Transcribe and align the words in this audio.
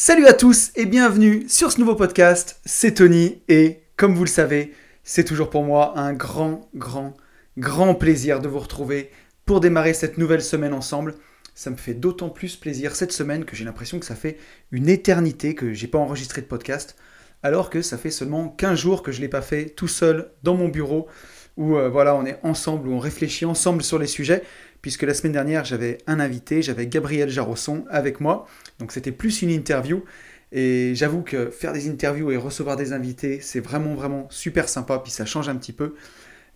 Salut 0.00 0.28
à 0.28 0.32
tous 0.32 0.70
et 0.76 0.86
bienvenue 0.86 1.48
sur 1.48 1.72
ce 1.72 1.80
nouveau 1.80 1.96
podcast. 1.96 2.60
C'est 2.64 2.94
Tony 2.94 3.42
et 3.48 3.80
comme 3.96 4.14
vous 4.14 4.22
le 4.22 4.30
savez, 4.30 4.72
c'est 5.02 5.24
toujours 5.24 5.50
pour 5.50 5.64
moi 5.64 5.98
un 5.98 6.12
grand, 6.12 6.70
grand, 6.76 7.16
grand 7.58 7.96
plaisir 7.96 8.38
de 8.38 8.46
vous 8.46 8.60
retrouver 8.60 9.10
pour 9.44 9.58
démarrer 9.58 9.94
cette 9.94 10.16
nouvelle 10.16 10.40
semaine 10.40 10.72
ensemble. 10.72 11.16
Ça 11.56 11.70
me 11.70 11.76
fait 11.76 11.94
d'autant 11.94 12.28
plus 12.28 12.54
plaisir 12.54 12.94
cette 12.94 13.10
semaine 13.10 13.44
que 13.44 13.56
j'ai 13.56 13.64
l'impression 13.64 13.98
que 13.98 14.06
ça 14.06 14.14
fait 14.14 14.38
une 14.70 14.88
éternité 14.88 15.56
que 15.56 15.72
j'ai 15.72 15.88
pas 15.88 15.98
enregistré 15.98 16.42
de 16.42 16.46
podcast, 16.46 16.94
alors 17.42 17.68
que 17.68 17.82
ça 17.82 17.98
fait 17.98 18.12
seulement 18.12 18.50
15 18.50 18.78
jours 18.78 19.02
que 19.02 19.10
je 19.10 19.20
l'ai 19.20 19.26
pas 19.26 19.42
fait 19.42 19.64
tout 19.64 19.88
seul 19.88 20.30
dans 20.44 20.54
mon 20.54 20.68
bureau 20.68 21.08
où 21.56 21.76
euh, 21.76 21.88
voilà, 21.88 22.14
on 22.14 22.24
est 22.24 22.38
ensemble, 22.44 22.88
où 22.88 22.92
on 22.92 23.00
réfléchit 23.00 23.44
ensemble 23.44 23.82
sur 23.82 23.98
les 23.98 24.06
sujets, 24.06 24.44
puisque 24.82 25.02
la 25.02 25.14
semaine 25.14 25.32
dernière, 25.32 25.64
j'avais 25.64 25.98
un 26.06 26.20
invité, 26.20 26.62
j'avais 26.62 26.86
Gabriel 26.86 27.28
Jarosson 27.28 27.84
avec 27.90 28.20
moi, 28.20 28.46
donc 28.78 28.92
c'était 28.92 29.12
plus 29.12 29.42
une 29.42 29.50
interview, 29.50 30.04
et 30.52 30.92
j'avoue 30.94 31.22
que 31.22 31.50
faire 31.50 31.72
des 31.72 31.88
interviews 31.88 32.30
et 32.30 32.36
recevoir 32.36 32.76
des 32.76 32.92
invités, 32.92 33.40
c'est 33.40 33.60
vraiment, 33.60 33.94
vraiment 33.94 34.26
super 34.30 34.68
sympa, 34.68 34.98
puis 34.98 35.12
ça 35.12 35.26
change 35.26 35.48
un 35.48 35.56
petit 35.56 35.72
peu, 35.72 35.94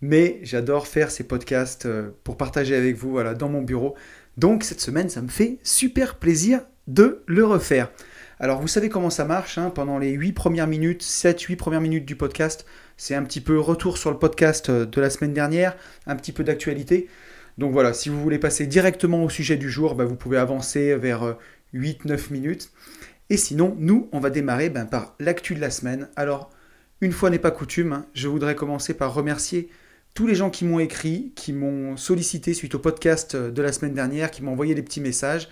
mais 0.00 0.40
j'adore 0.42 0.86
faire 0.86 1.10
ces 1.10 1.24
podcasts 1.24 1.86
euh, 1.86 2.10
pour 2.24 2.36
partager 2.36 2.74
avec 2.74 2.96
vous, 2.96 3.10
voilà, 3.10 3.34
dans 3.34 3.48
mon 3.48 3.62
bureau, 3.62 3.94
donc 4.36 4.64
cette 4.64 4.80
semaine, 4.80 5.08
ça 5.08 5.22
me 5.22 5.28
fait 5.28 5.58
super 5.62 6.16
plaisir 6.16 6.60
de 6.88 7.22
le 7.26 7.44
refaire. 7.44 7.90
Alors 8.40 8.60
vous 8.60 8.66
savez 8.66 8.88
comment 8.88 9.10
ça 9.10 9.24
marche, 9.24 9.56
hein, 9.58 9.70
pendant 9.70 9.98
les 9.98 10.10
8 10.10 10.32
premières 10.32 10.66
minutes, 10.66 11.02
7-8 11.02 11.56
premières 11.56 11.80
minutes 11.80 12.04
du 12.04 12.16
podcast, 12.16 12.66
c'est 12.96 13.14
un 13.14 13.22
petit 13.22 13.40
peu 13.40 13.58
retour 13.60 13.98
sur 13.98 14.10
le 14.10 14.18
podcast 14.18 14.68
euh, 14.68 14.86
de 14.86 15.00
la 15.00 15.10
semaine 15.10 15.32
dernière, 15.32 15.76
un 16.06 16.16
petit 16.16 16.32
peu 16.32 16.44
d'actualité. 16.44 17.08
Donc 17.58 17.72
voilà, 17.72 17.92
si 17.92 18.08
vous 18.08 18.20
voulez 18.20 18.38
passer 18.38 18.66
directement 18.66 19.24
au 19.24 19.28
sujet 19.28 19.56
du 19.56 19.70
jour, 19.70 19.94
bah, 19.94 20.04
vous 20.04 20.16
pouvez 20.16 20.38
avancer 20.38 20.96
vers 20.96 21.36
8-9 21.74 22.12
euh, 22.12 22.18
minutes. 22.30 22.70
Et 23.30 23.36
sinon, 23.36 23.76
nous, 23.78 24.08
on 24.12 24.20
va 24.20 24.30
démarrer 24.30 24.70
ben, 24.70 24.86
par 24.86 25.14
l'actu 25.18 25.54
de 25.54 25.60
la 25.60 25.70
semaine. 25.70 26.08
Alors, 26.16 26.50
une 27.00 27.12
fois 27.12 27.30
n'est 27.30 27.38
pas 27.38 27.50
coutume, 27.50 27.92
hein, 27.92 28.06
je 28.14 28.28
voudrais 28.28 28.54
commencer 28.54 28.94
par 28.94 29.14
remercier 29.14 29.70
tous 30.14 30.26
les 30.26 30.34
gens 30.34 30.50
qui 30.50 30.64
m'ont 30.64 30.78
écrit, 30.78 31.32
qui 31.34 31.52
m'ont 31.52 31.96
sollicité 31.96 32.52
suite 32.54 32.74
au 32.74 32.78
podcast 32.78 33.34
euh, 33.34 33.50
de 33.50 33.62
la 33.62 33.72
semaine 33.72 33.94
dernière, 33.94 34.30
qui 34.30 34.42
m'ont 34.42 34.52
envoyé 34.52 34.74
des 34.74 34.82
petits 34.82 35.00
messages. 35.00 35.48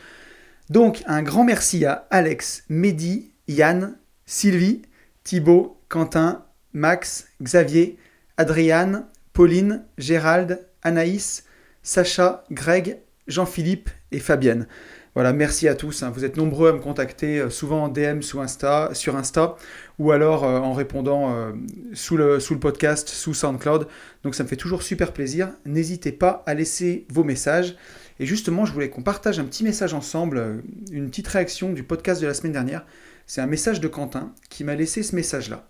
Donc, 0.68 1.02
un 1.06 1.22
grand 1.22 1.44
merci 1.44 1.84
à 1.84 2.06
Alex, 2.10 2.64
Mehdi, 2.68 3.32
Yann, 3.48 3.96
Sylvie, 4.26 4.82
Thibaut, 5.24 5.80
Quentin, 5.88 6.44
Max, 6.72 7.28
Xavier, 7.42 7.98
Adriane, 8.36 9.06
Pauline, 9.32 9.84
Gérald, 9.98 10.66
Anaïs, 10.82 11.44
Sacha, 11.82 12.44
Greg, 12.50 12.98
Jean-Philippe 13.26 13.90
et 14.12 14.18
Fabienne. 14.18 14.66
Voilà, 15.14 15.32
merci 15.32 15.66
à 15.66 15.74
tous. 15.74 16.02
Hein. 16.02 16.10
Vous 16.14 16.24
êtes 16.24 16.36
nombreux 16.36 16.68
à 16.68 16.72
me 16.72 16.78
contacter, 16.78 17.40
euh, 17.40 17.50
souvent 17.50 17.84
en 17.84 17.88
DM 17.88 18.20
Insta, 18.38 18.90
sur 18.92 19.16
Insta, 19.16 19.56
ou 19.98 20.12
alors 20.12 20.44
euh, 20.44 20.58
en 20.60 20.72
répondant 20.72 21.34
euh, 21.34 21.52
sous, 21.94 22.16
le, 22.16 22.38
sous 22.38 22.54
le 22.54 22.60
podcast, 22.60 23.08
sous 23.08 23.34
SoundCloud. 23.34 23.88
Donc 24.22 24.34
ça 24.36 24.44
me 24.44 24.48
fait 24.48 24.56
toujours 24.56 24.82
super 24.82 25.12
plaisir. 25.12 25.50
N'hésitez 25.66 26.12
pas 26.12 26.44
à 26.46 26.54
laisser 26.54 27.06
vos 27.08 27.24
messages. 27.24 27.76
Et 28.20 28.26
justement, 28.26 28.66
je 28.66 28.72
voulais 28.72 28.90
qu'on 28.90 29.02
partage 29.02 29.40
un 29.40 29.44
petit 29.44 29.64
message 29.64 29.94
ensemble, 29.94 30.62
une 30.92 31.08
petite 31.08 31.28
réaction 31.28 31.72
du 31.72 31.82
podcast 31.82 32.20
de 32.20 32.26
la 32.26 32.34
semaine 32.34 32.52
dernière. 32.52 32.84
C'est 33.26 33.40
un 33.40 33.46
message 33.46 33.80
de 33.80 33.88
Quentin 33.88 34.32
qui 34.48 34.62
m'a 34.62 34.74
laissé 34.76 35.02
ce 35.02 35.16
message-là. 35.16 35.68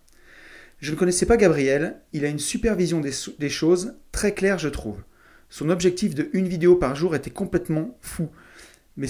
Je 0.80 0.90
ne 0.90 0.96
connaissais 0.96 1.26
pas 1.26 1.36
Gabriel, 1.36 2.00
il 2.12 2.24
a 2.24 2.28
une 2.28 2.38
supervision 2.38 3.00
des, 3.00 3.12
des 3.38 3.50
choses, 3.50 3.94
très 4.12 4.34
claire 4.34 4.58
je 4.58 4.68
trouve. 4.68 4.96
Son 5.50 5.68
objectif 5.68 6.14
de 6.14 6.30
une 6.32 6.48
vidéo 6.48 6.76
par 6.76 6.96
jour 6.96 7.14
était 7.14 7.30
complètement 7.30 7.98
fou. 8.00 8.30
Mais 8.96 9.08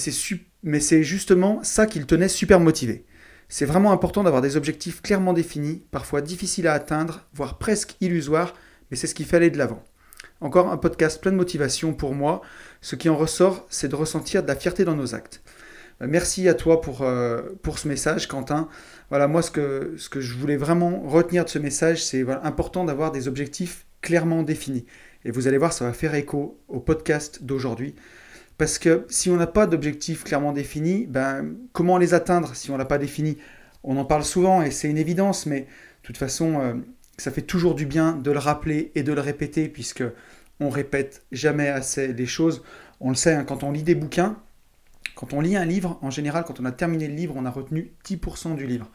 c'est 0.81 1.03
justement 1.03 1.63
ça 1.63 1.87
qui 1.87 1.99
le 1.99 2.07
tenait 2.07 2.29
super 2.29 2.61
motivé. 2.61 3.05
C'est 3.49 3.67
vraiment 3.67 3.93
important 3.93 4.23
d'avoir 4.23 4.43
des 4.43 4.57
objectifs 4.57 5.03
clairement 5.03 5.33
définis, 5.33 5.85
parfois 5.91 6.23
difficiles 6.23 6.69
à 6.69 6.73
atteindre, 6.73 7.27
voire 7.35 7.59
presque 7.59 7.97
illusoires, 8.01 8.55
mais 8.91 8.97
c'est 8.97 9.07
ce 9.07 9.15
qui 9.15 9.25
fallait 9.25 9.51
de 9.51 9.59
l'avant. 9.59 9.85
Encore 10.41 10.71
un 10.71 10.77
podcast 10.77 11.21
plein 11.21 11.33
de 11.33 11.37
motivation 11.37 11.93
pour 11.93 12.15
moi. 12.15 12.41
Ce 12.81 12.97
qui 12.97 13.09
en 13.09 13.17
ressort, 13.17 13.67
c'est 13.69 13.89
de 13.89 13.97
ressentir 13.97 14.43
de 14.43 14.49
la 14.49 14.57
fierté 14.57 14.85
dans 14.85 14.95
nos 14.95 15.15
actes. 15.15 15.43
Euh, 16.01 16.07
merci 16.09 16.49
à 16.49 16.55
toi 16.55 16.81
pour, 16.81 17.03
euh, 17.03 17.43
pour 17.63 17.79
ce 17.79 17.89
message, 17.89 18.29
Quentin. 18.29 18.69
Voilà, 19.11 19.27
moi, 19.29 19.43
ce 19.43 19.51
que 19.51 19.97
je 19.99 20.35
voulais 20.35 20.57
vraiment 20.57 21.03
retenir 21.03 21.45
de 21.45 21.51
ce 21.51 21.59
message, 21.59 22.05
c'est 22.05 22.25
important 22.43 22.85
d'avoir 22.85 23.11
des 23.13 23.29
objectifs 23.29 23.85
clairement 24.01 24.43
définis. 24.43 24.87
Et 25.25 25.31
vous 25.31 25.49
allez 25.49 25.59
voir, 25.59 25.73
ça 25.73 25.85
va 25.85 25.93
faire 25.93 26.15
écho 26.15 26.59
au 26.69 26.81
podcast 26.81 27.43
d'aujourd'hui. 27.43 27.95
Parce 28.59 28.79
que 28.79 29.07
si 29.09 29.31
on 29.31 29.37
n'a 29.37 29.47
pas 29.47 29.67
d'objectifs 29.67 30.25
clairement 30.25 30.53
définis, 30.53 31.07
ben, 31.07 31.55
comment 31.73 31.99
les 31.99 32.15
atteindre 32.15 32.55
si 32.55 32.71
on 32.71 32.77
n'a 32.77 32.85
pas 32.85 32.99
défini? 32.99 33.39
On 33.85 33.97
en 33.97 34.05
parle 34.05 34.25
souvent 34.25 34.63
et 34.63 34.71
c'est 34.71 34.89
une 34.89 34.99
évidence, 34.99 35.47
mais 35.47 35.61
de 35.61 35.67
toute 36.03 36.19
façon, 36.19 36.61
euh, 36.61 36.75
ça 37.17 37.31
fait 37.31 37.43
toujours 37.43 37.75
du 37.75 37.87
bien 37.87 38.13
de 38.13 38.31
le 38.31 38.39
rappeler 38.39 38.93
et 38.95 39.03
de 39.03 39.13
le 39.13 39.21
répéter, 39.21 39.69
puisque 39.69 40.05
on 40.61 40.69
répète 40.69 41.23
jamais 41.33 41.69
assez 41.69 42.13
les 42.13 42.27
choses. 42.27 42.63
On 43.01 43.09
le 43.09 43.15
sait, 43.15 43.33
hein, 43.33 43.45
quand 43.45 43.63
on 43.63 43.73
lit 43.73 43.83
des 43.83 43.95
bouquins, 43.95 44.37
quand 45.15 45.33
on 45.33 45.41
lit 45.41 45.57
un 45.57 45.65
livre, 45.65 45.99
en 46.03 46.11
général, 46.11 46.45
quand 46.45 46.61
on 46.61 46.65
a 46.65 46.73
terminé 46.73 47.09
le 47.09 47.15
livre, 47.15 47.35
on 47.37 47.47
a 47.47 47.51
retenu 47.51 47.93
10% 48.07 48.57
du 48.57 48.67
livre. 48.67 48.91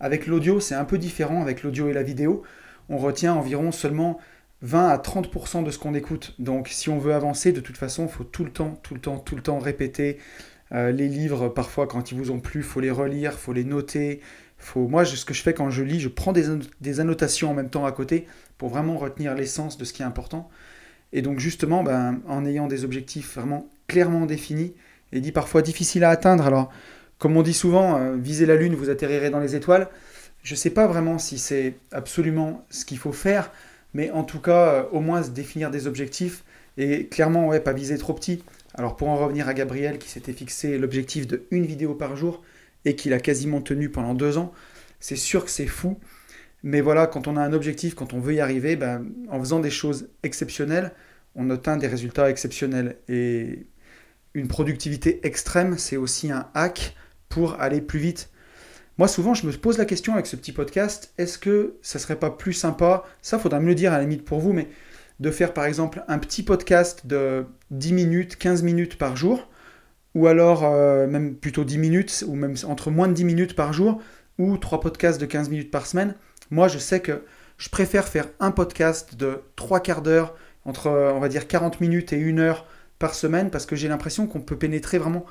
Avec 0.00 0.26
l'audio, 0.26 0.60
c'est 0.60 0.74
un 0.74 0.84
peu 0.84 0.98
différent, 0.98 1.42
avec 1.42 1.62
l'audio 1.62 1.88
et 1.88 1.92
la 1.92 2.02
vidéo, 2.02 2.42
on 2.88 2.98
retient 2.98 3.34
environ 3.34 3.72
seulement 3.72 4.18
20 4.62 4.88
à 4.88 4.96
30% 4.96 5.64
de 5.64 5.70
ce 5.70 5.78
qu'on 5.78 5.94
écoute. 5.94 6.34
Donc 6.38 6.68
si 6.68 6.88
on 6.88 6.98
veut 6.98 7.14
avancer, 7.14 7.52
de 7.52 7.60
toute 7.60 7.76
façon, 7.76 8.06
il 8.06 8.12
faut 8.12 8.24
tout 8.24 8.44
le 8.44 8.50
temps, 8.50 8.78
tout 8.82 8.94
le 8.94 9.00
temps, 9.00 9.18
tout 9.18 9.36
le 9.36 9.42
temps 9.42 9.58
répéter. 9.58 10.18
Euh, 10.72 10.92
les 10.92 11.08
livres, 11.08 11.48
parfois, 11.48 11.86
quand 11.86 12.12
ils 12.12 12.18
vous 12.18 12.30
ont 12.30 12.40
plu, 12.40 12.62
faut 12.62 12.80
les 12.80 12.90
relire, 12.90 13.34
faut 13.34 13.52
les 13.52 13.64
noter. 13.64 14.20
Faut... 14.58 14.88
Moi, 14.88 15.04
ce 15.04 15.24
que 15.24 15.34
je 15.34 15.42
fais 15.42 15.54
quand 15.54 15.70
je 15.70 15.82
lis, 15.82 16.00
je 16.00 16.08
prends 16.08 16.32
des, 16.32 17.00
annotations 17.00 17.50
en 17.50 17.54
même 17.54 17.70
temps 17.70 17.86
à 17.86 17.92
côté 17.92 18.26
pour 18.58 18.68
vraiment 18.68 18.98
retenir 18.98 19.34
l'essence 19.34 19.78
de 19.78 19.84
ce 19.84 19.92
qui 19.92 20.02
est 20.02 20.06
important. 20.06 20.50
Et 21.12 21.22
donc 21.22 21.38
justement, 21.38 21.82
ben, 21.82 22.20
en 22.26 22.44
ayant 22.44 22.66
des 22.66 22.84
objectifs 22.84 23.36
vraiment 23.36 23.68
clairement 23.86 24.26
définis, 24.26 24.74
et 25.12 25.20
dit 25.20 25.32
parfois 25.32 25.62
difficiles 25.62 26.04
à 26.04 26.10
atteindre, 26.10 26.46
alors 26.46 26.70
comme 27.18 27.36
on 27.36 27.42
dit 27.42 27.54
souvent, 27.54 27.96
euh, 27.96 28.16
visez 28.16 28.46
la 28.46 28.56
Lune, 28.56 28.74
vous 28.74 28.90
atterrirez 28.90 29.30
dans 29.30 29.40
les 29.40 29.56
étoiles. 29.56 29.88
Je 30.42 30.54
ne 30.54 30.56
sais 30.56 30.70
pas 30.70 30.86
vraiment 30.86 31.18
si 31.18 31.38
c'est 31.38 31.74
absolument 31.92 32.64
ce 32.70 32.84
qu'il 32.84 32.98
faut 32.98 33.12
faire, 33.12 33.50
mais 33.98 34.12
en 34.12 34.22
tout 34.22 34.38
cas, 34.38 34.74
euh, 34.74 34.84
au 34.92 35.00
moins 35.00 35.24
se 35.24 35.30
définir 35.30 35.72
des 35.72 35.88
objectifs 35.88 36.44
et 36.76 37.08
clairement, 37.08 37.48
ouais, 37.48 37.58
pas 37.58 37.72
viser 37.72 37.98
trop 37.98 38.14
petit. 38.14 38.44
Alors 38.74 38.94
pour 38.94 39.08
en 39.08 39.16
revenir 39.16 39.48
à 39.48 39.54
Gabriel 39.54 39.98
qui 39.98 40.08
s'était 40.08 40.32
fixé 40.32 40.78
l'objectif 40.78 41.26
de 41.26 41.42
une 41.50 41.66
vidéo 41.66 41.96
par 41.96 42.14
jour 42.14 42.44
et 42.84 42.94
qu'il 42.94 43.12
a 43.12 43.18
quasiment 43.18 43.60
tenu 43.60 43.90
pendant 43.90 44.14
deux 44.14 44.38
ans, 44.38 44.52
c'est 45.00 45.16
sûr 45.16 45.44
que 45.44 45.50
c'est 45.50 45.66
fou. 45.66 45.98
Mais 46.62 46.80
voilà, 46.80 47.08
quand 47.08 47.26
on 47.26 47.36
a 47.36 47.40
un 47.40 47.52
objectif, 47.52 47.96
quand 47.96 48.14
on 48.14 48.20
veut 48.20 48.34
y 48.34 48.40
arriver, 48.40 48.76
ben, 48.76 49.04
en 49.30 49.40
faisant 49.40 49.58
des 49.58 49.70
choses 49.70 50.08
exceptionnelles, 50.22 50.92
on 51.34 51.50
atteint 51.50 51.76
des 51.76 51.88
résultats 51.88 52.30
exceptionnels. 52.30 52.98
Et 53.08 53.66
une 54.34 54.46
productivité 54.46 55.26
extrême, 55.26 55.76
c'est 55.76 55.96
aussi 55.96 56.30
un 56.30 56.48
hack 56.54 56.94
pour 57.28 57.60
aller 57.60 57.80
plus 57.80 57.98
vite. 57.98 58.30
Moi, 58.98 59.06
souvent, 59.06 59.32
je 59.32 59.46
me 59.46 59.52
pose 59.52 59.78
la 59.78 59.84
question 59.84 60.14
avec 60.14 60.26
ce 60.26 60.34
petit 60.34 60.50
podcast, 60.50 61.12
est-ce 61.18 61.38
que 61.38 61.76
ça 61.82 62.00
serait 62.00 62.18
pas 62.18 62.30
plus 62.30 62.52
sympa, 62.52 63.04
ça 63.22 63.38
faudra 63.38 63.60
me 63.60 63.66
le 63.66 63.76
dire 63.76 63.92
à 63.92 63.98
la 63.98 64.02
limite 64.02 64.24
pour 64.24 64.40
vous, 64.40 64.52
mais 64.52 64.68
de 65.20 65.30
faire 65.30 65.54
par 65.54 65.66
exemple 65.66 66.02
un 66.08 66.18
petit 66.18 66.42
podcast 66.42 67.06
de 67.06 67.46
10 67.70 67.92
minutes, 67.92 68.36
15 68.36 68.64
minutes 68.64 68.98
par 68.98 69.16
jour, 69.16 69.48
ou 70.16 70.26
alors 70.26 70.64
euh, 70.64 71.06
même 71.06 71.36
plutôt 71.36 71.62
10 71.62 71.78
minutes, 71.78 72.24
ou 72.26 72.34
même 72.34 72.56
entre 72.64 72.90
moins 72.90 73.06
de 73.06 73.12
10 73.12 73.24
minutes 73.24 73.54
par 73.54 73.72
jour, 73.72 74.02
ou 74.36 74.58
trois 74.58 74.80
podcasts 74.80 75.20
de 75.20 75.26
15 75.26 75.48
minutes 75.48 75.70
par 75.70 75.86
semaine. 75.86 76.16
Moi, 76.50 76.66
je 76.66 76.78
sais 76.78 76.98
que 76.98 77.22
je 77.56 77.68
préfère 77.68 78.08
faire 78.08 78.26
un 78.40 78.50
podcast 78.50 79.14
de 79.14 79.42
3 79.54 79.78
quarts 79.78 80.02
d'heure, 80.02 80.34
entre 80.64 80.88
on 80.88 81.20
va 81.20 81.28
dire 81.28 81.46
40 81.46 81.80
minutes 81.80 82.12
et 82.12 82.20
1 82.20 82.38
heure 82.38 82.66
par 82.98 83.14
semaine, 83.14 83.50
parce 83.50 83.64
que 83.64 83.76
j'ai 83.76 83.86
l'impression 83.86 84.26
qu'on 84.26 84.40
peut 84.40 84.58
pénétrer 84.58 84.98
vraiment 84.98 85.24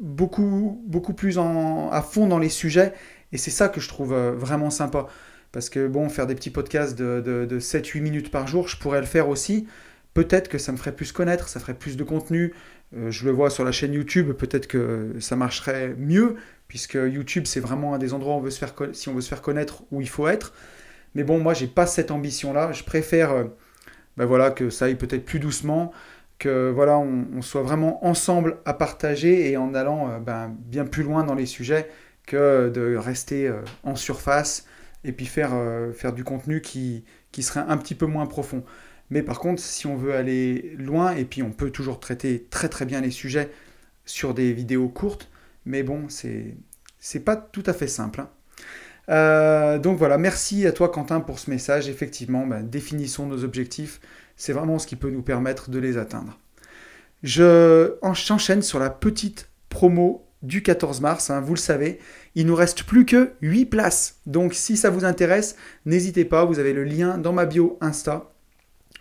beaucoup, 0.00 0.82
beaucoup 0.86 1.14
plus 1.14 1.38
à 1.38 2.02
fond 2.02 2.26
dans 2.26 2.38
les 2.38 2.48
sujets. 2.48 2.92
Et 3.32 3.38
c'est 3.38 3.50
ça 3.50 3.68
que 3.68 3.80
je 3.80 3.88
trouve 3.88 4.12
euh, 4.12 4.32
vraiment 4.32 4.70
sympa. 4.70 5.06
Parce 5.52 5.70
que 5.70 5.86
bon, 5.86 6.08
faire 6.08 6.26
des 6.26 6.34
petits 6.34 6.50
podcasts 6.50 6.96
de, 6.96 7.58
7-8 7.60 8.00
minutes 8.00 8.30
par 8.30 8.46
jour, 8.46 8.68
je 8.68 8.76
pourrais 8.76 9.00
le 9.00 9.06
faire 9.06 9.28
aussi. 9.28 9.66
Peut-être 10.12 10.48
que 10.48 10.58
ça 10.58 10.72
me 10.72 10.76
ferait 10.76 10.94
plus 10.94 11.12
connaître, 11.12 11.48
ça 11.48 11.60
ferait 11.60 11.74
plus 11.74 11.96
de 11.96 12.04
contenu. 12.04 12.54
Euh, 12.96 13.10
je 13.10 13.24
le 13.24 13.30
vois 13.30 13.50
sur 13.50 13.64
la 13.64 13.72
chaîne 13.72 13.92
YouTube, 13.92 14.32
peut-être 14.32 14.66
que 14.66 15.14
ça 15.20 15.36
marcherait 15.36 15.94
mieux, 15.98 16.36
puisque 16.68 16.94
YouTube, 16.94 17.44
c'est 17.46 17.60
vraiment 17.60 17.94
un 17.94 17.98
des 17.98 18.14
endroits 18.14 18.34
où 18.34 18.38
on 18.38 18.40
veut 18.40 18.50
se 18.50 18.58
faire, 18.58 18.74
si 18.92 19.08
on 19.08 19.14
veut 19.14 19.20
se 19.20 19.28
faire 19.28 19.42
connaître, 19.42 19.84
où 19.90 20.00
il 20.00 20.08
faut 20.08 20.28
être. 20.28 20.54
Mais 21.14 21.24
bon, 21.24 21.38
moi, 21.38 21.54
j'ai 21.54 21.66
pas 21.66 21.86
cette 21.86 22.10
ambition-là. 22.10 22.72
Je 22.72 22.82
préfère 22.84 23.32
euh, 23.32 23.44
ben 24.16 24.26
voilà, 24.26 24.50
que 24.50 24.70
ça 24.70 24.86
aille 24.86 24.94
peut-être 24.96 25.24
plus 25.24 25.40
doucement, 25.40 25.92
que 26.44 26.70
voilà, 26.70 26.98
on, 26.98 27.40
soit 27.40 27.62
vraiment 27.62 28.04
ensemble 28.04 28.58
à 28.66 28.74
partager 28.74 29.50
et 29.50 29.56
en 29.56 29.72
allant 29.72 30.10
euh, 30.10 30.18
ben, 30.18 30.54
bien 30.58 30.84
plus 30.84 31.02
loin 31.02 31.24
dans 31.24 31.34
les 31.34 31.46
sujets 31.46 31.88
que 32.26 32.68
de 32.68 32.96
rester 32.96 33.48
euh, 33.48 33.62
en 33.82 33.96
surface 33.96 34.66
et 35.04 35.12
puis 35.12 35.24
faire, 35.24 35.52
euh, 35.54 35.94
faire 35.94 36.12
du 36.12 36.22
contenu 36.22 36.60
qui, 36.60 37.04
qui 37.32 37.42
serait 37.42 37.64
un 37.66 37.78
petit 37.78 37.94
peu 37.94 38.04
moins 38.04 38.26
profond. 38.26 38.62
Mais 39.08 39.22
par 39.22 39.38
contre, 39.38 39.62
si 39.62 39.86
on 39.86 39.96
veut 39.96 40.14
aller 40.14 40.74
loin, 40.78 41.14
et 41.14 41.24
puis 41.24 41.42
on 41.42 41.50
peut 41.50 41.70
toujours 41.70 41.98
traiter 41.98 42.46
très 42.50 42.68
très 42.68 42.84
bien 42.84 43.00
les 43.00 43.10
sujets 43.10 43.50
sur 44.04 44.34
des 44.34 44.52
vidéos 44.52 44.90
courtes, 44.90 45.30
mais 45.64 45.82
bon, 45.82 46.10
c'est 46.10 46.58
c'est 46.98 47.20
pas 47.20 47.36
tout 47.36 47.62
à 47.64 47.72
fait 47.72 47.88
simple. 47.88 48.22
Hein. 49.08 49.78
Donc 49.78 49.96
voilà, 49.96 50.18
merci 50.18 50.66
à 50.66 50.72
toi 50.72 50.90
Quentin 50.90 51.20
pour 51.20 51.38
ce 51.38 51.50
message. 51.50 51.88
Effectivement, 51.88 52.46
ben, 52.46 52.62
définissons 52.62 53.26
nos 53.26 53.44
objectifs. 53.44 54.00
C'est 54.36 54.52
vraiment 54.52 54.78
ce 54.78 54.86
qui 54.86 54.96
peut 54.96 55.10
nous 55.10 55.22
permettre 55.22 55.70
de 55.70 55.78
les 55.78 55.96
atteindre. 55.96 56.38
Je 57.22 57.94
enchaîne 58.02 58.62
sur 58.62 58.78
la 58.78 58.90
petite 58.90 59.48
promo 59.68 60.26
du 60.42 60.62
14 60.62 61.00
mars. 61.00 61.30
Hein, 61.30 61.40
vous 61.40 61.54
le 61.54 61.58
savez, 61.58 61.98
il 62.34 62.46
nous 62.46 62.54
reste 62.54 62.84
plus 62.84 63.06
que 63.06 63.32
8 63.40 63.66
places. 63.66 64.20
Donc 64.26 64.54
si 64.54 64.76
ça 64.76 64.90
vous 64.90 65.04
intéresse, 65.04 65.56
n'hésitez 65.86 66.24
pas, 66.24 66.44
vous 66.44 66.58
avez 66.58 66.72
le 66.72 66.84
lien 66.84 67.18
dans 67.18 67.32
ma 67.32 67.46
bio 67.46 67.78
Insta. 67.80 68.30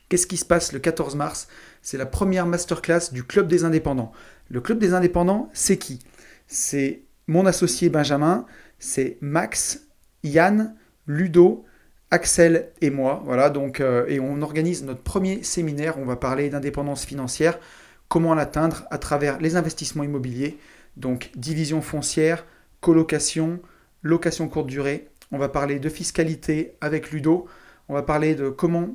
Qu'est-ce 0.10 0.28
qui 0.28 0.38
se 0.38 0.46
passe 0.46 0.74
le 0.74 0.80
14 0.80 1.16
mars? 1.16 1.48
C'est 1.82 1.98
la 1.98 2.06
première 2.06 2.46
masterclass 2.46 3.12
du 3.12 3.24
Club 3.24 3.48
des 3.48 3.66
Indépendants. 3.66 4.12
Le 4.50 4.62
Club 4.62 4.80
des 4.80 4.94
Indépendants, 4.94 5.50
c'est 5.54 5.78
qui? 5.78 6.00
C'est 6.48 7.02
mon 7.28 7.46
associé 7.46 7.90
Benjamin, 7.90 8.46
c'est 8.80 9.18
Max, 9.22 9.88
Yann, 10.24 10.76
Ludo, 11.08 11.66
Axel 12.14 12.70
et 12.80 12.92
moi. 12.92 13.24
Voilà, 13.26 13.50
donc, 13.50 13.80
euh, 13.80 14.06
et 14.08 14.20
on 14.20 14.44
organise 14.44 14.84
notre 14.84 15.02
premier 15.02 15.42
séminaire. 15.42 15.98
On 15.98 16.06
va 16.06 16.16
parler 16.16 16.48
d'indépendance 16.48 17.06
financière, 17.06 17.58
comment 18.08 18.36
l'atteindre 18.36 18.86
à 18.92 19.00
travers 19.00 19.40
les 19.40 19.56
investissements 19.56 20.04
immobiliers, 20.04 20.60
donc 20.96 21.32
division 21.36 21.82
foncière, 21.82 22.46
colocation, 22.82 23.60
location 24.04 24.48
courte 24.48 24.68
durée. 24.68 25.08
On 25.32 25.40
va 25.40 25.50
parler 25.50 25.80
de 25.80 25.90
fiscalité 25.90 26.76
avec 26.82 27.10
Ludo. 27.10 27.48
On 27.90 27.96
va 27.96 28.04
parler 28.04 28.36
de 28.36 28.50
comment 28.50 28.90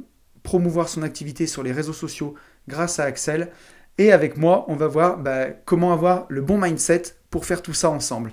promouvoir 0.45 0.89
son 0.89 1.03
activité 1.03 1.49
sur 1.49 1.65
les 1.65 1.73
réseaux 1.73 1.93
sociaux 1.93 2.37
grâce 2.69 3.01
à 3.01 3.05
Axel. 3.05 3.51
Et 3.99 4.13
avec 4.13 4.37
moi, 4.37 4.65
on 4.69 4.77
va 4.77 4.87
voir 4.87 5.19
bah, 5.19 5.47
comment 5.65 5.93
avoir 5.93 6.27
le 6.29 6.41
bon 6.41 6.57
mindset 6.57 7.03
pour 7.31 7.47
faire 7.47 7.63
tout 7.63 7.75
ça 7.75 7.91
ensemble. 7.91 8.31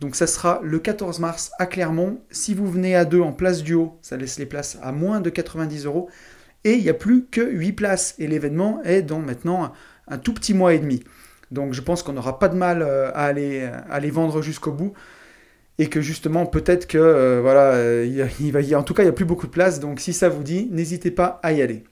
Donc 0.00 0.16
ça 0.16 0.26
sera 0.26 0.60
le 0.62 0.78
14 0.78 1.20
mars 1.20 1.50
à 1.58 1.66
Clermont. 1.66 2.20
Si 2.30 2.54
vous 2.54 2.70
venez 2.70 2.94
à 2.94 3.04
deux 3.04 3.20
en 3.20 3.32
place 3.32 3.62
du 3.62 3.74
haut, 3.74 3.98
ça 4.02 4.16
laisse 4.16 4.38
les 4.38 4.46
places 4.46 4.78
à 4.82 4.92
moins 4.92 5.20
de 5.20 5.30
90 5.30 5.86
euros. 5.86 6.08
Et 6.64 6.74
il 6.74 6.82
n'y 6.82 6.88
a 6.88 6.94
plus 6.94 7.26
que 7.26 7.40
8 7.40 7.72
places. 7.72 8.14
Et 8.18 8.26
l'événement 8.26 8.82
est 8.82 9.02
dans 9.02 9.20
maintenant 9.20 9.72
un 10.08 10.18
tout 10.18 10.34
petit 10.34 10.54
mois 10.54 10.74
et 10.74 10.78
demi. 10.78 11.02
Donc 11.50 11.72
je 11.72 11.80
pense 11.80 12.02
qu'on 12.02 12.12
n'aura 12.12 12.38
pas 12.38 12.48
de 12.48 12.56
mal 12.56 12.82
euh, 12.82 13.10
à 13.14 13.24
aller, 13.24 13.68
à 13.88 14.00
les 14.00 14.10
vendre 14.10 14.42
jusqu'au 14.42 14.72
bout 14.72 14.94
et 15.78 15.88
que 15.88 16.00
justement 16.00 16.46
peut-être 16.46 16.86
que 16.86 16.98
euh, 16.98 17.40
voilà, 17.40 17.72
euh, 17.74 18.26
il, 18.40 18.52
va 18.52 18.60
y 18.60 18.74
en 18.74 18.82
tout 18.82 18.94
cas 18.94 19.02
il 19.02 19.06
n'y 19.06 19.10
a 19.10 19.14
plus 19.14 19.24
beaucoup 19.24 19.46
de 19.46 19.52
place. 19.52 19.80
Donc 19.80 20.00
si 20.00 20.12
ça 20.12 20.28
vous 20.28 20.42
dit, 20.42 20.68
n'hésitez 20.70 21.10
pas 21.10 21.40
à 21.42 21.52
y 21.52 21.62
aller. 21.62 21.84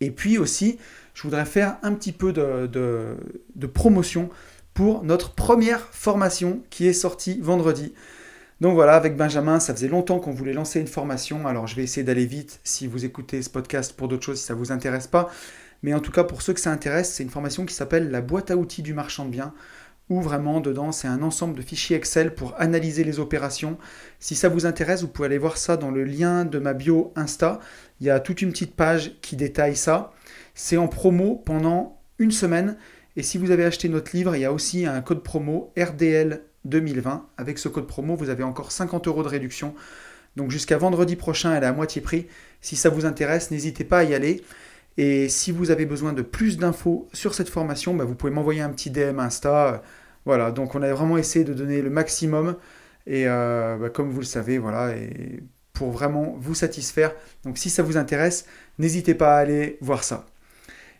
Et 0.00 0.10
puis 0.10 0.38
aussi, 0.38 0.78
je 1.14 1.22
voudrais 1.22 1.46
faire 1.46 1.78
un 1.82 1.94
petit 1.94 2.12
peu 2.12 2.32
de, 2.32 2.66
de, 2.66 3.66
promotion 3.66 4.28
pour 4.76 5.04
notre 5.04 5.32
première 5.32 5.80
formation 5.90 6.60
qui 6.68 6.86
est 6.86 6.92
sortie 6.92 7.40
vendredi. 7.40 7.94
Donc 8.60 8.74
voilà, 8.74 8.94
avec 8.94 9.16
Benjamin, 9.16 9.58
ça 9.58 9.72
faisait 9.72 9.88
longtemps 9.88 10.18
qu'on 10.18 10.32
voulait 10.32 10.52
lancer 10.52 10.78
une 10.78 10.86
formation. 10.86 11.46
Alors 11.46 11.66
je 11.66 11.74
vais 11.76 11.82
essayer 11.82 12.04
d'aller 12.04 12.26
vite 12.26 12.60
si 12.62 12.86
vous 12.86 13.06
écoutez 13.06 13.40
ce 13.40 13.48
podcast 13.48 13.94
pour 13.94 14.06
d'autres 14.06 14.26
choses, 14.26 14.38
si 14.38 14.44
ça 14.44 14.52
ne 14.52 14.58
vous 14.58 14.72
intéresse 14.72 15.06
pas. 15.06 15.30
Mais 15.82 15.94
en 15.94 16.00
tout 16.00 16.12
cas, 16.12 16.24
pour 16.24 16.42
ceux 16.42 16.52
que 16.52 16.60
ça 16.60 16.72
intéresse, 16.72 17.10
c'est 17.10 17.22
une 17.22 17.30
formation 17.30 17.64
qui 17.64 17.72
s'appelle 17.72 18.10
la 18.10 18.20
boîte 18.20 18.50
à 18.50 18.56
outils 18.58 18.82
du 18.82 18.92
marchand 18.92 19.24
de 19.24 19.30
biens 19.30 19.54
où 20.10 20.20
vraiment 20.20 20.60
dedans 20.60 20.92
c'est 20.92 21.08
un 21.08 21.22
ensemble 21.22 21.56
de 21.56 21.62
fichiers 21.62 21.96
Excel 21.96 22.34
pour 22.34 22.54
analyser 22.60 23.02
les 23.02 23.18
opérations. 23.18 23.78
Si 24.20 24.34
ça 24.34 24.50
vous 24.50 24.66
intéresse, 24.66 25.00
vous 25.00 25.08
pouvez 25.08 25.26
aller 25.26 25.38
voir 25.38 25.56
ça 25.56 25.78
dans 25.78 25.90
le 25.90 26.04
lien 26.04 26.44
de 26.44 26.58
ma 26.58 26.74
bio 26.74 27.14
Insta. 27.16 27.60
Il 28.00 28.06
y 28.06 28.10
a 28.10 28.20
toute 28.20 28.42
une 28.42 28.52
petite 28.52 28.76
page 28.76 29.12
qui 29.22 29.36
détaille 29.36 29.74
ça. 29.74 30.12
C'est 30.54 30.76
en 30.76 30.86
promo 30.86 31.42
pendant 31.46 31.98
une 32.18 32.30
semaine. 32.30 32.76
Et 33.16 33.22
si 33.22 33.38
vous 33.38 33.50
avez 33.50 33.64
acheté 33.64 33.88
notre 33.88 34.14
livre, 34.14 34.36
il 34.36 34.40
y 34.40 34.44
a 34.44 34.52
aussi 34.52 34.84
un 34.84 35.00
code 35.00 35.22
promo 35.22 35.72
RDL 35.78 36.42
2020. 36.66 37.26
Avec 37.38 37.58
ce 37.58 37.68
code 37.68 37.86
promo, 37.86 38.14
vous 38.14 38.28
avez 38.28 38.42
encore 38.42 38.72
50 38.72 39.08
euros 39.08 39.22
de 39.22 39.28
réduction. 39.28 39.74
Donc 40.36 40.50
jusqu'à 40.50 40.76
vendredi 40.76 41.16
prochain, 41.16 41.54
elle 41.54 41.62
est 41.62 41.66
à 41.66 41.72
moitié 41.72 42.02
prix. 42.02 42.26
Si 42.60 42.76
ça 42.76 42.90
vous 42.90 43.06
intéresse, 43.06 43.50
n'hésitez 43.50 43.84
pas 43.84 44.00
à 44.00 44.04
y 44.04 44.14
aller. 44.14 44.44
Et 44.98 45.28
si 45.30 45.50
vous 45.50 45.70
avez 45.70 45.86
besoin 45.86 46.12
de 46.12 46.22
plus 46.22 46.58
d'infos 46.58 47.08
sur 47.14 47.34
cette 47.34 47.48
formation, 47.48 47.94
bah, 47.94 48.04
vous 48.04 48.14
pouvez 48.14 48.32
m'envoyer 48.32 48.60
un 48.60 48.70
petit 48.70 48.90
DM 48.90 49.18
Insta. 49.18 49.82
Voilà, 50.26 50.50
donc 50.50 50.74
on 50.74 50.82
a 50.82 50.92
vraiment 50.92 51.16
essayé 51.16 51.44
de 51.44 51.54
donner 51.54 51.80
le 51.80 51.90
maximum. 51.90 52.56
Et 53.06 53.24
euh, 53.26 53.76
bah, 53.78 53.88
comme 53.88 54.10
vous 54.10 54.20
le 54.20 54.26
savez, 54.26 54.58
voilà, 54.58 54.94
pour 55.72 55.90
vraiment 55.90 56.36
vous 56.38 56.54
satisfaire. 56.54 57.14
Donc 57.44 57.56
si 57.56 57.70
ça 57.70 57.82
vous 57.82 57.96
intéresse, 57.96 58.46
n'hésitez 58.78 59.14
pas 59.14 59.36
à 59.36 59.38
aller 59.38 59.78
voir 59.80 60.04
ça. 60.04 60.26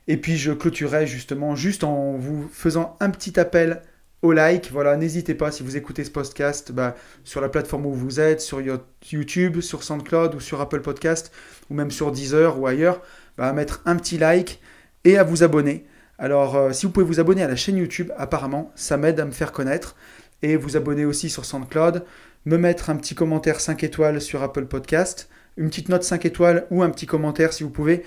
Et 0.08 0.16
puis 0.16 0.36
je 0.36 0.52
clôturerai 0.52 1.06
justement 1.06 1.56
juste 1.56 1.84
en 1.84 2.16
vous 2.16 2.48
faisant 2.52 2.96
un 3.00 3.10
petit 3.10 3.38
appel 3.40 3.82
au 4.22 4.32
like. 4.32 4.70
Voilà, 4.72 4.96
n'hésitez 4.96 5.34
pas 5.34 5.50
si 5.50 5.62
vous 5.62 5.76
écoutez 5.76 6.04
ce 6.04 6.10
podcast 6.10 6.72
bah, 6.72 6.94
sur 7.24 7.40
la 7.40 7.48
plateforme 7.48 7.86
où 7.86 7.92
vous 7.92 8.20
êtes, 8.20 8.40
sur 8.40 8.60
YouTube, 8.60 9.60
sur 9.60 9.82
SoundCloud 9.82 10.34
ou 10.34 10.40
sur 10.40 10.60
Apple 10.60 10.80
Podcast, 10.80 11.32
ou 11.70 11.74
même 11.74 11.90
sur 11.90 12.12
Deezer 12.12 12.58
ou 12.58 12.66
ailleurs 12.66 13.00
à 13.38 13.52
mettre 13.52 13.82
un 13.84 13.96
petit 13.96 14.18
like 14.18 14.60
et 15.04 15.18
à 15.18 15.24
vous 15.24 15.42
abonner. 15.42 15.86
Alors, 16.18 16.56
euh, 16.56 16.72
si 16.72 16.86
vous 16.86 16.92
pouvez 16.92 17.04
vous 17.04 17.20
abonner 17.20 17.42
à 17.42 17.48
la 17.48 17.56
chaîne 17.56 17.76
YouTube, 17.76 18.10
apparemment, 18.16 18.72
ça 18.74 18.96
m'aide 18.96 19.20
à 19.20 19.24
me 19.24 19.32
faire 19.32 19.52
connaître. 19.52 19.96
Et 20.42 20.56
vous 20.56 20.76
abonner 20.76 21.04
aussi 21.04 21.30
sur 21.30 21.44
SoundCloud, 21.44 22.04
me 22.44 22.58
mettre 22.58 22.90
un 22.90 22.96
petit 22.96 23.14
commentaire 23.14 23.60
5 23.60 23.82
étoiles 23.84 24.20
sur 24.20 24.42
Apple 24.42 24.66
Podcast, 24.66 25.28
une 25.56 25.68
petite 25.68 25.88
note 25.88 26.02
5 26.02 26.26
étoiles 26.26 26.66
ou 26.70 26.82
un 26.82 26.90
petit 26.90 27.06
commentaire 27.06 27.52
si 27.52 27.64
vous 27.64 27.70
pouvez. 27.70 28.04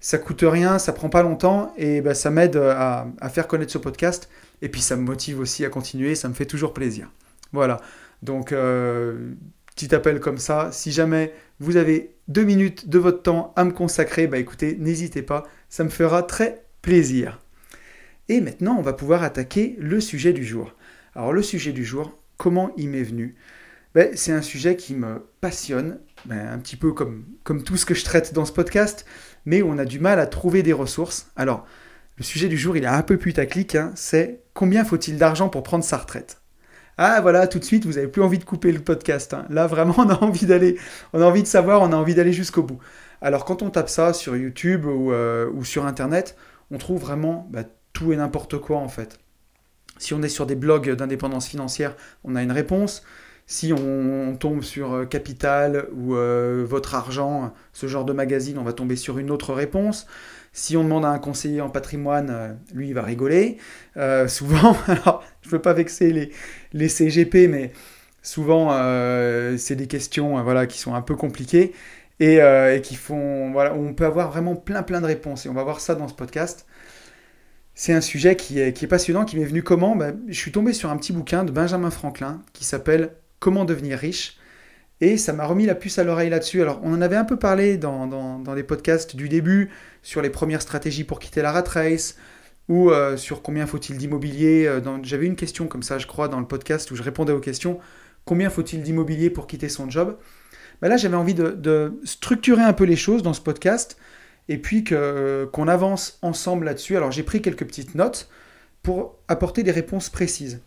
Ça 0.00 0.18
coûte 0.18 0.44
rien, 0.46 0.78
ça 0.78 0.92
prend 0.92 1.08
pas 1.08 1.22
longtemps 1.22 1.72
et 1.76 2.00
bah, 2.00 2.14
ça 2.14 2.30
m'aide 2.30 2.56
à, 2.56 3.06
faire 3.30 3.48
connaître 3.48 3.72
ce 3.72 3.78
podcast. 3.78 4.28
Et 4.62 4.68
puis 4.68 4.80
ça 4.80 4.96
me 4.96 5.02
motive 5.02 5.40
aussi 5.40 5.64
à 5.64 5.68
continuer, 5.68 6.14
ça 6.14 6.28
me 6.28 6.34
fait 6.34 6.46
toujours 6.46 6.74
plaisir. 6.74 7.10
Voilà. 7.52 7.80
Donc, 8.22 8.52
euh, 8.52 9.34
petit 9.74 9.94
appel 9.94 10.20
comme 10.20 10.38
ça. 10.38 10.70
Si 10.72 10.92
jamais 10.92 11.32
vous 11.60 11.76
avez 11.76 12.14
deux 12.28 12.44
minutes 12.44 12.88
de 12.88 12.98
votre 12.98 13.22
temps 13.22 13.52
à 13.56 13.64
me 13.64 13.72
consacrer, 13.72 14.26
bah 14.26 14.38
écoutez, 14.38 14.76
n'hésitez 14.78 15.22
pas, 15.22 15.44
ça 15.68 15.84
me 15.84 15.90
fera 15.90 16.22
très 16.22 16.64
plaisir. 16.82 17.40
Et 18.28 18.40
maintenant, 18.40 18.76
on 18.78 18.82
va 18.82 18.92
pouvoir 18.92 19.22
attaquer 19.22 19.76
le 19.78 20.00
sujet 20.00 20.32
du 20.32 20.44
jour. 20.44 20.74
Alors 21.14 21.32
le 21.32 21.42
sujet 21.42 21.72
du 21.72 21.84
jour, 21.84 22.18
comment 22.36 22.72
il 22.76 22.88
m'est 22.88 23.02
venu? 23.02 23.34
Ben, 23.94 24.16
C'est 24.16 24.32
un 24.32 24.42
sujet 24.42 24.76
qui 24.76 24.94
me 24.94 25.22
passionne, 25.40 25.98
ben, 26.24 26.48
un 26.48 26.58
petit 26.58 26.76
peu 26.76 26.92
comme 26.92 27.62
tout 27.64 27.76
ce 27.76 27.86
que 27.86 27.94
je 27.94 28.04
traite 28.04 28.32
dans 28.32 28.44
ce 28.44 28.52
podcast, 28.52 29.04
mais 29.46 29.62
on 29.62 29.78
a 29.78 29.84
du 29.84 30.00
mal 30.00 30.18
à 30.18 30.26
trouver 30.26 30.62
des 30.62 30.72
ressources. 30.72 31.30
Alors, 31.36 31.66
le 32.16 32.24
sujet 32.24 32.48
du 32.48 32.56
jour, 32.56 32.76
il 32.76 32.84
est 32.84 32.88
un 32.88 33.02
peu 33.02 33.16
putaclic, 33.16 33.74
hein, 33.74 33.92
c'est 33.94 34.42
combien 34.54 34.84
faut-il 34.84 35.18
d'argent 35.18 35.48
pour 35.48 35.62
prendre 35.62 35.84
sa 35.84 35.96
retraite? 35.96 36.40
Ah 36.96 37.20
voilà, 37.20 37.48
tout 37.48 37.58
de 37.58 37.64
suite, 37.64 37.86
vous 37.86 37.94
n'avez 37.94 38.06
plus 38.06 38.22
envie 38.22 38.38
de 38.38 38.44
couper 38.44 38.70
le 38.70 38.78
podcast. 38.78 39.34
Hein. 39.34 39.46
Là, 39.50 39.66
vraiment, 39.66 39.94
on 39.98 40.08
a 40.08 40.22
envie 40.22 40.46
d'aller, 40.46 40.78
on 41.12 41.20
a 41.20 41.24
envie 41.24 41.42
de 41.42 41.48
savoir, 41.48 41.82
on 41.82 41.92
a 41.92 41.96
envie 41.96 42.14
d'aller 42.14 42.32
jusqu'au 42.32 42.62
bout. 42.62 42.78
Alors, 43.20 43.44
quand 43.44 43.62
on 43.62 43.70
tape 43.70 43.88
ça 43.88 44.12
sur 44.12 44.36
YouTube 44.36 44.84
ou, 44.84 45.12
euh, 45.12 45.50
sur 45.64 45.86
Internet, 45.86 46.36
on 46.70 46.78
trouve 46.78 47.00
vraiment 47.00 47.48
bah, 47.50 47.64
tout 47.92 48.12
et 48.12 48.16
n'importe 48.16 48.58
quoi 48.58 48.78
en 48.78 48.88
fait. 48.88 49.18
Si 49.98 50.14
on 50.14 50.22
est 50.22 50.28
sur 50.28 50.46
des 50.46 50.56
blogs 50.56 50.90
d'indépendance 50.90 51.48
financière, 51.48 51.96
on 52.24 52.36
a 52.36 52.42
une 52.42 52.52
réponse. 52.52 53.02
Si 53.46 53.72
on, 53.74 54.36
tombe 54.38 54.62
sur 54.62 54.94
euh, 54.94 55.04
Capital 55.04 55.86
ou 55.94 56.14
euh, 56.14 56.64
Votre 56.66 56.94
Argent, 56.94 57.52
ce 57.72 57.86
genre 57.86 58.04
de 58.04 58.14
magazine, 58.14 58.58
on 58.58 58.64
va 58.64 58.72
tomber 58.72 58.96
sur 58.96 59.18
une 59.18 59.30
autre 59.30 59.52
réponse. 59.52 60.06
Si 60.52 60.76
on 60.76 60.84
demande 60.84 61.04
à 61.04 61.08
un 61.08 61.18
conseiller 61.18 61.60
en 61.60 61.68
patrimoine, 61.68 62.30
euh, 62.30 62.54
lui, 62.72 62.88
il 62.88 62.94
va 62.94 63.02
rigoler. 63.02 63.58
Souvent, 64.28 64.76
alors, 64.86 65.22
je 65.42 65.48
ne 65.48 65.52
veux 65.52 65.60
pas 65.60 65.74
vexer 65.74 66.10
les, 66.10 66.30
les 66.72 66.88
CGP, 66.88 67.48
mais 67.48 67.72
souvent, 68.22 68.70
c'est 69.58 69.76
des 69.76 69.86
questions 69.88 70.42
voilà, 70.42 70.66
qui 70.66 70.78
sont 70.78 70.94
un 70.94 71.02
peu 71.02 71.16
compliquées 71.16 71.72
et, 72.20 72.40
qui 72.82 72.94
font. 72.96 73.52
Voilà, 73.52 73.74
on 73.74 73.94
peut 73.94 74.06
avoir 74.06 74.30
vraiment 74.30 74.56
plein, 74.56 74.82
plein 74.82 75.00
de 75.00 75.06
réponses. 75.06 75.46
Et 75.46 75.48
on 75.48 75.54
va 75.54 75.64
voir 75.64 75.80
ça 75.80 75.94
dans 75.94 76.08
ce 76.08 76.14
podcast. 76.14 76.66
C'est 77.74 77.92
un 77.92 78.00
sujet 78.00 78.36
qui 78.36 78.60
est, 78.60 78.72
qui 78.72 78.84
est 78.84 78.88
passionnant, 78.88 79.24
qui 79.24 79.36
m'est 79.36 79.44
venu 79.44 79.62
comment? 79.62 79.96
Ben, 79.96 80.18
Je 80.28 80.38
suis 80.38 80.52
tombé 80.52 80.72
sur 80.72 80.90
un 80.90 80.96
petit 80.96 81.12
bouquin 81.12 81.44
de 81.44 81.50
Benjamin 81.50 81.90
Franklin 81.90 82.40
qui 82.52 82.64
s'appelle 82.64 83.10
Comment 83.44 83.66
devenir 83.66 83.98
riche. 83.98 84.38
Et 85.02 85.18
ça 85.18 85.34
m'a 85.34 85.44
remis 85.44 85.66
la 85.66 85.74
puce 85.74 85.98
à 85.98 86.02
l'oreille 86.02 86.30
là-dessus. 86.30 86.62
Alors, 86.62 86.80
on 86.82 86.94
en 86.94 87.02
avait 87.02 87.16
un 87.16 87.26
peu 87.26 87.36
parlé 87.36 87.76
dans, 87.76 88.06
dans, 88.06 88.54
les 88.54 88.62
podcasts 88.62 89.16
du 89.16 89.28
début, 89.28 89.68
sur 90.02 90.22
les 90.22 90.30
premières 90.30 90.62
stratégies 90.62 91.04
pour 91.04 91.18
quitter 91.18 91.42
la 91.42 91.52
rat 91.52 91.64
race, 91.66 92.16
ou 92.70 92.90
euh, 92.90 93.18
sur 93.18 93.42
combien 93.42 93.66
faut-il 93.66 93.98
d'immobilier. 93.98 94.66
Euh, 94.66 94.80
j'avais 95.02 95.26
une 95.26 95.36
question 95.36 95.66
comme 95.66 95.82
ça, 95.82 95.98
je 95.98 96.06
crois, 96.06 96.28
dans 96.28 96.40
le 96.40 96.46
podcast 96.46 96.90
où 96.90 96.96
je 96.96 97.02
répondais 97.02 97.34
aux 97.34 97.40
questions. 97.40 97.80
Combien 98.24 98.48
faut-il 98.48 98.82
d'immobilier 98.82 99.28
pour 99.28 99.46
quitter 99.46 99.68
son 99.68 99.90
job? 99.90 100.16
Ben 100.80 100.88
Là, 100.88 100.96
j'avais 100.96 101.16
envie 101.16 101.34
de, 101.34 102.00
structurer 102.04 102.62
un 102.62 102.72
peu 102.72 102.84
les 102.84 102.96
choses 102.96 103.22
dans 103.22 103.34
ce 103.34 103.42
podcast, 103.42 103.98
et 104.48 104.56
puis 104.56 104.84
qu'on 104.84 105.68
avance 105.68 106.18
ensemble 106.22 106.64
là-dessus. 106.64 106.96
Alors, 106.96 107.12
j'ai 107.12 107.24
pris 107.24 107.42
quelques 107.42 107.66
petites 107.66 107.94
notes 107.94 108.30
pour 108.82 109.18
apporter 109.28 109.62
des 109.62 109.70
réponses 109.70 110.08
précises. 110.08 110.62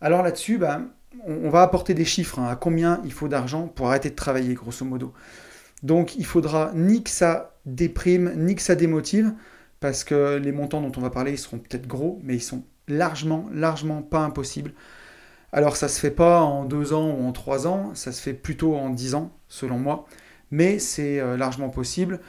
Alors 0.00 0.24
là-dessus, 0.24 0.58
ben, 0.58 0.88
on, 1.24 1.50
va 1.50 1.62
apporter 1.62 1.94
des 1.94 2.04
chiffres 2.04 2.38
hein, 2.38 2.48
à 2.48 2.56
combien 2.56 3.00
il 3.04 3.12
faut 3.12 3.28
d'argent 3.28 3.68
pour 3.68 3.88
arrêter 3.88 4.10
de 4.10 4.14
travailler, 4.14 4.54
grosso 4.54 4.84
modo. 4.84 5.12
Donc 5.82 6.16
il 6.16 6.26
faudra 6.26 6.72
ni 6.74 7.02
que 7.02 7.10
ça 7.10 7.54
déprime, 7.66 8.32
ni 8.36 8.54
que 8.54 8.62
ça 8.62 8.74
démotive, 8.74 9.32
parce 9.80 10.04
que 10.04 10.36
les 10.36 10.52
montants 10.52 10.80
dont 10.80 10.92
on 10.96 11.00
va 11.00 11.10
parler, 11.10 11.32
ils 11.32 11.38
seront 11.38 11.58
peut-être 11.58 11.86
gros, 11.86 12.20
mais 12.22 12.34
ils 12.34 12.42
sont 12.42 12.64
largement, 12.88 13.48
largement 13.52 14.02
pas 14.02 14.20
impossibles. 14.20 14.72
Alors 15.52 15.76
ça 15.76 15.88
se 15.88 15.98
fait 15.98 16.10
pas 16.10 16.40
en 16.42 16.64
deux 16.64 16.92
ans 16.92 17.10
ou 17.10 17.26
en 17.26 17.32
trois 17.32 17.66
ans, 17.66 17.94
ça 17.94 18.12
se 18.12 18.20
fait 18.20 18.34
plutôt 18.34 18.76
en 18.76 18.90
dix 18.90 19.14
ans, 19.14 19.32
selon 19.48 19.78
moi, 19.78 20.06
mais 20.50 20.78
c'est 20.78 21.20
euh, 21.20 21.36
largement 21.36 21.70
possible 21.70 22.20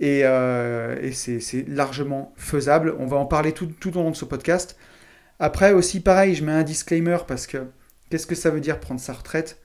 et, 0.00 0.24
euh, 0.24 1.10
c'est 1.12 1.66
largement 1.68 2.32
faisable. 2.36 2.94
On 2.98 3.06
va 3.06 3.16
en 3.16 3.26
parler 3.26 3.52
tout, 3.52 3.66
tout 3.66 3.96
au 3.96 4.02
long 4.02 4.10
de 4.10 4.16
ce 4.16 4.24
podcast. 4.24 4.76
Après 5.40 5.72
aussi, 5.72 6.00
pareil, 6.00 6.34
je 6.34 6.44
mets 6.44 6.52
un 6.52 6.62
disclaimer 6.62 7.18
parce 7.26 7.46
que 7.46 7.66
qu'est-ce 8.10 8.26
que 8.26 8.34
ça 8.34 8.50
veut 8.50 8.60
dire 8.60 8.80
prendre 8.80 9.00
sa 9.00 9.12
retraite? 9.12 9.60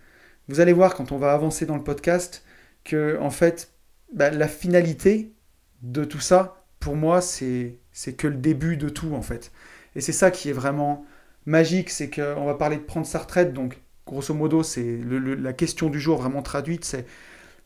Vous 0.47 0.59
allez 0.59 0.73
voir 0.73 0.95
quand 0.95 1.11
on 1.11 1.17
va 1.17 1.33
avancer 1.33 1.65
dans 1.65 1.77
le 1.77 1.83
podcast 1.83 2.43
que 2.83 3.17
en 3.19 3.29
fait, 3.29 3.71
bah, 4.13 4.29
la 4.29 4.47
finalité 4.47 5.33
de 5.81 6.03
tout 6.03 6.19
ça, 6.19 6.65
pour 6.79 6.95
moi, 6.95 7.21
c'est 7.21 7.79
que 8.17 8.27
le 8.27 8.35
début 8.35 8.77
de 8.77 8.89
tout 8.89 9.13
en 9.13 9.21
fait. 9.21 9.51
Et 9.95 10.01
c'est 10.01 10.11
ça 10.11 10.31
qui 10.31 10.49
est 10.49 10.53
vraiment 10.53 11.05
magique, 11.45 11.89
c'est 11.89 12.09
qu'on 12.09 12.45
va 12.45 12.55
parler 12.55 12.77
de 12.77 12.81
prendre 12.81 13.05
sa 13.05 13.19
retraite, 13.19 13.53
donc 13.53 13.79
grosso 14.05 14.33
modo, 14.33 14.63
c'est 14.63 14.99
la 15.01 15.53
question 15.53 15.89
du 15.89 15.99
jour 15.99 16.17
vraiment 16.17 16.41
traduite, 16.41 16.83
c'est 16.85 17.05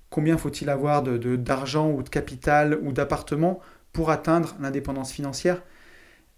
combien 0.09 0.37
faut-il 0.37 0.69
avoir 0.69 1.03
d'argent 1.03 1.89
ou 1.91 2.03
de 2.03 2.09
capital 2.09 2.77
ou 2.83 2.91
d'appartement 2.91 3.59
pour 3.93 4.11
atteindre 4.11 4.55
l'indépendance 4.59 5.11
financière? 5.11 5.63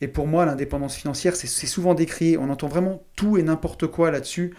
Et 0.02 0.08
pour 0.08 0.28
moi, 0.28 0.46
l'indépendance 0.46 0.96
financière, 0.96 1.36
c'est 1.36 1.68
souvent 1.68 1.94
décrié, 1.94 2.38
on 2.38 2.50
entend 2.50 2.68
vraiment 2.68 3.04
tout 3.16 3.38
et 3.38 3.44
n'importe 3.44 3.88
quoi 3.88 4.12
là-dessus, 4.12 4.56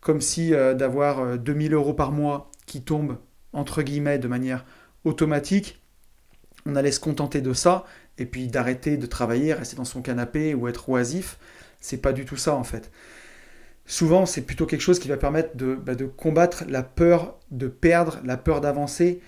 comme 0.00 0.20
si 0.20 0.54
euh, 0.54 0.74
d'avoir 0.74 1.38
2000 1.38 1.72
euh, 1.72 1.76
euros 1.76 1.94
par 1.94 2.12
mois 2.12 2.50
qui 2.66 2.82
tombent, 2.82 3.18
entre 3.52 3.82
guillemets, 3.82 4.18
de 4.18 4.28
manière 4.28 4.64
automatique, 5.04 5.82
on 6.66 6.76
allait 6.76 6.92
se 6.92 7.00
contenter 7.00 7.40
de 7.40 7.52
ça, 7.52 7.84
et 8.18 8.26
puis 8.26 8.46
d'arrêter 8.46 8.96
de 8.96 9.06
travailler, 9.06 9.52
rester 9.52 9.76
dans 9.76 9.84
son 9.84 10.02
canapé 10.02 10.54
ou 10.54 10.68
être 10.68 10.88
oisif. 10.88 11.38
C'est 11.80 11.98
pas 11.98 12.12
du 12.12 12.24
tout 12.24 12.36
ça 12.36 12.54
en 12.54 12.64
fait. 12.64 12.90
Souvent, 13.86 14.24
c'est 14.24 14.42
plutôt 14.42 14.64
quelque 14.64 14.80
chose 14.80 14.98
qui 14.98 15.08
va 15.08 15.18
permettre 15.18 15.56
de, 15.56 15.74
bah, 15.74 15.92
combattre 16.16 16.64
la 16.68 16.82
peur 16.82 17.38
de 17.50 17.68
perdre, 17.68 18.18
la 18.24 18.38
peur 18.38 18.60
d'avancer. 18.60 19.20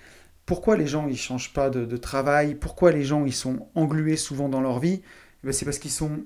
Pourquoi 0.47 0.77
les 0.77 0.87
gens 0.87 1.09
ils 1.09 1.19
changent 1.19 1.53
pas 1.53 1.69
de, 1.69 1.97
travail? 1.97 2.55
Pourquoi 2.55 2.93
les 2.93 3.03
gens 3.03 3.27
ils 3.27 3.35
sont 3.35 3.69
englués 3.75 4.17
souvent 4.17 4.49
dans 4.49 4.61
leur 4.61 4.79
vie? 4.79 5.03
C'est 5.53 5.65
parce 5.65 5.79
qu'ils 5.79 5.91
sont 5.91 6.21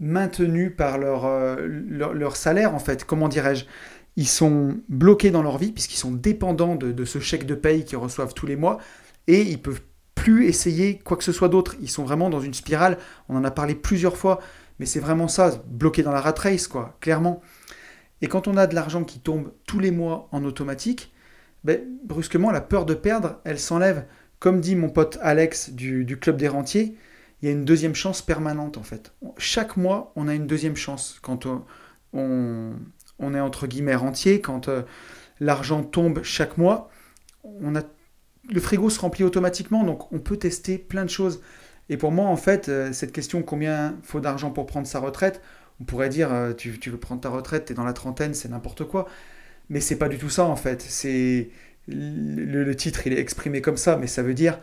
maintenus 0.00 0.72
par 0.76 0.98
leur, 0.98 1.24
euh, 1.26 1.56
leur, 1.66 2.36
salaire 2.36 2.74
en 2.74 2.78
fait. 2.78 3.04
Comment 3.04 3.28
dirais-je? 3.28 3.64
Ils 4.16 4.28
sont 4.28 4.78
bloqués 4.88 5.30
dans 5.30 5.42
leur 5.42 5.58
vie 5.58 5.72
puisqu'ils 5.72 5.98
sont 5.98 6.12
dépendants 6.12 6.76
de, 6.76 7.04
ce 7.04 7.20
chèque 7.20 7.46
de 7.46 7.54
paye 7.54 7.84
qu'ils 7.84 7.98
reçoivent 7.98 8.34
tous 8.34 8.46
les 8.46 8.56
mois 8.56 8.78
et 9.26 9.42
ils 9.42 9.60
peuvent 9.60 9.82
plus 10.14 10.46
essayer 10.46 10.98
quoi 10.98 11.16
que 11.16 11.24
ce 11.24 11.32
soit 11.32 11.48
d'autre. 11.48 11.76
Ils 11.80 11.90
sont 11.90 12.04
vraiment 12.04 12.30
dans 12.30 12.40
une 12.40 12.54
spirale. 12.54 12.98
On 13.28 13.36
en 13.36 13.44
a 13.44 13.50
parlé 13.50 13.74
plusieurs 13.74 14.16
fois. 14.16 14.40
Mais 14.78 14.86
c'est 14.86 15.00
vraiment 15.00 15.28
ça, 15.28 15.62
bloqué 15.66 16.02
dans 16.02 16.12
la 16.12 16.20
rat 16.20 16.34
race, 16.38 16.68
quoi, 16.68 16.96
clairement. 17.00 17.40
Et 18.22 18.28
quand 18.28 18.48
on 18.48 18.56
a 18.56 18.66
de 18.66 18.74
l'argent 18.74 19.04
qui 19.04 19.20
tombe 19.20 19.52
tous 19.66 19.80
les 19.80 19.90
mois 19.90 20.28
en 20.32 20.44
automatique, 20.44 21.12
ben, 21.64 21.80
brusquement, 22.04 22.50
la 22.50 22.60
peur 22.60 22.86
de 22.86 22.94
perdre, 22.94 23.40
elle 23.44 23.58
s'enlève. 23.58 24.06
Comme 24.38 24.60
dit 24.60 24.76
mon 24.76 24.88
pote 24.88 25.18
Alex 25.20 25.70
du, 25.70 26.18
Club 26.20 26.36
des 26.36 26.48
Rentiers, 26.48 26.94
il 27.40 27.46
y 27.46 27.48
a 27.48 27.52
une 27.52 27.64
deuxième 27.64 27.94
chance 27.94 28.22
permanente, 28.22 28.78
en 28.78 28.82
fait. 28.82 29.12
Chaque 29.36 29.76
mois, 29.76 30.12
on 30.16 30.28
a 30.28 30.34
une 30.34 30.46
deuxième 30.46 30.76
chance. 30.76 31.18
Quand 31.22 31.46
on, 32.12 32.74
est 33.34 33.40
entre 33.40 33.66
guillemets 33.66 33.94
rentier, 33.94 34.40
quand 34.40 34.68
euh, 34.68 34.82
l'argent 35.40 35.82
tombe 35.82 36.22
chaque 36.22 36.58
mois, 36.58 36.90
le 37.60 38.60
frigo 38.60 38.90
se 38.90 39.00
remplit 39.00 39.24
automatiquement, 39.24 39.84
donc 39.84 40.10
on 40.12 40.18
peut 40.18 40.36
tester 40.36 40.78
plein 40.78 41.04
de 41.04 41.10
choses. 41.10 41.40
Et 41.88 41.96
pour 41.96 42.12
moi, 42.12 42.26
en 42.26 42.36
fait, 42.36 42.68
euh, 42.68 42.92
cette 42.92 43.12
question 43.12 43.42
combien 43.42 43.96
faut 44.02 44.20
d'argent 44.20 44.50
pour 44.50 44.66
prendre 44.66 44.86
sa 44.86 45.00
retraite, 45.00 45.40
on 45.80 45.84
pourrait 45.84 46.08
dire 46.08 46.32
euh, 46.32 46.52
tu, 46.52 46.70
veux 46.70 46.98
prendre 46.98 47.20
ta 47.20 47.28
retraite, 47.28 47.66
tu 47.66 47.72
es 47.72 47.76
dans 47.76 47.84
la 47.84 47.92
trentaine, 47.92 48.34
c'est 48.34 48.48
n'importe 48.48 48.84
quoi. 48.84 49.06
Mais 49.70 49.80
c'est 49.80 49.96
pas 49.96 50.08
du 50.08 50.18
tout 50.18 50.30
ça 50.30 50.44
en 50.44 50.56
fait. 50.56 50.82
C'est 50.82 51.50
le, 51.86 52.72
titre, 52.74 53.06
il 53.06 53.12
est 53.12 53.20
exprimé 53.20 53.60
comme 53.60 53.76
ça, 53.76 53.96
mais 53.96 54.06
ça 54.06 54.22
veut 54.22 54.34
dire 54.34 54.60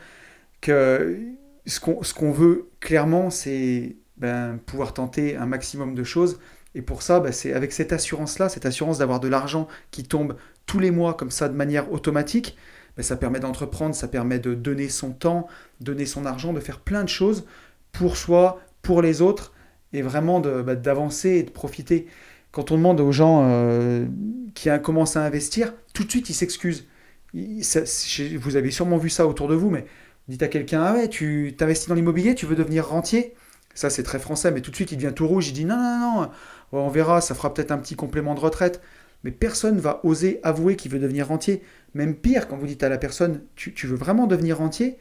que 0.61 1.17
ce 1.65 1.79
qu'on 2.13 2.31
veut 2.31 2.69
clairement, 2.79 3.29
c'est 3.29 3.95
ben, 4.17 4.59
pouvoir 4.65 4.93
tenter 4.93 5.35
un 5.35 5.45
maximum 5.45 5.95
de 5.95 6.03
choses. 6.03 6.39
Et 6.73 6.81
pour 6.81 7.01
ça, 7.01 7.19
ben, 7.19 7.31
c'est 7.31 7.53
avec 7.53 7.71
cette 7.71 7.93
assurance-là, 7.93 8.49
cette 8.49 8.65
assurance 8.65 8.99
d'avoir 8.99 9.19
de 9.19 9.27
l'argent 9.27 9.67
qui 9.91 10.03
tombe 10.03 10.35
tous 10.65 10.79
les 10.79 10.91
mois 10.91 11.13
comme 11.13 11.31
ça 11.31 11.47
de 11.47 11.55
manière 11.55 11.91
automatique, 11.91 12.57
ça 12.99 13.17
permet 13.17 13.39
d'entreprendre, 13.39 13.93
ça 13.93 14.07
permet 14.07 14.39
de 14.39 14.53
donner 14.53 14.89
son 14.89 15.11
temps, 15.11 15.47
donner 15.81 16.05
son 16.05 16.25
argent, 16.25 16.53
de 16.53 16.59
faire 16.59 16.79
plein 16.79 17.03
de 17.03 17.09
choses 17.09 17.45
pour 17.91 18.15
soi, 18.15 18.61
pour 18.81 19.01
les 19.01 19.21
autres, 19.21 19.53
et 19.93 20.01
vraiment 20.01 20.39
d'avancer 20.39 21.29
et 21.31 21.43
de 21.43 21.49
profiter. 21.49 22.07
Quand 22.51 22.71
on 22.71 22.77
demande 22.77 23.01
aux 23.01 23.11
gens 23.11 23.45
euh, 23.45 24.05
qui 24.53 24.69
commencent 24.81 25.17
à 25.17 25.23
investir, 25.23 25.73
tout 25.93 26.03
de 26.03 26.09
suite 26.09 26.29
ils 26.29 26.33
s'excusent. 26.33 26.87
Vous 27.33 28.55
avez 28.55 28.71
sûrement 28.71 28.97
vu 28.97 29.09
ça 29.09 29.27
autour 29.27 29.49
de 29.49 29.55
vous, 29.55 29.69
mais 29.69 29.85
dites 30.27 30.43
à 30.43 30.47
quelqu'un 30.47 30.83
Ah 30.83 30.93
ouais, 30.93 31.09
tu 31.09 31.55
t'investis 31.57 31.87
dans 31.87 31.95
l'immobilier, 31.95 32.35
tu 32.35 32.45
veux 32.45 32.55
devenir 32.55 32.87
rentier? 32.87 33.35
Ça 33.73 33.89
c'est 33.89 34.03
très 34.03 34.19
français, 34.19 34.51
mais 34.51 34.61
tout 34.61 34.71
de 34.71 34.75
suite 34.75 34.91
il 34.91 34.97
devient 34.97 35.13
tout 35.13 35.27
rouge, 35.27 35.49
il 35.49 35.53
dit 35.53 35.65
Non, 35.65 35.77
non, 35.77 36.21
non, 36.21 36.29
on 36.71 36.89
verra, 36.89 37.21
ça 37.21 37.35
fera 37.35 37.53
peut-être 37.53 37.71
un 37.71 37.77
petit 37.77 37.95
complément 37.95 38.35
de 38.35 38.39
retraite 38.39 38.81
mais 39.25 39.31
personne 39.31 39.79
va 39.79 40.01
oser 40.03 40.39
avouer 40.43 40.75
qu'il 40.75 40.91
veut 40.91 40.99
devenir 40.99 41.27
rentier. 41.27 41.63
Même 41.95 42.13
pire, 42.15 42.47
quand 42.47 42.57
vous 42.57 42.67
dites 42.67 42.83
à 42.83 42.89
la 42.89 42.99
personne 42.99 43.41
tu, 43.55 43.73
veux 43.87 43.95
vraiment 43.95 44.27
devenir 44.27 44.59
rentier, 44.59 44.99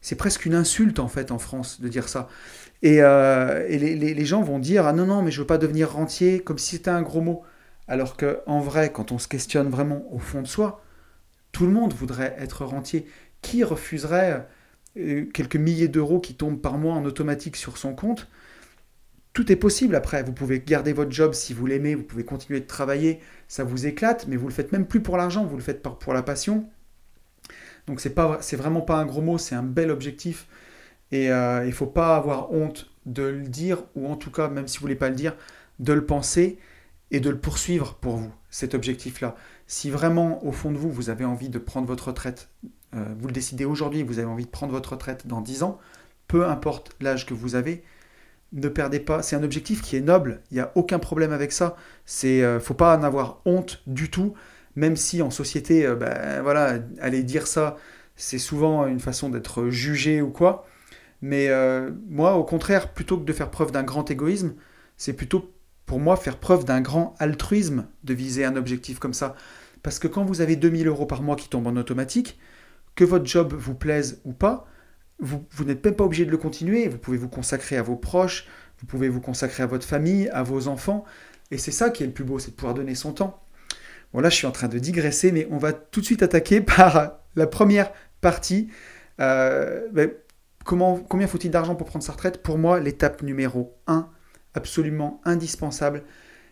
c'est 0.00 0.14
presque 0.14 0.46
une 0.46 0.54
insulte 0.54 1.00
en 1.00 1.08
fait 1.08 1.32
en 1.32 1.40
France 1.40 1.80
de 1.80 1.88
dire 1.88 2.08
ça. 2.08 2.28
Et, 2.82 3.02
euh, 3.02 3.66
les, 3.66 4.24
gens 4.24 4.42
vont 4.42 4.60
dire 4.60 4.86
ah 4.86 4.92
non 4.92 5.06
non 5.06 5.22
mais 5.22 5.32
je 5.32 5.40
veux 5.40 5.46
pas 5.46 5.58
devenir 5.58 5.90
rentier 5.90 6.38
comme 6.38 6.56
si 6.56 6.76
c'était 6.76 6.90
un 6.90 7.02
gros 7.02 7.20
mot. 7.20 7.42
Alors 7.88 8.16
que 8.16 8.38
en 8.46 8.60
vrai, 8.60 8.92
quand 8.92 9.10
on 9.10 9.18
se 9.18 9.26
questionne 9.26 9.68
vraiment 9.68 10.06
au 10.12 10.20
fond 10.20 10.40
de 10.40 10.46
soi, 10.46 10.80
tout 11.50 11.66
le 11.66 11.72
monde 11.72 11.92
voudrait 11.94 12.36
être 12.38 12.64
rentier. 12.64 13.06
Qui 13.42 13.64
refuserait 13.64 14.46
quelques 14.94 15.56
milliers 15.56 15.88
d'euros 15.88 16.20
qui 16.20 16.34
tombent 16.34 16.60
par 16.60 16.78
mois 16.78 16.94
en 16.94 17.04
automatique 17.04 17.56
sur 17.56 17.78
son 17.78 17.94
compte 17.94 18.28
tout 19.34 19.50
est 19.50 19.56
possible 19.56 19.96
après. 19.96 20.22
Vous 20.22 20.32
pouvez 20.32 20.60
garder 20.60 20.94
votre 20.94 21.10
job 21.10 21.34
si 21.34 21.52
vous 21.52 21.66
l'aimez, 21.66 21.94
vous 21.94 22.04
pouvez 22.04 22.24
continuer 22.24 22.60
de 22.60 22.66
travailler, 22.66 23.20
ça 23.48 23.64
vous 23.64 23.86
éclate, 23.86 24.26
mais 24.28 24.36
vous 24.36 24.46
le 24.48 24.54
faites 24.54 24.72
même 24.72 24.86
plus 24.86 25.02
pour 25.02 25.18
l'argent, 25.18 25.44
vous 25.44 25.56
le 25.56 25.62
faites 25.62 25.82
pour 25.82 26.14
la 26.14 26.22
passion. 26.22 26.70
Donc 27.86 28.00
c'est 28.00 28.14
pas, 28.14 28.38
c'est 28.40 28.56
vraiment 28.56 28.80
pas 28.80 28.96
un 28.96 29.04
gros 29.04 29.20
mot, 29.20 29.36
c'est 29.36 29.56
un 29.56 29.64
bel 29.64 29.90
objectif. 29.90 30.46
Et 31.10 31.30
euh, 31.30 31.66
il 31.66 31.72
faut 31.72 31.86
pas 31.86 32.16
avoir 32.16 32.52
honte 32.52 32.90
de 33.04 33.24
le 33.24 33.42
dire, 33.42 33.82
ou 33.96 34.08
en 34.08 34.16
tout 34.16 34.30
cas, 34.30 34.48
même 34.48 34.68
si 34.68 34.78
vous 34.78 34.82
voulez 34.82 34.94
pas 34.94 35.10
le 35.10 35.16
dire, 35.16 35.36
de 35.80 35.92
le 35.92 36.06
penser 36.06 36.58
et 37.10 37.20
de 37.20 37.28
le 37.28 37.38
poursuivre 37.38 37.94
pour 38.00 38.16
vous, 38.16 38.32
cet 38.50 38.74
objectif-là. 38.74 39.36
Si 39.66 39.90
vraiment, 39.90 40.44
au 40.46 40.52
fond 40.52 40.70
de 40.70 40.78
vous, 40.78 40.90
vous 40.90 41.10
avez 41.10 41.24
envie 41.24 41.48
de 41.48 41.58
prendre 41.58 41.86
votre 41.86 42.08
retraite, 42.08 42.48
euh, 42.94 43.04
vous 43.18 43.26
le 43.26 43.32
décidez 43.32 43.64
aujourd'hui, 43.64 44.02
vous 44.02 44.18
avez 44.18 44.28
envie 44.28 44.44
de 44.44 44.50
prendre 44.50 44.72
votre 44.72 44.92
retraite 44.92 45.26
dans 45.26 45.40
10 45.40 45.62
ans, 45.62 45.78
peu 46.28 46.46
importe 46.46 46.94
l'âge 47.00 47.26
que 47.26 47.34
vous 47.34 47.54
avez, 47.54 47.84
ne 48.54 48.68
perdez 48.68 49.00
pas. 49.00 49.22
C'est 49.22 49.36
un 49.36 49.42
objectif 49.42 49.82
qui 49.82 49.96
est 49.96 50.00
noble. 50.00 50.40
Il 50.50 50.54
n'y 50.54 50.60
a 50.60 50.72
aucun 50.76 50.98
problème 50.98 51.32
avec 51.32 51.52
ça. 51.52 51.76
C'est, 52.06 52.42
euh, 52.42 52.60
faut 52.60 52.74
pas 52.74 52.96
en 52.96 53.02
avoir 53.02 53.40
honte 53.44 53.82
du 53.86 54.10
tout. 54.10 54.34
Même 54.76 54.96
si 54.96 55.22
en 55.22 55.30
société, 55.30 55.86
euh, 55.86 55.96
ben, 55.96 56.42
voilà, 56.42 56.78
aller 57.00 57.22
dire 57.22 57.46
ça, 57.46 57.76
c'est 58.16 58.38
souvent 58.38 58.86
une 58.86 59.00
façon 59.00 59.28
d'être 59.28 59.68
jugé 59.68 60.22
ou 60.22 60.30
quoi. 60.30 60.66
Mais 61.20 61.48
euh, 61.48 61.90
moi, 62.08 62.34
au 62.34 62.44
contraire, 62.44 62.92
plutôt 62.92 63.18
que 63.18 63.24
de 63.24 63.32
faire 63.32 63.50
preuve 63.50 63.72
d'un 63.72 63.82
grand 63.82 64.10
égoïsme, 64.10 64.54
c'est 64.96 65.14
plutôt 65.14 65.52
pour 65.86 65.98
moi 66.00 66.16
faire 66.16 66.38
preuve 66.38 66.64
d'un 66.64 66.80
grand 66.80 67.14
altruisme 67.18 67.86
de 68.04 68.14
viser 68.14 68.44
un 68.44 68.56
objectif 68.56 68.98
comme 68.98 69.14
ça. 69.14 69.34
Parce 69.82 69.98
que 69.98 70.08
quand 70.08 70.24
vous 70.24 70.40
avez 70.40 70.56
2000 70.56 70.86
euros 70.86 71.06
par 71.06 71.22
mois 71.22 71.36
qui 71.36 71.48
tombent 71.48 71.66
en 71.66 71.76
automatique, 71.76 72.38
que 72.94 73.04
votre 73.04 73.26
job 73.26 73.52
vous 73.52 73.74
plaise 73.74 74.20
ou 74.24 74.32
pas, 74.32 74.66
vous, 75.18 75.64
n'êtes 75.64 75.84
même 75.84 75.94
pas 75.94 76.04
obligé 76.04 76.24
de 76.24 76.30
le 76.30 76.36
continuer. 76.36 76.88
Vous 76.88 76.98
pouvez 76.98 77.16
vous 77.16 77.28
consacrer 77.28 77.76
à 77.76 77.82
vos 77.82 77.96
proches, 77.96 78.46
vous 78.78 78.86
pouvez 78.86 79.08
vous 79.08 79.20
consacrer 79.20 79.62
à 79.62 79.66
votre 79.66 79.86
famille, 79.86 80.28
à 80.30 80.42
vos 80.42 80.68
enfants. 80.68 81.04
Et 81.50 81.58
c'est 81.58 81.70
ça 81.70 81.90
qui 81.90 82.02
est 82.02 82.06
le 82.06 82.12
plus 82.12 82.24
beau, 82.24 82.38
c'est 82.38 82.50
de 82.50 82.56
pouvoir 82.56 82.74
donner 82.74 82.94
son 82.94 83.12
temps. 83.12 83.42
Bon, 84.12 84.20
là, 84.20 84.28
je 84.28 84.36
suis 84.36 84.46
en 84.46 84.52
train 84.52 84.68
de 84.68 84.78
digresser, 84.78 85.32
mais 85.32 85.46
on 85.50 85.58
va 85.58 85.72
tout 85.72 86.00
de 86.00 86.06
suite 86.06 86.22
attaquer 86.22 86.60
par 86.60 87.20
la 87.36 87.46
première 87.46 87.92
partie. 88.20 88.68
Euh, 89.20 89.88
ben, 89.92 90.10
comment, 90.64 90.98
combien 90.98 91.26
faut-il 91.26 91.50
d'argent 91.50 91.74
pour 91.74 91.86
prendre 91.86 92.04
sa 92.04 92.12
retraite? 92.12 92.42
Pour 92.42 92.58
moi, 92.58 92.80
l'étape 92.80 93.22
numéro 93.22 93.76
1, 93.86 94.08
absolument 94.54 95.20
indispensable, 95.24 96.02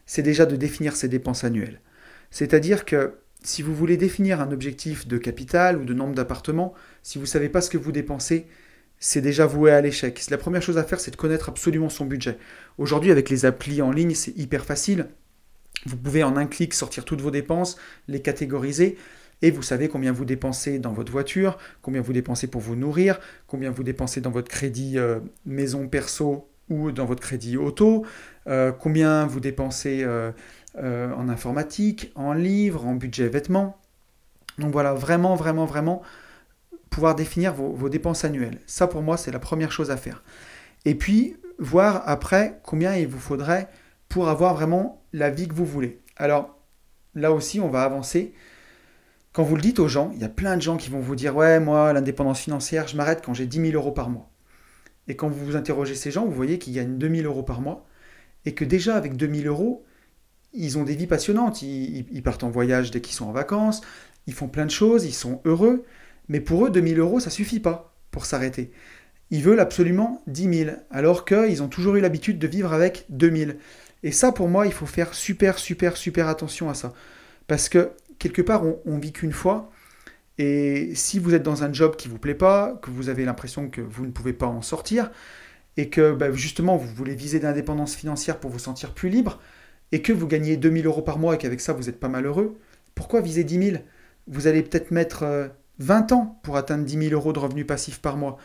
c'est 0.07 0.23
déjà 0.23 0.47
de 0.47 0.57
définir 0.57 0.97
ses 0.97 1.09
dépenses 1.09 1.45
annuelles. 1.45 1.81
C'est-à-dire 2.31 2.85
que 2.85 3.15
si 3.45 3.63
vous 3.63 3.75
voulez 3.75 3.97
définir 3.97 4.41
un 4.41 4.53
objectif 4.53 5.07
de 5.07 5.19
capital 5.19 5.77
ou 5.79 5.85
de 5.85 5.95
nombre 5.95 6.15
d'appartements, 6.15 6.75
si 7.03 7.19
vous 7.19 7.25
ne 7.25 7.29
savez 7.29 7.49
pas 7.49 7.61
ce 7.61 7.71
que 7.71 7.79
vous 7.79 7.93
dépensez, 7.93 8.47
c'est 8.99 9.21
déjà 9.21 9.47
voué 9.47 9.73
à 9.73 9.81
l'échec. 9.81 10.23
La 10.31 10.39
première 10.39 10.63
chose 10.63 10.79
à 10.79 10.85
faire, 10.85 11.01
c'est 11.01 11.11
de 11.11 11.17
connaître 11.17 11.49
absolument 11.49 11.89
son 11.89 12.05
budget. 12.05 12.39
Aujourd'hui, 12.79 13.11
avec 13.11 13.31
les 13.31 13.45
applis 13.45 13.83
en 13.83 13.91
ligne, 13.91 14.15
c'est 14.15 14.37
hyper 14.39 14.65
facile. 14.65 15.09
Vous 15.87 15.97
pouvez 15.97 16.23
en 16.23 16.37
un 16.37 16.47
clic 16.47 16.73
sortir 16.75 17.05
toutes 17.05 17.21
vos 17.21 17.33
dépenses, 17.33 17.77
les 18.07 18.23
catégoriser, 18.23 18.97
et 19.43 19.51
vous 19.51 19.63
savez 19.63 19.89
combien 19.89 20.13
vous 20.13 20.25
dépensez 20.25 20.79
dans 20.79 20.93
votre 20.93 21.11
voiture, 21.11 21.59
combien 21.83 22.01
vous 22.01 22.13
dépensez 22.13 22.47
pour 22.47 22.61
vous 22.61 22.77
nourrir, 22.77 23.19
combien 23.49 23.73
vous 23.73 23.83
dépensez 23.83 24.21
dans 24.21 24.31
votre 24.31 24.49
crédit 24.49 24.99
euh, 24.99 25.19
maison 25.45 25.89
perso 25.89 26.49
ou 26.71 26.93
dans 26.93 27.05
votre 27.05 27.21
crédit 27.21 27.57
auto, 27.57 28.07
euh, 28.47 28.71
combien 28.71 29.27
vous 29.27 29.41
dépensez 29.41 30.03
euh, 30.05 30.31
euh, 30.79 31.13
en 31.15 31.29
informatique, 31.29 32.13
en 32.15 32.33
livres, 32.33 32.87
en 32.87 32.95
budget 32.95 33.29
vêtements. 33.29 33.79
Donc 34.59 34.73
voilà, 34.73 34.95
vraiment, 34.95 35.35
vraiment, 35.35 35.65
vraiment 35.65 36.03
pouvoir 36.91 37.15
définir 37.15 37.55
vos, 37.55 37.73
vos 37.73 37.89
dépenses 37.89 38.25
annuelles. 38.25 38.61
Ça 38.67 38.87
pour 38.87 39.03
moi, 39.03 39.17
c'est 39.17 39.31
la 39.31 39.39
première 39.39 39.73
chose 39.73 39.91
à 39.91 39.97
faire. 39.97 40.23
Et 40.85 40.95
puis, 40.95 41.37
voir 41.59 42.03
après 42.07 42.61
combien 42.63 42.95
il 42.97 43.07
vous 43.07 43.19
faudrait 43.19 43.69
pour 44.09 44.29
avoir 44.29 44.55
vraiment 44.55 45.03
la 45.13 45.31
vie 45.31 45.49
que 45.49 45.55
vous 45.55 45.65
voulez. 45.65 46.01
Alors, 46.17 46.59
là 47.15 47.33
aussi, 47.33 47.61
on 47.61 47.69
va 47.69 47.83
avancer. 47.83 48.35
Quand 49.33 49.43
vous 49.43 49.57
le 49.57 49.63
dites 49.63 49.79
aux 49.79 49.89
gens, 49.89 50.11
il 50.15 50.21
y 50.21 50.25
a 50.25 50.29
plein 50.29 50.57
de 50.57 50.63
gens 50.63 50.77
qui 50.77 50.91
vont 50.91 51.01
vous 51.01 51.17
dire 51.17 51.35
Ouais, 51.37 51.61
moi, 51.61 51.93
l'indépendance 51.93 52.41
financière, 52.41 52.89
je 52.89 52.97
m'arrête 52.97 53.23
quand 53.25 53.33
j'ai 53.33 53.47
10 53.47 53.71
000 53.71 53.73
euros 53.75 53.93
par 53.93 54.11
mois. 54.11 54.29
Et 55.09 55.17
quand 55.17 55.29
vous 55.29 55.45
vous 55.45 55.57
interrogez 55.57 55.95
ces 55.95 56.11
gens, 56.11 56.25
vous 56.25 56.33
voyez 56.33 56.59
qu'ils 56.59 56.75
gagnent 56.75 56.99
2 56.99 57.17
000 57.17 57.27
euros 57.27 57.43
par 57.43 57.61
mois 57.61 57.87
et 58.45 58.55
que 58.55 58.65
déjà 58.65 58.97
avec 58.97 59.17
2 59.17 59.35
000 59.35 59.47
euros, 59.47 59.85
ils 60.53 60.79
ont 60.79 60.85
des 60.85 60.95
vies 60.95 61.07
passionnantes. 61.07 61.63
Ils, 61.63 62.23
partent 62.23 62.45
en 62.45 62.51
voyage 62.51 62.91
dès 62.91 63.01
qu'ils 63.01 63.15
sont 63.15 63.27
en 63.27 63.33
vacances, 63.33 63.81
ils 64.27 64.35
font 64.35 64.49
plein 64.49 64.67
de 64.67 64.71
choses, 64.71 65.05
ils 65.05 65.15
sont 65.15 65.41
heureux. 65.45 65.85
Mais 66.29 66.41
pour 66.41 66.67
eux, 66.67 66.71
2 66.71 66.87
000 66.87 67.01
euros, 67.01 67.21
ça 67.21 67.31
suffit 67.31 67.61
pas 67.61 67.95
pour 68.11 68.27
s'arrêter. 68.27 68.71
Ils 69.31 69.43
veulent 69.43 69.61
absolument 69.61 70.23
10 70.27 70.65
000, 70.65 70.77
alors 70.91 71.25
qu'ils 71.25 71.63
ont 71.63 71.69
toujours 71.69 71.97
eu 71.97 72.01
l'habitude 72.01 72.39
de 72.39 72.47
vivre 72.47 72.73
avec 72.73 73.07
2 73.09 73.37
000. 73.37 73.53
Et 74.03 74.13
ça, 74.13 74.33
pour 74.33 74.49
moi, 74.49 74.67
il 74.67 74.73
faut 74.73 74.87
faire 74.87 75.15
super, 75.15 75.59
super, 75.59 75.97
super 75.97 76.29
attention 76.29 76.69
à 76.69 76.75
ça. 76.75 76.93
Parce 77.47 77.69
que 77.69 77.93
quelque 78.19 78.43
part, 78.43 78.63
on, 78.85 78.99
vit 78.99 79.13
qu'une 79.13 79.33
fois. 79.33 79.71
Et 80.39 80.95
si 80.95 81.19
vous 81.19 81.35
êtes 81.35 81.43
dans 81.43 81.65
un 81.65 81.73
job 81.73 81.97
qui 81.97 82.09
ne 82.09 82.13
vous 82.13 82.19
plaît 82.19 82.35
pas, 82.35 82.79
que 82.83 82.91
vous 82.91 83.09
avez 83.09 83.25
l'impression 83.25 83.69
que 83.69 83.81
vous 83.81 84.07
ne 84.07 84.11
pouvez 84.11 84.33
pas 84.33 84.47
en 84.47 84.63
sortir, 84.63 85.11
et 85.77 85.89
que 85.89 86.13
bah, 86.13 86.31
justement 86.33 86.77
vous 86.77 86.93
voulez 86.95 87.15
viser 87.15 87.41
l'indépendance 87.41 87.95
financière 87.95 88.39
pour 88.39 88.51
vous 88.51 88.59
sentir 88.59 88.93
plus 88.95 89.09
libre, 89.09 89.41
et 89.93 90.03
que 90.03 90.13
vous 90.13 90.27
gagnez 90.27 90.57
2000 90.57 90.87
euros 90.87 91.03
par 91.03 91.19
mois 91.19 91.35
et 91.35 91.39
qu'avec 91.39 91.61
ça 91.61 91.73
vous 91.73 91.85
n'êtes 91.85 92.01
pas 92.01 92.09
malheureux, 92.09 92.59
pourquoi 92.95 93.21
viser 93.21 93.45
10 93.45 93.71
000 93.71 93.77
Vous 94.27 94.47
allez 94.47 94.63
peut-être 94.63 94.91
mettre 94.91 95.53
20 95.79 96.13
euh, 96.13 96.15
ans 96.15 96.41
pour 96.43 96.57
atteindre 96.57 96.85
10 96.85 97.09
000 97.09 97.13
euros 97.13 97.33
de 97.33 97.39
revenus 97.39 97.67
passifs 97.67 98.01
par 98.01 98.17
mois. 98.17 98.39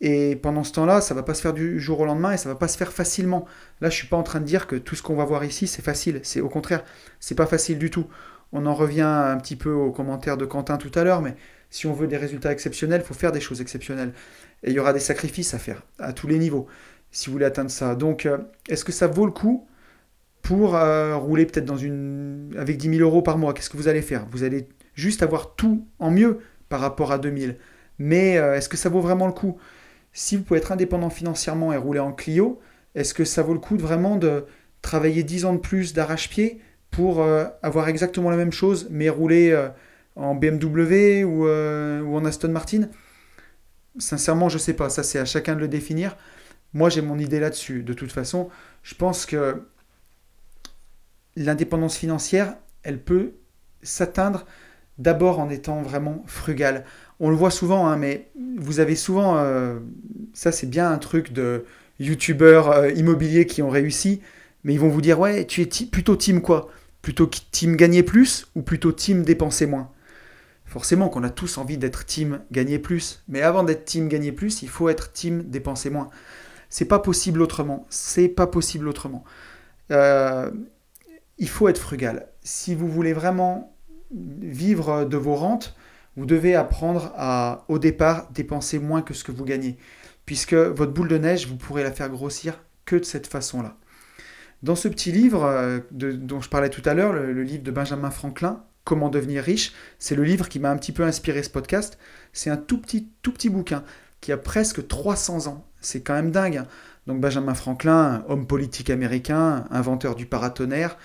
Et 0.00 0.36
pendant 0.36 0.64
ce 0.64 0.72
temps-là, 0.72 1.00
ça 1.00 1.14
va 1.14 1.22
pas 1.22 1.34
se 1.34 1.42
faire 1.42 1.52
du 1.52 1.78
jour 1.78 2.00
au 2.00 2.06
lendemain 2.06 2.32
et 2.32 2.38
ça 2.38 2.48
va 2.48 2.54
pas 2.54 2.68
se 2.68 2.78
faire 2.78 2.92
facilement. 2.92 3.44
Là, 3.80 3.90
je 3.90 3.96
suis 3.96 4.06
pas 4.06 4.16
en 4.16 4.22
train 4.22 4.40
de 4.40 4.46
dire 4.46 4.66
que 4.66 4.76
tout 4.76 4.94
ce 4.94 5.02
qu'on 5.02 5.14
va 5.14 5.24
voir 5.24 5.44
ici, 5.44 5.66
c'est 5.66 5.82
facile. 5.82 6.20
C'est 6.22 6.40
au 6.40 6.48
contraire, 6.48 6.84
c'est 7.20 7.34
pas 7.34 7.46
facile 7.46 7.78
du 7.78 7.90
tout. 7.90 8.06
On 8.52 8.66
en 8.66 8.74
revient 8.74 9.02
un 9.02 9.36
petit 9.36 9.56
peu 9.56 9.70
aux 9.70 9.92
commentaires 9.92 10.38
de 10.38 10.46
Quentin 10.46 10.78
tout 10.78 10.90
à 10.94 11.04
l'heure, 11.04 11.20
mais 11.20 11.36
si 11.68 11.86
on 11.86 11.92
veut 11.92 12.06
des 12.08 12.16
résultats 12.16 12.50
exceptionnels, 12.50 13.02
il 13.04 13.06
faut 13.06 13.14
faire 13.14 13.30
des 13.30 13.40
choses 13.40 13.60
exceptionnelles. 13.60 14.12
Et 14.64 14.70
il 14.70 14.74
y 14.74 14.80
aura 14.80 14.92
des 14.92 15.00
sacrifices 15.00 15.54
à 15.54 15.58
faire, 15.58 15.82
à 15.98 16.12
tous 16.12 16.26
les 16.26 16.38
niveaux, 16.38 16.66
si 17.12 17.26
vous 17.26 17.32
voulez 17.32 17.44
atteindre 17.44 17.70
ça. 17.70 17.94
Donc, 17.94 18.26
euh, 18.26 18.38
est-ce 18.68 18.84
que 18.84 18.92
ça 18.92 19.06
vaut 19.06 19.26
le 19.26 19.32
coup 19.32 19.68
pour 20.42 20.74
euh, 20.74 21.16
rouler 21.16 21.46
peut-être 21.46 21.64
dans 21.64 21.76
une... 21.76 22.54
avec 22.58 22.76
10 22.76 22.96
000 22.96 23.00
euros 23.00 23.22
par 23.22 23.38
mois 23.38 23.52
Qu'est-ce 23.54 23.70
que 23.70 23.76
vous 23.76 23.88
allez 23.88 24.02
faire? 24.02 24.26
Vous 24.30 24.42
allez 24.42 24.68
juste 24.94 25.22
avoir 25.22 25.54
tout 25.54 25.86
en 25.98 26.10
mieux 26.10 26.40
par 26.68 26.80
rapport 26.80 27.12
à 27.12 27.18
2000. 27.18 27.56
Mais 27.98 28.38
euh, 28.38 28.56
est-ce 28.56 28.68
que 28.68 28.76
ça 28.76 28.88
vaut 28.88 29.00
vraiment 29.00 29.26
le 29.26 29.32
coup? 29.32 29.58
Si 30.12 30.36
vous 30.36 30.42
pouvez 30.42 30.58
être 30.58 30.72
indépendant 30.72 31.10
financièrement 31.10 31.72
et 31.72 31.76
rouler 31.76 32.00
en 32.00 32.12
Clio, 32.12 32.60
est-ce 32.94 33.14
que 33.14 33.24
ça 33.24 33.42
vaut 33.42 33.52
le 33.52 33.60
coup 33.60 33.76
de 33.76 33.82
vraiment 33.82 34.16
de 34.16 34.44
travailler 34.82 35.22
10 35.22 35.44
ans 35.44 35.52
de 35.52 35.58
plus 35.58 35.92
d'arrache-pied 35.92 36.60
pour 36.90 37.20
euh, 37.20 37.44
avoir 37.62 37.88
exactement 37.88 38.30
la 38.30 38.36
même 38.36 38.52
chose, 38.52 38.88
mais 38.90 39.08
rouler 39.08 39.56
en 40.16 40.34
BMW 40.34 41.22
ou, 41.22 41.44
ou, 41.46 42.16
en 42.16 42.24
Aston 42.24 42.48
Martin? 42.48 42.88
Sincèrement, 43.98 44.48
je 44.48 44.56
ne 44.56 44.60
sais 44.60 44.74
pas. 44.74 44.88
Ça, 44.88 45.02
c'est 45.02 45.18
à 45.18 45.24
chacun 45.24 45.54
de 45.54 45.60
le 45.60 45.68
définir. 45.68 46.16
Moi, 46.72 46.88
j'ai 46.88 47.02
mon 47.02 47.18
idée 47.18 47.40
là-dessus. 47.40 47.82
De 47.82 47.92
toute 47.92 48.12
façon, 48.12 48.48
je 48.82 48.94
pense 48.94 49.26
que 49.26 49.62
l'indépendance 51.44 51.96
financière, 51.96 52.54
elle 52.82 53.00
peut 53.00 53.32
s'atteindre 53.82 54.46
d'abord 54.98 55.38
en 55.40 55.48
étant 55.48 55.82
vraiment 55.82 56.22
frugal. 56.26 56.84
On 57.18 57.30
le 57.30 57.36
voit 57.36 57.50
souvent, 57.50 57.86
hein, 57.86 57.96
mais 57.96 58.30
vous 58.58 58.80
avez 58.80 58.96
souvent, 58.96 59.42
ça 60.32 60.52
c'est 60.52 60.66
bien 60.66 60.90
un 60.90 60.98
truc 60.98 61.32
de 61.32 61.64
youtubeurs 61.98 62.90
immobiliers 62.96 63.46
qui 63.46 63.62
ont 63.62 63.70
réussi, 63.70 64.20
mais 64.64 64.74
ils 64.74 64.80
vont 64.80 64.88
vous 64.88 65.00
dire, 65.00 65.18
ouais, 65.18 65.46
tu 65.46 65.62
es 65.62 65.86
plutôt 65.86 66.16
team 66.16 66.40
quoi? 66.42 66.68
Plutôt 67.02 67.26
team 67.26 67.76
gagner 67.76 68.02
plus 68.02 68.46
ou 68.54 68.62
plutôt 68.62 68.92
team 68.92 69.22
dépenser 69.22 69.66
moins? 69.66 69.90
Forcément 70.66 71.08
qu'on 71.08 71.24
a 71.24 71.30
tous 71.30 71.58
envie 71.58 71.78
d'être 71.78 72.04
team 72.04 72.40
gagner 72.52 72.78
plus, 72.78 73.22
mais 73.28 73.42
avant 73.42 73.64
d'être 73.64 73.84
team 73.84 74.08
gagner 74.08 74.32
plus, 74.32 74.62
il 74.62 74.68
faut 74.68 74.88
être 74.88 75.12
team 75.12 75.42
dépenser 75.44 75.90
moins. 75.90 76.10
C'est 76.68 76.84
pas 76.84 77.00
possible 77.00 77.42
autrement. 77.42 77.86
C'est 77.90 78.28
pas 78.28 78.46
possible 78.46 78.86
autrement. 78.86 79.24
Euh, 79.90 80.50
il 81.40 81.48
faut 81.48 81.68
être 81.68 81.80
frugal. 81.80 82.28
Si 82.42 82.74
vous 82.74 82.88
voulez 82.88 83.12
vraiment 83.12 83.76
vivre 84.12 85.04
de 85.04 85.16
vos 85.16 85.34
rentes, 85.34 85.74
vous 86.16 86.26
devez 86.26 86.54
apprendre 86.54 87.12
à, 87.16 87.64
au 87.68 87.78
départ, 87.78 88.30
dépenser 88.30 88.78
moins 88.78 89.02
que 89.02 89.14
ce 89.14 89.24
que 89.24 89.32
vous 89.32 89.44
gagnez. 89.44 89.78
Puisque 90.26 90.54
votre 90.54 90.92
boule 90.92 91.08
de 91.08 91.18
neige, 91.18 91.48
vous 91.48 91.56
pourrez 91.56 91.82
la 91.82 91.92
faire 91.92 92.10
grossir 92.10 92.62
que 92.84 92.96
de 92.96 93.04
cette 93.04 93.26
façon-là. 93.26 93.76
Dans 94.62 94.76
ce 94.76 94.88
petit 94.88 95.12
livre 95.12 95.44
euh, 95.44 95.80
dont 95.90 96.40
je 96.40 96.50
parlais 96.50 96.68
tout 96.68 96.82
à 96.84 96.92
l'heure, 96.92 97.14
le, 97.14 97.42
livre 97.42 97.62
de 97.62 97.70
Benjamin 97.70 98.10
Franklin, 98.10 98.62
Comment 98.84 99.10
devenir 99.10 99.44
riche, 99.44 99.72
c'est 99.98 100.16
le 100.16 100.24
livre 100.24 100.48
qui 100.48 100.58
m'a 100.58 100.70
un 100.70 100.76
petit 100.76 100.92
peu 100.92 101.04
inspiré 101.04 101.42
ce 101.42 101.50
podcast. 101.50 101.98
C'est 102.32 102.50
un 102.50 102.56
tout 102.56 102.80
petit, 102.80 103.08
tout 103.22 103.30
petit 103.30 103.50
bouquin 103.50 103.84
qui 104.20 104.32
a 104.32 104.36
presque 104.38 104.88
300 104.88 105.48
ans. 105.48 105.66
C'est 105.80 106.00
quand 106.00 106.14
même 106.14 106.30
dingue. 106.30 106.56
Hein. 106.56 106.66
Donc 107.06 107.20
Benjamin 107.20 107.54
Franklin, 107.54 108.24
homme 108.28 108.46
politique 108.46 108.90
américain, 108.90 109.64
inventeur 109.70 110.14
du 110.14 110.26
paratonnerre, 110.26 110.96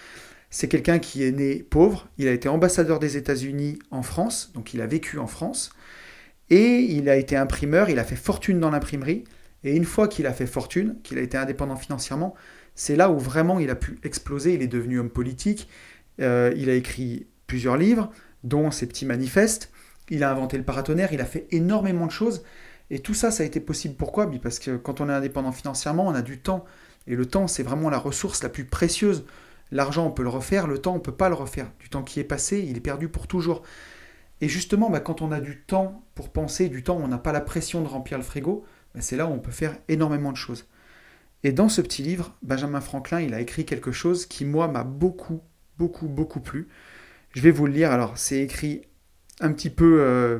c'est 0.50 0.68
quelqu'un 0.68 1.00
qui 1.00 1.24
est 1.24 1.32
né 1.32 1.64
pauvre. 1.64 2.08
Il 2.18 2.28
a 2.28 2.32
été 2.32 2.48
ambassadeur 2.50 3.00
des 3.00 3.18
États-Unis 3.18 3.80
en 3.92 4.04
France, 4.04 4.52
donc 4.54 4.74
il 4.74 4.82
a 4.82 4.88
vécu 4.88 5.20
en 5.20 5.28
France. 5.28 5.72
Et 6.50 6.80
il 6.80 7.10
a 7.10 7.16
été 7.16 7.36
imprimeur, 7.36 7.90
il 7.90 8.00
a 8.00 8.04
fait 8.04 8.16
fortune 8.16 8.60
dans 8.60 8.70
l'imprimerie. 8.70 9.24
Et 9.64 9.76
une 9.76 9.86
fois 9.86 10.08
qu'il 10.08 10.28
a 10.28 10.34
fait 10.34 10.46
fortune, 10.46 10.98
qu'il 11.04 11.18
a 11.18 11.22
été 11.22 11.38
indépendant 11.38 11.76
financièrement, 11.76 12.36
c'est 12.76 12.96
là 12.96 13.10
où 13.10 13.18
vraiment 13.18 13.60
il 13.60 13.70
a 13.70 13.76
pu 13.76 13.98
exploser. 14.04 14.54
Il 14.54 14.62
est 14.62 14.68
devenu 14.68 15.00
homme 15.00 15.10
politique. 15.10 15.68
Euh, 16.22 16.54
il 16.56 16.70
a 16.70 16.76
écrit 16.76 17.28
plusieurs 17.48 17.78
livres, 17.78 18.12
dont 18.44 18.70
ses 18.70 18.86
petits 18.86 19.06
manifestes. 19.06 19.72
Il 20.10 20.24
a 20.24 20.30
inventé 20.30 20.58
le 20.58 20.64
paratonnerre. 20.64 21.14
Il 21.14 21.22
a 21.22 21.26
fait 21.26 21.48
énormément 21.52 22.06
de 22.06 22.12
choses. 22.12 22.44
Et 22.92 23.00
tout 23.00 23.16
ça, 23.16 23.32
ça 23.32 23.42
a 23.42 23.46
été 23.46 23.60
possible. 23.60 23.96
Pourquoi? 23.96 24.30
Parce 24.40 24.60
que 24.60 24.78
quand 24.78 25.02
on 25.02 25.10
est 25.10 25.14
indépendant 25.14 25.52
financièrement, 25.52 26.06
on 26.06 26.14
a 26.14 26.22
du 26.22 26.38
temps. 26.38 26.66
Et 27.08 27.16
le 27.16 27.26
temps, 27.26 27.48
c'est 27.48 27.64
vraiment 27.64 27.90
la 27.90 27.98
ressource 27.98 28.44
la 28.44 28.50
plus 28.50 28.66
précieuse. 28.66 29.26
L'argent, 29.72 30.06
on 30.06 30.12
peut 30.12 30.24
le 30.24 30.30
refaire. 30.30 30.68
Le 30.68 30.78
temps, 30.78 30.94
on 30.94 30.98
ne 30.98 31.02
peut 31.02 31.16
pas 31.16 31.30
le 31.30 31.36
refaire. 31.36 31.72
Du 31.80 31.90
temps 31.90 32.04
qui 32.04 32.20
est 32.20 32.26
passé, 32.26 32.60
il 32.68 32.78
est 32.78 32.82
perdu 32.82 33.10
pour 33.10 33.28
toujours. 33.28 33.64
Et 34.42 34.48
justement, 34.48 34.90
bah, 34.90 35.00
quand 35.00 35.22
on 35.22 35.32
a 35.32 35.40
du 35.40 35.62
temps 35.62 36.04
pour 36.14 36.30
penser, 36.30 36.70
du 36.70 36.84
temps 36.84 36.98
où 36.98 37.02
on 37.02 37.08
n'a 37.08 37.18
pas 37.18 37.32
la 37.32 37.42
pression 37.42 37.82
de 37.82 37.88
remplir 37.88 38.18
le 38.18 38.24
frigo, 38.24 38.66
bah, 38.94 39.02
c'est 39.02 39.16
là 39.16 39.28
où 39.28 39.32
on 39.32 39.40
peut 39.40 39.52
faire 39.52 39.78
énormément 39.88 40.32
de 40.32 40.38
choses. 40.38 40.68
Et 41.44 41.52
dans 41.52 41.70
ce 41.70 41.82
petit 41.82 42.02
livre, 42.02 42.36
Benjamin 42.42 42.82
Franklin, 42.82 43.22
il 43.22 43.34
a 43.34 43.40
écrit 43.40 43.66
quelque 43.66 43.92
chose 43.92 44.26
qui, 44.26 44.46
moi, 44.46 44.68
m'a 44.68 44.84
beaucoup, 44.84 45.42
beaucoup, 45.78 46.08
beaucoup 46.08 46.40
plu. 46.40 46.68
Je 47.34 47.42
vais 47.42 47.52
vous 47.52 47.66
le 47.66 47.74
lire. 47.74 47.92
Alors, 47.92 48.18
c'est 48.18 48.40
écrit 48.40 48.82
un 49.40 49.52
petit 49.52 49.70
peu... 49.70 50.02
Euh, 50.02 50.40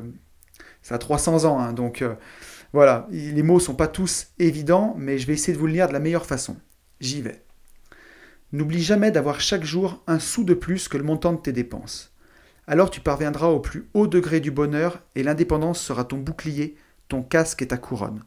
ça 0.82 0.96
a 0.96 0.98
300 0.98 1.44
ans, 1.46 1.58
hein, 1.58 1.72
donc 1.72 2.00
euh, 2.00 2.14
voilà. 2.72 3.08
Les 3.10 3.42
mots 3.42 3.58
sont 3.58 3.74
pas 3.74 3.88
tous 3.88 4.28
évidents, 4.38 4.94
mais 4.98 5.18
je 5.18 5.26
vais 5.26 5.32
essayer 5.32 5.52
de 5.52 5.58
vous 5.58 5.66
le 5.66 5.72
lire 5.72 5.88
de 5.88 5.92
la 5.92 5.98
meilleure 6.00 6.26
façon. 6.26 6.56
J'y 7.00 7.22
vais. 7.22 7.45
N'oublie 8.52 8.82
jamais 8.82 9.10
d'avoir 9.10 9.40
chaque 9.40 9.64
jour 9.64 10.02
un 10.06 10.18
sou 10.18 10.44
de 10.44 10.54
plus 10.54 10.88
que 10.88 10.96
le 10.96 11.02
montant 11.02 11.32
de 11.32 11.40
tes 11.40 11.52
dépenses. 11.52 12.12
Alors 12.66 12.90
tu 12.90 13.00
parviendras 13.00 13.48
au 13.48 13.60
plus 13.60 13.88
haut 13.94 14.06
degré 14.06 14.40
du 14.40 14.50
bonheur 14.50 15.02
et 15.14 15.22
l'indépendance 15.22 15.80
sera 15.80 16.04
ton 16.04 16.18
bouclier, 16.18 16.76
ton 17.08 17.22
casque 17.22 17.62
et 17.62 17.68
ta 17.68 17.76
couronne. 17.76 18.24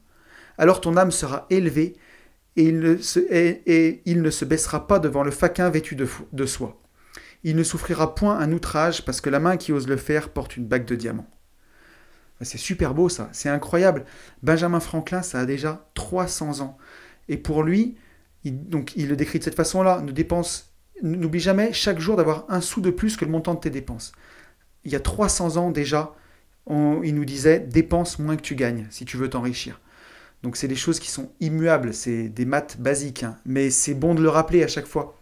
Alors 0.57 0.81
ton 0.81 0.97
âme 0.97 1.11
sera 1.11 1.45
élevée 1.49 1.95
et 2.55 2.63
il, 2.63 2.79
ne 2.79 2.97
se, 4.29 4.45
baissera 4.45 4.87
pas 4.87 4.99
devant 4.99 5.23
le 5.23 5.31
faquin 5.31 5.69
vêtu 5.69 5.95
de, 5.95 6.07
de 6.33 6.45
soie. 6.45 6.81
Il 7.43 7.55
ne 7.55 7.63
souffrira 7.63 8.15
point 8.15 8.37
un 8.37 8.51
outrage 8.51 9.05
parce 9.05 9.21
que 9.21 9.29
la 9.29 9.39
main 9.39 9.55
qui 9.55 9.71
ose 9.71 9.87
le 9.87 9.95
faire 9.97 10.29
porte 10.29 10.57
une 10.57 10.67
bague 10.67 10.85
de 10.85 10.95
diamant. 10.95 11.27
C'est 12.41 12.57
super 12.57 12.93
beau 12.93 13.09
ça, 13.09 13.29
c'est 13.33 13.49
incroyable. 13.49 14.05
Benjamin 14.43 14.79
Franklin, 14.79 15.21
ça 15.21 15.39
a 15.39 15.45
déjà 15.45 15.89
300 15.93 16.61
ans. 16.61 16.77
Et 17.27 17.37
pour 17.37 17.63
lui, 17.63 17.97
il, 18.43 18.67
donc 18.69 18.93
il 18.95 19.07
le 19.07 19.15
décrit 19.15 19.39
de 19.39 19.43
cette 19.43 19.55
façon-là, 19.55 20.01
ne 20.01 20.11
dépense, 20.11 20.73
n'oublie 21.01 21.39
jamais 21.39 21.73
chaque 21.73 21.99
jour 21.99 22.15
d'avoir 22.15 22.45
un 22.49 22.61
sou 22.61 22.81
de 22.81 22.89
plus 22.89 23.17
que 23.17 23.25
le 23.25 23.31
montant 23.31 23.53
de 23.53 23.59
tes 23.59 23.69
dépenses. 23.69 24.13
Il 24.85 24.91
y 24.91 24.95
a 24.95 24.99
300 24.99 25.57
ans 25.57 25.71
déjà, 25.71 26.15
il 26.69 27.15
nous 27.15 27.25
disait 27.25 27.59
dépense 27.59 28.19
moins 28.19 28.35
que 28.35 28.41
tu 28.41 28.55
gagnes 28.55 28.87
si 28.89 29.05
tu 29.05 29.17
veux 29.17 29.29
t'enrichir. 29.29 29.81
Donc 30.43 30.55
c'est 30.55 30.67
des 30.67 30.75
choses 30.75 30.99
qui 30.99 31.09
sont 31.09 31.31
immuables, 31.39 31.93
c'est 31.93 32.29
des 32.29 32.45
maths 32.45 32.77
basiques, 32.79 33.23
hein. 33.23 33.37
mais 33.45 33.69
c'est 33.69 33.93
bon 33.93 34.15
de 34.15 34.21
le 34.21 34.29
rappeler 34.29 34.63
à 34.63 34.67
chaque 34.67 34.85
fois. 34.85 35.17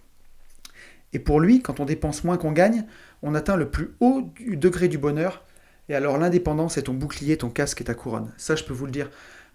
Et 1.13 1.19
pour 1.19 1.39
lui, 1.39 1.61
quand 1.61 1.79
on 1.79 1.85
dépense 1.85 2.23
moins 2.23 2.37
qu'on 2.37 2.51
gagne, 2.51 2.85
on 3.23 3.33
atteint 3.33 3.55
le 3.55 3.69
plus 3.69 3.95
haut 3.99 4.29
du 4.35 4.57
degré 4.57 4.87
du 4.87 4.97
bonheur. 4.97 5.43
Et 5.89 5.95
alors 5.95 6.17
l'indépendance 6.17 6.77
est 6.77 6.83
ton 6.83 6.93
bouclier, 6.93 7.37
ton 7.37 7.49
casque 7.49 7.81
et 7.81 7.85
ta 7.85 7.93
couronne. 7.93 8.31
Ça, 8.37 8.55
je 8.55 8.63
peux 8.63 8.73
vous 8.73 8.85
le 8.85 8.91
dire. 8.91 9.09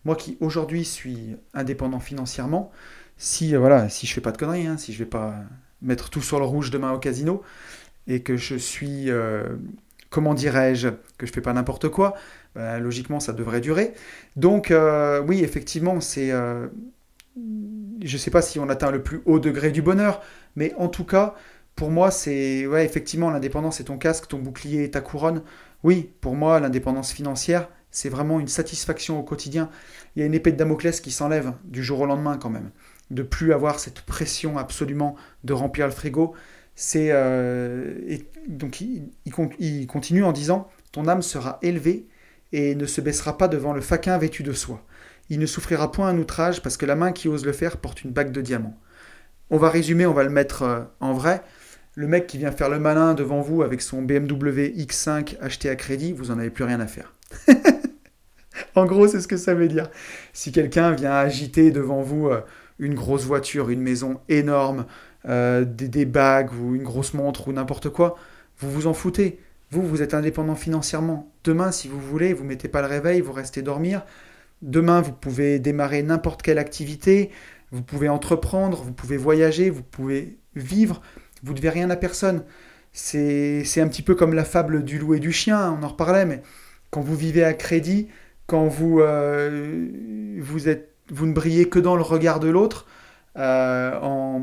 Moi 0.04 0.16
qui 0.16 0.36
aujourd'hui 0.40 0.84
suis 0.84 1.36
indépendant 1.54 2.00
financièrement, 2.00 2.72
si 3.16 3.54
euh, 3.54 3.58
voilà, 3.58 3.88
si 3.88 4.06
je 4.06 4.14
fais 4.14 4.20
pas 4.20 4.32
de 4.32 4.38
conneries, 4.38 4.66
hein, 4.66 4.76
si 4.76 4.92
je 4.92 4.98
vais 4.98 5.06
pas 5.06 5.34
mettre 5.82 6.10
tout 6.10 6.22
sur 6.22 6.38
le 6.38 6.44
rouge 6.44 6.70
demain 6.70 6.92
au 6.92 6.98
casino 6.98 7.42
et 8.06 8.22
que 8.22 8.36
je 8.36 8.56
suis, 8.56 9.10
euh, 9.10 9.56
comment 10.10 10.34
dirais-je, 10.34 10.88
que 11.18 11.26
je 11.26 11.32
fais 11.32 11.40
pas 11.40 11.52
n'importe 11.52 11.88
quoi, 11.88 12.14
bah, 12.54 12.78
logiquement 12.78 13.20
ça 13.20 13.32
devrait 13.32 13.60
durer. 13.60 13.94
Donc 14.36 14.70
euh, 14.70 15.22
oui, 15.26 15.42
effectivement, 15.42 16.00
c'est, 16.00 16.32
euh, 16.32 16.68
je 18.02 18.16
sais 18.16 18.30
pas 18.30 18.42
si 18.42 18.58
on 18.58 18.68
atteint 18.68 18.90
le 18.90 19.02
plus 19.02 19.22
haut 19.26 19.38
degré 19.38 19.70
du 19.70 19.82
bonheur, 19.82 20.22
mais 20.56 20.74
en 20.78 20.88
tout 20.88 21.04
cas, 21.04 21.34
pour 21.76 21.90
moi, 21.90 22.10
c'est, 22.10 22.66
ouais, 22.66 22.84
effectivement, 22.84 23.30
l'indépendance 23.30 23.76
c'est 23.78 23.84
ton 23.84 23.98
casque, 23.98 24.28
ton 24.28 24.38
bouclier 24.38 24.90
ta 24.90 25.00
couronne. 25.00 25.42
Oui, 25.82 26.10
pour 26.20 26.34
moi, 26.34 26.60
l'indépendance 26.60 27.12
financière, 27.12 27.68
c'est 27.90 28.08
vraiment 28.08 28.40
une 28.40 28.48
satisfaction 28.48 29.18
au 29.18 29.22
quotidien. 29.22 29.68
Il 30.14 30.20
y 30.20 30.22
a 30.22 30.26
une 30.26 30.34
épée 30.34 30.52
de 30.52 30.56
Damoclès 30.56 31.00
qui 31.00 31.10
s'enlève 31.10 31.52
du 31.64 31.82
jour 31.82 32.00
au 32.00 32.06
lendemain 32.06 32.36
quand 32.38 32.50
même. 32.50 32.70
De 33.12 33.22
plus 33.22 33.52
avoir 33.52 33.78
cette 33.78 34.00
pression 34.00 34.58
absolument 34.58 35.16
de 35.44 35.52
remplir 35.52 35.86
le 35.86 35.92
frigo. 35.92 36.34
C'est 36.74 37.08
euh, 37.12 37.94
donc 38.48 38.80
il, 38.80 39.10
il, 39.58 39.86
continue 39.86 40.24
en 40.24 40.32
disant 40.32 40.68
ton 40.90 41.06
âme 41.06 41.22
sera 41.22 41.58
élevée 41.62 42.06
et 42.52 42.74
ne 42.74 42.86
se 42.86 43.00
baissera 43.00 43.36
pas 43.36 43.48
devant 43.48 43.72
le 43.72 43.80
faquin 43.80 44.16
vêtu 44.18 44.42
de 44.42 44.52
soie. 44.52 44.82
Il 45.28 45.38
ne 45.38 45.46
souffrira 45.46 45.92
point 45.92 46.08
un 46.08 46.18
outrage 46.18 46.62
parce 46.62 46.76
que 46.76 46.86
la 46.86 46.96
main 46.96 47.12
qui 47.12 47.28
ose 47.28 47.44
le 47.44 47.52
faire 47.52 47.76
porte 47.76 48.02
une 48.02 48.10
bague 48.10 48.32
de 48.32 48.40
diamants. 48.40 48.78
On 49.50 49.58
va 49.58 49.68
résumer, 49.68 50.06
on 50.06 50.14
va 50.14 50.24
le 50.24 50.30
mettre 50.30 50.62
euh, 50.62 50.80
en 51.00 51.12
vrai. 51.12 51.42
Le 51.94 52.06
mec 52.06 52.26
qui 52.26 52.38
vient 52.38 52.52
faire 52.52 52.70
le 52.70 52.78
malin 52.78 53.12
devant 53.12 53.42
vous 53.42 53.62
avec 53.62 53.82
son 53.82 54.00
BMW 54.00 54.72
X5 54.76 55.36
acheté 55.40 55.68
à 55.68 55.76
crédit, 55.76 56.12
vous 56.12 56.30
en 56.30 56.38
avez 56.38 56.48
plus 56.48 56.64
rien 56.64 56.80
à 56.80 56.86
faire. 56.86 57.12
en 58.74 58.86
gros, 58.86 59.06
c'est 59.08 59.20
ce 59.20 59.28
que 59.28 59.36
ça 59.36 59.52
veut 59.52 59.68
dire. 59.68 59.90
Si 60.32 60.52
quelqu'un 60.52 60.92
vient 60.92 61.12
agiter 61.12 61.70
devant 61.70 62.00
vous 62.00 62.28
euh, 62.28 62.40
une 62.82 62.94
grosse 62.94 63.24
voiture, 63.24 63.70
une 63.70 63.80
maison 63.80 64.20
énorme, 64.28 64.86
euh, 65.28 65.64
des, 65.64 66.04
bagues 66.04 66.50
ou 66.52 66.74
une 66.74 66.82
grosse 66.82 67.14
montre 67.14 67.46
ou 67.46 67.52
n'importe 67.52 67.88
quoi, 67.88 68.16
vous 68.58 68.70
vous 68.70 68.86
en 68.88 68.92
foutez. 68.92 69.38
Vous, 69.70 69.82
vous 69.82 70.02
êtes 70.02 70.14
indépendant 70.14 70.56
financièrement. 70.56 71.32
Demain, 71.44 71.70
si 71.70 71.88
vous 71.88 72.00
voulez, 72.00 72.34
vous 72.34 72.44
mettez 72.44 72.68
pas 72.68 72.82
le 72.82 72.88
réveil, 72.88 73.20
vous 73.20 73.32
restez 73.32 73.62
dormir. 73.62 74.04
Demain, 74.60 75.00
vous 75.00 75.12
pouvez 75.12 75.60
démarrer 75.60 76.02
n'importe 76.02 76.42
quelle 76.42 76.58
activité, 76.58 77.30
vous 77.70 77.82
pouvez 77.82 78.08
entreprendre, 78.08 78.82
vous 78.82 78.92
pouvez 78.92 79.16
voyager, 79.16 79.70
vous 79.70 79.82
pouvez 79.82 80.36
vivre, 80.56 81.00
vous 81.42 81.52
ne 81.52 81.56
devez 81.56 81.70
rien 81.70 81.88
à 81.88 81.96
personne. 81.96 82.42
C'est 82.92 83.80
un 83.80 83.88
petit 83.88 84.02
peu 84.02 84.14
comme 84.14 84.34
la 84.34 84.44
fable 84.44 84.84
du 84.84 84.98
loup 84.98 85.14
et 85.14 85.20
du 85.20 85.32
chien, 85.32 85.72
on 85.72 85.82
en 85.84 85.88
reparlait, 85.88 86.26
mais 86.26 86.42
quand 86.90 87.00
vous 87.00 87.16
vivez 87.16 87.44
à 87.44 87.54
crédit, 87.54 88.08
quand 88.46 88.66
vous, 88.66 89.00
euh, 89.00 89.88
vous, 90.38 90.68
êtes, 90.68 90.91
vous 91.10 91.26
ne 91.26 91.32
brillez 91.32 91.68
que 91.68 91.78
dans 91.78 91.96
le 91.96 92.02
regard 92.02 92.40
de 92.40 92.48
l'autre, 92.48 92.86
euh, 93.38 93.98
en 94.00 94.42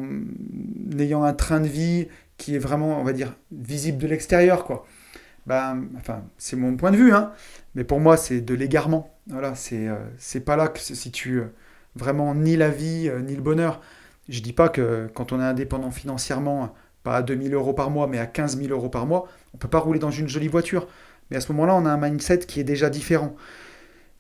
ayant 0.98 1.24
un 1.24 1.34
train 1.34 1.60
de 1.60 1.68
vie 1.68 2.08
qui 2.38 2.56
est 2.56 2.60
vraiment, 2.60 3.00
on 3.00 3.04
va 3.04 3.14
dire, 3.14 3.36
visible 3.52 3.98
de 3.98 4.08
l'extérieur, 4.08 4.66
quoi. 4.66 4.86
Ben, 5.46 5.88
enfin, 5.98 6.24
c'est 6.38 6.56
mon 6.56 6.76
point 6.76 6.92
de 6.92 6.98
vue, 6.98 7.14
hein, 7.14 7.32
mais 7.76 7.84
pour 7.84 8.00
moi, 8.00 8.18
c'est 8.18 8.42
de 8.42 8.54
l'égarement. 8.54 9.16
Voilà, 9.28 9.56
c'est 9.56 9.88
euh, 9.88 10.40
pas 10.46 10.56
là 10.56 10.68
que 10.68 10.80
se 10.80 10.96
situe 10.96 11.44
vraiment 11.96 12.36
ni 12.36 12.56
la 12.56 12.70
vie, 12.70 13.12
ni 13.26 13.36
le 13.36 13.42
bonheur. 13.42 13.82
Je 14.28 14.42
dis 14.42 14.54
pas 14.54 14.70
que 14.70 15.10
quand 15.14 15.32
on 15.32 15.40
est 15.40 15.44
indépendant 15.44 15.92
financièrement, 15.92 16.74
pas 17.04 17.18
à 17.18 17.22
2000 17.22 17.54
euros 17.54 17.74
par 17.74 17.90
mois, 17.90 18.08
mais 18.08 18.20
à 18.20 18.28
15 18.28 18.58
000 18.58 18.72
euros 18.72 18.90
par 18.90 19.06
mois, 19.06 19.28
on 19.54 19.58
peut 19.58 19.68
pas 19.68 19.80
rouler 19.80 20.00
dans 20.00 20.12
une 20.12 20.28
jolie 20.28 20.48
voiture. 20.48 20.88
Mais 21.30 21.38
à 21.38 21.42
ce 21.42 21.52
moment-là, 21.52 21.76
on 21.76 21.86
a 21.86 21.90
un 21.92 21.98
mindset 21.98 22.40
qui 22.40 22.60
est 22.60 22.64
déjà 22.64 22.90
différent. 22.90 23.36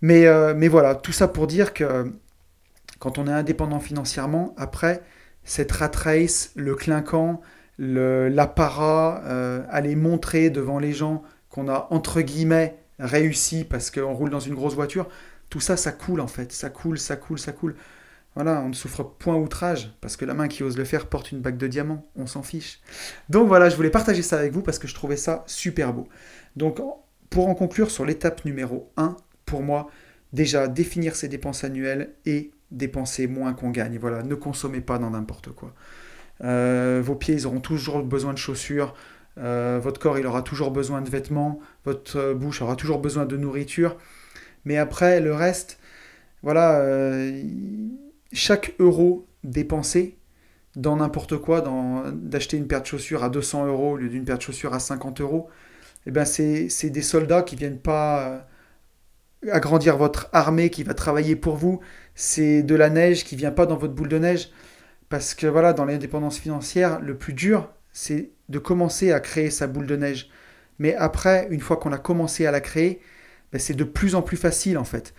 Mais, 0.01 0.27
euh, 0.27 0.53
mais 0.55 0.67
voilà, 0.67 0.95
tout 0.95 1.11
ça 1.11 1.27
pour 1.27 1.47
dire 1.47 1.73
que 1.73 2.13
quand 2.99 3.17
on 3.17 3.27
est 3.27 3.31
indépendant 3.31 3.79
financièrement, 3.79 4.53
après, 4.57 5.01
cette 5.43 5.71
rat 5.71 5.91
race, 5.95 6.51
le 6.55 6.75
clinquant, 6.75 7.41
l'apparat, 7.77 9.21
euh, 9.25 9.63
aller 9.69 9.95
montrer 9.95 10.49
devant 10.49 10.79
les 10.79 10.93
gens 10.93 11.23
qu'on 11.49 11.69
a 11.69 11.87
entre 11.91 12.21
guillemets 12.21 12.77
réussi 12.99 13.63
parce 13.63 13.89
qu'on 13.89 14.13
roule 14.13 14.29
dans 14.29 14.41
une 14.41 14.53
grosse 14.53 14.75
voiture, 14.75 15.07
tout 15.49 15.61
ça, 15.61 15.77
ça 15.77 15.91
coule 15.91 16.19
en 16.19 16.27
fait. 16.27 16.51
Ça 16.51 16.69
coule, 16.69 16.99
ça 16.99 17.15
coule, 17.15 17.39
ça 17.39 17.53
coule. 17.53 17.75
Voilà, 18.35 18.61
on 18.61 18.69
ne 18.69 18.73
souffre 18.73 19.03
point 19.03 19.35
outrage, 19.35 19.91
parce 20.01 20.15
que 20.15 20.23
la 20.23 20.35
main 20.35 20.47
qui 20.47 20.61
ose 20.61 20.77
le 20.77 20.85
faire 20.85 21.07
porte 21.07 21.31
une 21.31 21.39
bague 21.39 21.57
de 21.57 21.67
diamants, 21.67 22.05
on 22.15 22.27
s'en 22.27 22.43
fiche. 22.43 22.79
Donc 23.27 23.47
voilà, 23.47 23.69
je 23.69 23.75
voulais 23.75 23.89
partager 23.89 24.21
ça 24.21 24.37
avec 24.37 24.51
vous 24.51 24.61
parce 24.61 24.77
que 24.77 24.87
je 24.87 24.93
trouvais 24.93 25.17
ça 25.17 25.43
super 25.47 25.93
beau. 25.93 26.07
Donc 26.55 26.79
pour 27.29 27.47
en 27.47 27.55
conclure 27.55 27.89
sur 27.89 28.05
l'étape 28.05 28.45
numéro 28.45 28.91
1, 28.97 29.17
pour 29.45 29.63
moi, 29.63 29.89
déjà 30.31 30.67
définir 30.67 31.15
ses 31.15 31.27
dépenses 31.27 31.63
annuelles 31.63 32.13
et 32.25 32.51
dépenser 32.71 33.27
moins 33.27 33.53
qu'on 33.53 33.69
gagne. 33.69 33.97
Voilà, 33.97 34.23
ne 34.23 34.35
consommez 34.35 34.81
pas 34.81 34.97
dans 34.97 35.11
n'importe 35.11 35.51
quoi. 35.51 35.73
Euh, 36.43 37.01
vos 37.03 37.15
pieds, 37.15 37.35
ils 37.35 37.47
auront 37.47 37.59
toujours 37.59 38.01
besoin 38.03 38.33
de 38.33 38.37
chaussures. 38.37 38.93
Euh, 39.37 39.79
votre 39.81 39.99
corps, 39.99 40.17
il 40.19 40.25
aura 40.25 40.41
toujours 40.41 40.71
besoin 40.71 41.01
de 41.01 41.09
vêtements. 41.09 41.59
Votre 41.85 42.17
euh, 42.17 42.33
bouche 42.33 42.61
aura 42.61 42.75
toujours 42.75 42.99
besoin 42.99 43.25
de 43.25 43.37
nourriture. 43.37 43.97
Mais 44.65 44.77
après, 44.77 45.19
le 45.19 45.33
reste, 45.33 45.79
voilà, 46.43 46.83
chaque 48.33 48.75
euro 48.79 49.27
dépensé 49.43 50.17
dans 50.75 50.97
n'importe 50.97 51.37
quoi, 51.37 51.63
d'acheter 52.13 52.57
une 52.57 52.67
paire 52.67 52.81
de 52.81 52.85
chaussures 52.85 53.23
à 53.23 53.29
200 53.29 53.67
euros 53.67 53.93
au 53.93 53.97
lieu 53.97 54.09
d'une 54.09 54.25
paire 54.25 54.37
de 54.37 54.41
chaussures 54.41 54.73
à 54.73 54.79
50 54.79 55.21
euros, 55.21 55.49
eh 56.05 56.11
ben 56.11 56.25
c'est 56.25 56.89
des 56.89 57.01
soldats 57.01 57.41
qui 57.41 57.55
viennent 57.55 57.79
pas 57.79 58.45
agrandir 59.49 59.97
votre 59.97 60.29
armée, 60.33 60.69
qui 60.69 60.83
va 60.83 60.93
travailler 60.93 61.35
pour 61.35 61.55
vous. 61.55 61.79
C'est 62.21 62.63
de 62.63 62.75
la 62.75 62.89
neige 62.89 63.23
qui 63.23 63.37
vient 63.37 63.53
pas 63.53 63.65
dans 63.65 63.77
votre 63.77 63.93
boule 63.93 64.09
de 64.09 64.19
neige. 64.19 64.49
Parce 65.07 65.33
que 65.33 65.47
voilà, 65.47 65.71
dans 65.71 65.85
l'indépendance 65.85 66.37
financière, 66.37 66.99
le 66.99 67.17
plus 67.17 67.31
dur, 67.31 67.71
c'est 67.93 68.31
de 68.49 68.59
commencer 68.59 69.13
à 69.13 69.21
créer 69.21 69.49
sa 69.49 69.67
boule 69.67 69.87
de 69.87 69.95
neige. 69.95 70.29
Mais 70.79 70.93
après, 70.95 71.47
une 71.49 71.61
fois 71.61 71.77
qu'on 71.77 71.93
a 71.93 71.97
commencé 71.97 72.45
à 72.45 72.51
la 72.51 72.59
créer, 72.59 72.99
ben 73.53 73.57
c'est 73.57 73.73
de 73.73 73.85
plus 73.85 74.15
en 74.15 74.21
plus 74.21 74.35
facile 74.35 74.77
en 74.77 74.83
fait. 74.83 75.13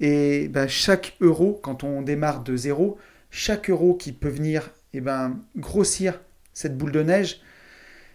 Et 0.00 0.48
ben, 0.48 0.66
chaque 0.66 1.18
euro, 1.20 1.60
quand 1.62 1.84
on 1.84 2.00
démarre 2.00 2.42
de 2.42 2.56
zéro, 2.56 2.96
chaque 3.30 3.68
euro 3.68 3.92
qui 3.92 4.12
peut 4.12 4.30
venir 4.30 4.70
eh 4.94 5.02
ben, 5.02 5.38
grossir 5.58 6.22
cette 6.54 6.78
boule 6.78 6.92
de 6.92 7.02
neige, 7.02 7.42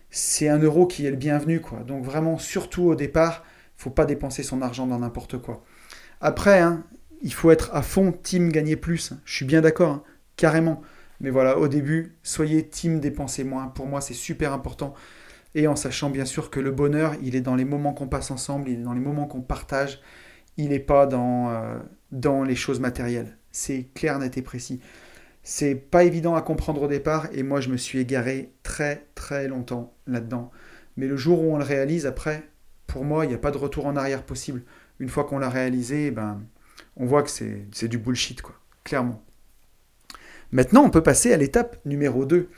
c'est 0.10 0.50
un 0.50 0.58
euro 0.58 0.88
qui 0.88 1.06
est 1.06 1.12
le 1.12 1.16
bienvenu. 1.16 1.62
Quoi. 1.62 1.82
Donc 1.82 2.04
vraiment, 2.04 2.40
surtout 2.40 2.86
au 2.86 2.96
départ, 2.96 3.46
faut 3.78 3.92
pas 3.92 4.06
dépenser 4.06 4.42
son 4.42 4.64
argent 4.64 4.88
dans 4.88 4.98
n'importe 4.98 5.38
quoi. 5.38 5.64
Après, 6.22 6.60
hein, 6.60 6.84
il 7.22 7.34
faut 7.34 7.52
être 7.52 7.70
à 7.74 7.82
fond 7.82 8.12
team 8.12 8.52
gagner 8.52 8.76
plus. 8.76 9.14
Je 9.26 9.36
suis 9.36 9.46
bien 9.46 9.62
d'accord, 9.62 9.92
hein, 9.92 10.04
carrément. 10.36 10.82
Mais 11.20 11.30
voilà, 11.30 11.58
au 11.58 11.68
début, 11.68 12.18
soyez 12.24 12.68
team 12.68 13.00
dépenser 13.00 13.44
moins. 13.44 13.68
Pour 13.68 13.86
moi, 13.86 14.02
c'est 14.02 14.14
super 14.14 14.54
important. 14.54 14.94
Et 15.54 15.68
en 15.68 15.76
sachant 15.76 16.10
bien 16.10 16.26
sûr 16.26 16.50
que 16.50 16.60
le 16.60 16.72
bonheur, 16.72 17.16
il 17.22 17.36
est 17.36 17.42
dans 17.42 17.56
les 17.56 17.66
moments 17.66 17.94
qu'on 17.94 18.08
passe 18.08 18.32
ensemble, 18.32 18.70
il 18.70 18.80
est 18.80 18.84
dans 18.84 18.94
les 18.94 19.02
moments 19.02 19.26
qu'on 19.26 19.42
partage 19.42 20.02
il 20.58 20.70
n'est 20.70 20.80
pas 20.80 21.06
dans, 21.06 21.50
euh, 21.50 21.80
dans 22.12 22.44
les 22.44 22.56
choses 22.56 22.80
matérielles. 22.80 23.38
C'est 23.52 23.90
clair, 23.94 24.20
net 24.20 24.38
et 24.38 24.42
précis. 24.42 24.80
C'est 25.44 25.76
pas 25.76 26.04
évident 26.04 26.36
à 26.36 26.42
comprendre 26.42 26.84
au 26.84 26.88
départ 26.88 27.28
et 27.34 27.44
moi 27.44 27.62
je 27.62 27.70
me 27.70 27.78
suis 27.78 28.00
égaré 28.00 28.54
très 28.64 29.08
très 29.16 29.48
longtemps 29.48 29.96
là-dedans. 30.08 30.52
Mais 30.98 31.08
le 31.08 31.18
jour 31.18 31.42
où 31.42 31.54
on 31.54 31.58
le 31.58 31.64
réalise, 31.64 32.06
après, 32.06 32.44
pour 32.86 33.06
moi, 33.06 33.26
il 33.26 33.30
n'y 33.30 33.34
a 33.34 33.40
pas 33.40 33.52
de 33.52 33.58
retour 33.58 33.86
en 33.86 33.96
arrière 33.96 34.24
possible. 34.24 34.64
Une 35.00 35.10
fois 35.10 35.24
qu'on 35.24 35.40
l'a 35.40 35.50
réalisé, 35.50 36.12
ben, 36.12 36.42
on 36.98 37.06
voit 37.06 37.24
que 37.24 37.30
c'est 37.30 37.88
du 37.88 37.98
bullshit, 37.98 38.42
quoi, 38.42 38.56
clairement. 38.84 39.24
Maintenant, 40.52 40.84
on 40.84 40.90
peut 40.90 41.04
passer 41.04 41.34
à 41.34 41.38
l'étape 41.38 41.78
numéro 41.86 42.26
2. 42.26 42.50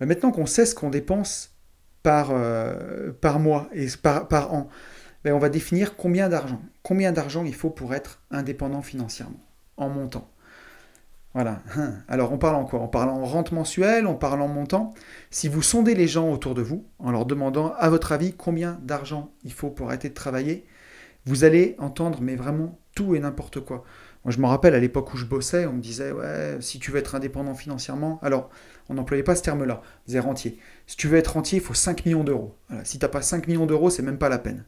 Ben, 0.00 0.06
maintenant 0.06 0.30
qu'on 0.30 0.46
sait 0.46 0.66
ce 0.66 0.74
qu'on 0.74 0.90
dépense 0.90 1.56
par, 2.02 2.30
euh, 2.30 3.12
par 3.20 3.40
mois 3.40 3.68
et 3.72 3.86
par, 4.00 4.28
par 4.28 4.54
an, 4.54 4.68
ben, 5.24 5.34
on 5.34 5.38
va 5.38 5.48
définir 5.48 5.96
combien 5.96 6.28
d'argent. 6.28 6.60
Combien 6.82 7.12
d'argent 7.12 7.44
il 7.44 7.54
faut 7.54 7.70
pour 7.70 7.94
être 7.94 8.20
indépendant 8.30 8.82
financièrement, 8.82 9.40
en 9.76 9.88
montant. 9.88 10.28
Voilà. 11.34 11.62
Alors 12.08 12.32
on 12.32 12.38
parle 12.38 12.56
en 12.56 12.64
quoi? 12.64 12.80
On 12.80 12.88
parle 12.88 13.08
en 13.08 13.24
rente 13.24 13.52
mensuelle, 13.52 14.06
on 14.06 14.14
parle 14.14 14.42
en 14.42 14.48
montant. 14.48 14.94
Si 15.30 15.48
vous 15.48 15.62
sondez 15.62 15.94
les 15.94 16.08
gens 16.08 16.30
autour 16.30 16.54
de 16.54 16.62
vous 16.62 16.86
en 16.98 17.10
leur 17.10 17.24
demandant 17.24 17.72
à 17.78 17.88
votre 17.88 18.12
avis 18.12 18.34
combien 18.34 18.78
d'argent 18.82 19.32
il 19.44 19.52
faut 19.52 19.70
pour 19.70 19.88
arrêter 19.88 20.08
de 20.08 20.14
travailler, 20.14 20.66
vous 21.24 21.44
allez 21.44 21.74
entendre 21.78 22.18
mais 22.20 22.36
vraiment 22.36 22.78
tout 22.94 23.14
et 23.14 23.20
n'importe 23.20 23.60
quoi. 23.60 23.84
Moi 24.24 24.32
je 24.32 24.38
me 24.38 24.46
rappelle 24.46 24.74
à 24.74 24.80
l'époque 24.80 25.12
où 25.14 25.16
je 25.16 25.24
bossais, 25.24 25.66
on 25.66 25.74
me 25.74 25.80
disait 25.80 26.12
ouais, 26.12 26.58
si 26.60 26.78
tu 26.78 26.90
veux 26.90 26.98
être 26.98 27.14
indépendant 27.14 27.54
financièrement, 27.54 28.18
alors 28.22 28.50
on 28.88 28.94
n'employait 28.94 29.22
pas 29.22 29.34
ce 29.34 29.42
terme-là, 29.42 29.82
on 29.82 30.06
disait 30.06 30.20
rentier. 30.20 30.58
Si 30.86 30.96
tu 30.96 31.08
veux 31.08 31.18
être 31.18 31.34
rentier, 31.34 31.58
il 31.58 31.64
faut 31.64 31.74
5 31.74 32.04
millions 32.06 32.24
d'euros. 32.24 32.56
Si 32.84 32.98
tu 32.98 33.04
n'as 33.04 33.08
pas 33.08 33.22
5 33.22 33.48
millions 33.48 33.66
d'euros, 33.66 33.90
c'est 33.90 34.02
même 34.02 34.18
pas 34.18 34.28
la 34.28 34.38
peine 34.38 34.64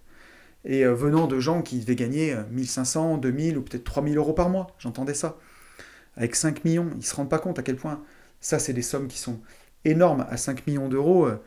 et 0.64 0.84
euh, 0.84 0.94
venant 0.94 1.26
de 1.26 1.38
gens 1.40 1.62
qui 1.62 1.78
devaient 1.80 1.96
gagner 1.96 2.34
1500, 2.50 3.14
euh, 3.14 3.18
2000 3.18 3.58
ou 3.58 3.62
peut-être 3.62 3.84
3000 3.84 4.16
euros 4.16 4.32
par 4.32 4.48
mois. 4.48 4.68
J'entendais 4.78 5.14
ça. 5.14 5.38
Avec 6.16 6.34
5 6.34 6.64
millions, 6.64 6.88
ils 6.92 6.98
ne 6.98 7.02
se 7.02 7.14
rendent 7.14 7.30
pas 7.30 7.38
compte 7.38 7.58
à 7.58 7.62
quel 7.62 7.76
point 7.76 8.02
ça, 8.40 8.58
c'est 8.58 8.72
des 8.72 8.82
sommes 8.82 9.08
qui 9.08 9.18
sont 9.18 9.40
énormes. 9.84 10.26
À 10.30 10.36
5 10.36 10.66
millions 10.66 10.88
d'euros, 10.88 11.26
euh, 11.26 11.40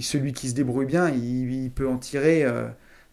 celui 0.00 0.32
qui 0.32 0.48
se 0.48 0.54
débrouille 0.54 0.86
bien, 0.86 1.10
il, 1.10 1.70
peut 1.70 1.88
en 1.88 1.98
tirer 1.98 2.44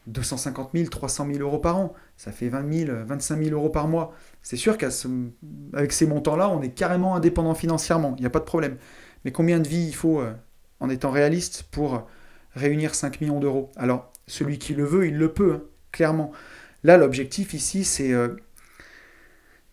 250 0.07 0.71
000, 0.73 0.89
300 0.89 1.27
000 1.27 1.39
euros 1.39 1.59
par 1.59 1.77
an. 1.77 1.93
Ça 2.17 2.31
fait 2.31 2.49
20 2.49 2.85
000, 2.85 2.97
25 3.05 3.43
000 3.43 3.55
euros 3.55 3.69
par 3.69 3.87
mois. 3.87 4.13
C'est 4.41 4.57
sûr 4.57 4.77
qu'avec 4.77 5.91
ces 5.91 6.07
montants-là, 6.07 6.49
on 6.49 6.61
est 6.61 6.69
carrément 6.69 7.15
indépendant 7.15 7.55
financièrement. 7.55 8.13
Il 8.17 8.21
n'y 8.21 8.27
a 8.27 8.31
pas 8.31 8.39
de 8.39 8.45
problème. 8.45 8.77
Mais 9.23 9.31
combien 9.31 9.59
de 9.59 9.67
vies 9.67 9.87
il 9.87 9.95
faut, 9.95 10.21
euh, 10.21 10.33
en 10.79 10.89
étant 10.89 11.11
réaliste, 11.11 11.63
pour 11.71 12.07
réunir 12.53 12.93
5 12.93 13.21
millions 13.21 13.39
d'euros? 13.39 13.71
Alors, 13.75 14.11
celui 14.27 14.59
qui 14.59 14.73
le 14.73 14.85
veut, 14.85 15.07
il 15.07 15.17
le 15.17 15.33
peut, 15.33 15.53
hein, 15.55 15.61
clairement. 15.91 16.31
Là, 16.83 16.97
l'objectif 16.97 17.53
ici, 17.53 17.83
c'est 17.83 18.13
euh, 18.13 18.35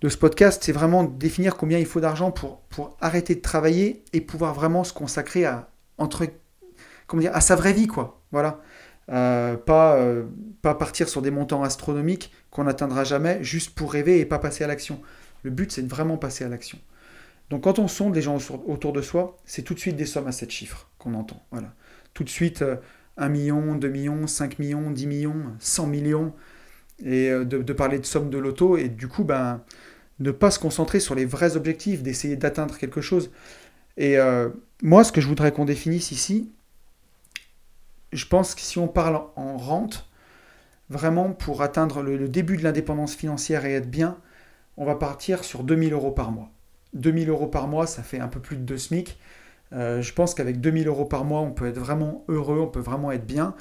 de 0.00 0.08
ce 0.08 0.16
podcast, 0.16 0.62
c'est 0.64 0.72
vraiment 0.72 1.04
de 1.04 1.16
définir 1.16 1.56
combien 1.56 1.78
il 1.78 1.86
faut 1.86 2.00
d'argent 2.00 2.32
pour, 2.32 2.96
arrêter 3.00 3.34
de 3.34 3.40
travailler 3.40 4.02
et 4.12 4.20
pouvoir 4.20 4.54
vraiment 4.54 4.82
se 4.82 4.92
consacrer 4.92 5.44
à, 5.44 5.70
entre, 5.98 6.26
comment 7.06 7.22
à 7.32 7.40
sa 7.40 7.54
vraie 7.54 7.72
vie, 7.72 7.86
quoi. 7.86 8.22
Voilà. 8.32 8.60
Euh, 9.10 9.56
pas, 9.56 9.96
euh, 9.96 10.24
pas 10.62 10.74
partir 10.74 11.08
sur 11.08 11.22
des 11.22 11.30
montants 11.30 11.62
astronomiques 11.62 12.32
qu'on 12.50 12.64
n'atteindra 12.64 13.04
jamais 13.04 13.42
juste 13.42 13.74
pour 13.74 13.92
rêver 13.92 14.20
et 14.20 14.24
pas 14.24 14.38
passer 14.38 14.64
à 14.64 14.66
l'action. 14.66 15.00
Le 15.42 15.50
but, 15.50 15.72
c'est 15.72 15.82
de 15.82 15.88
vraiment 15.88 16.16
passer 16.16 16.44
à 16.44 16.48
l'action. 16.48 16.78
Donc 17.50 17.64
quand 17.64 17.78
on 17.78 17.88
sonde 17.88 18.14
les 18.14 18.22
gens 18.22 18.38
autour 18.66 18.92
de 18.92 19.02
soi, 19.02 19.36
c'est 19.44 19.62
tout 19.62 19.74
de 19.74 19.80
suite 19.80 19.96
des 19.96 20.06
sommes 20.06 20.28
à 20.28 20.32
7 20.32 20.50
chiffres 20.50 20.88
qu'on 20.98 21.14
entend. 21.14 21.42
Voilà. 21.50 21.74
Tout 22.14 22.24
de 22.24 22.30
suite, 22.30 22.64
1 23.16 23.28
million, 23.28 23.74
2 23.74 23.88
millions, 23.88 24.26
5 24.26 24.58
millions, 24.58 24.90
10 24.90 25.06
millions, 25.06 25.42
100 25.58 25.86
millions, 25.88 26.32
et 27.04 27.30
de, 27.30 27.44
de 27.44 27.72
parler 27.72 27.98
de 27.98 28.06
sommes 28.06 28.30
de 28.30 28.38
loto, 28.38 28.76
et 28.76 28.88
du 28.88 29.08
coup, 29.08 29.24
ben, 29.24 29.60
ne 30.22 30.30
pas 30.30 30.50
se 30.50 30.58
concentrer 30.58 31.00
sur 31.00 31.14
les 31.14 31.24
vrais 31.24 31.56
objectifs, 31.56 32.02
d'essayer 32.02 32.36
d'atteindre 32.36 32.78
quelque 32.78 33.00
chose. 33.00 33.30
Et 33.96 34.18
euh, 34.18 34.48
moi, 34.82 35.04
ce 35.04 35.12
que 35.12 35.20
je 35.20 35.28
voudrais 35.28 35.52
qu'on 35.52 35.64
définisse 35.64 36.12
ici, 36.12 36.50
je 38.12 38.26
pense 38.26 38.54
que 38.54 38.60
si 38.60 38.78
on 38.78 38.88
parle 38.88 39.22
en 39.36 39.56
rente, 39.56 40.08
vraiment 40.88 41.32
pour 41.32 41.62
atteindre 41.62 42.02
le, 42.02 42.28
début 42.28 42.56
de 42.56 42.62
l'indépendance 42.62 43.14
financière 43.14 43.64
et 43.64 43.74
être 43.74 43.90
bien, 43.90 44.18
on 44.76 44.84
va 44.84 44.94
partir 44.94 45.44
sur 45.44 45.64
2000 45.64 45.92
euros 45.92 46.12
par 46.12 46.30
mois. 46.30 46.50
2000 46.94 47.30
euros 47.30 47.46
par 47.46 47.68
mois, 47.68 47.86
ça 47.86 48.02
fait 48.02 48.20
un 48.20 48.28
peu 48.28 48.40
plus 48.40 48.56
de 48.56 48.62
2 48.62 48.78
SMIC. 48.78 49.18
Euh, 49.72 50.02
je 50.02 50.12
pense 50.12 50.34
qu'avec 50.34 50.60
2000 50.60 50.88
euros 50.88 51.06
par 51.06 51.24
mois, 51.24 51.40
on 51.40 51.52
peut 51.52 51.66
être 51.66 51.78
vraiment 51.78 52.24
heureux, 52.28 52.60
on 52.60 52.66
peut 52.66 52.80
vraiment 52.80 53.10
être 53.12 53.26
bien. 53.26 53.54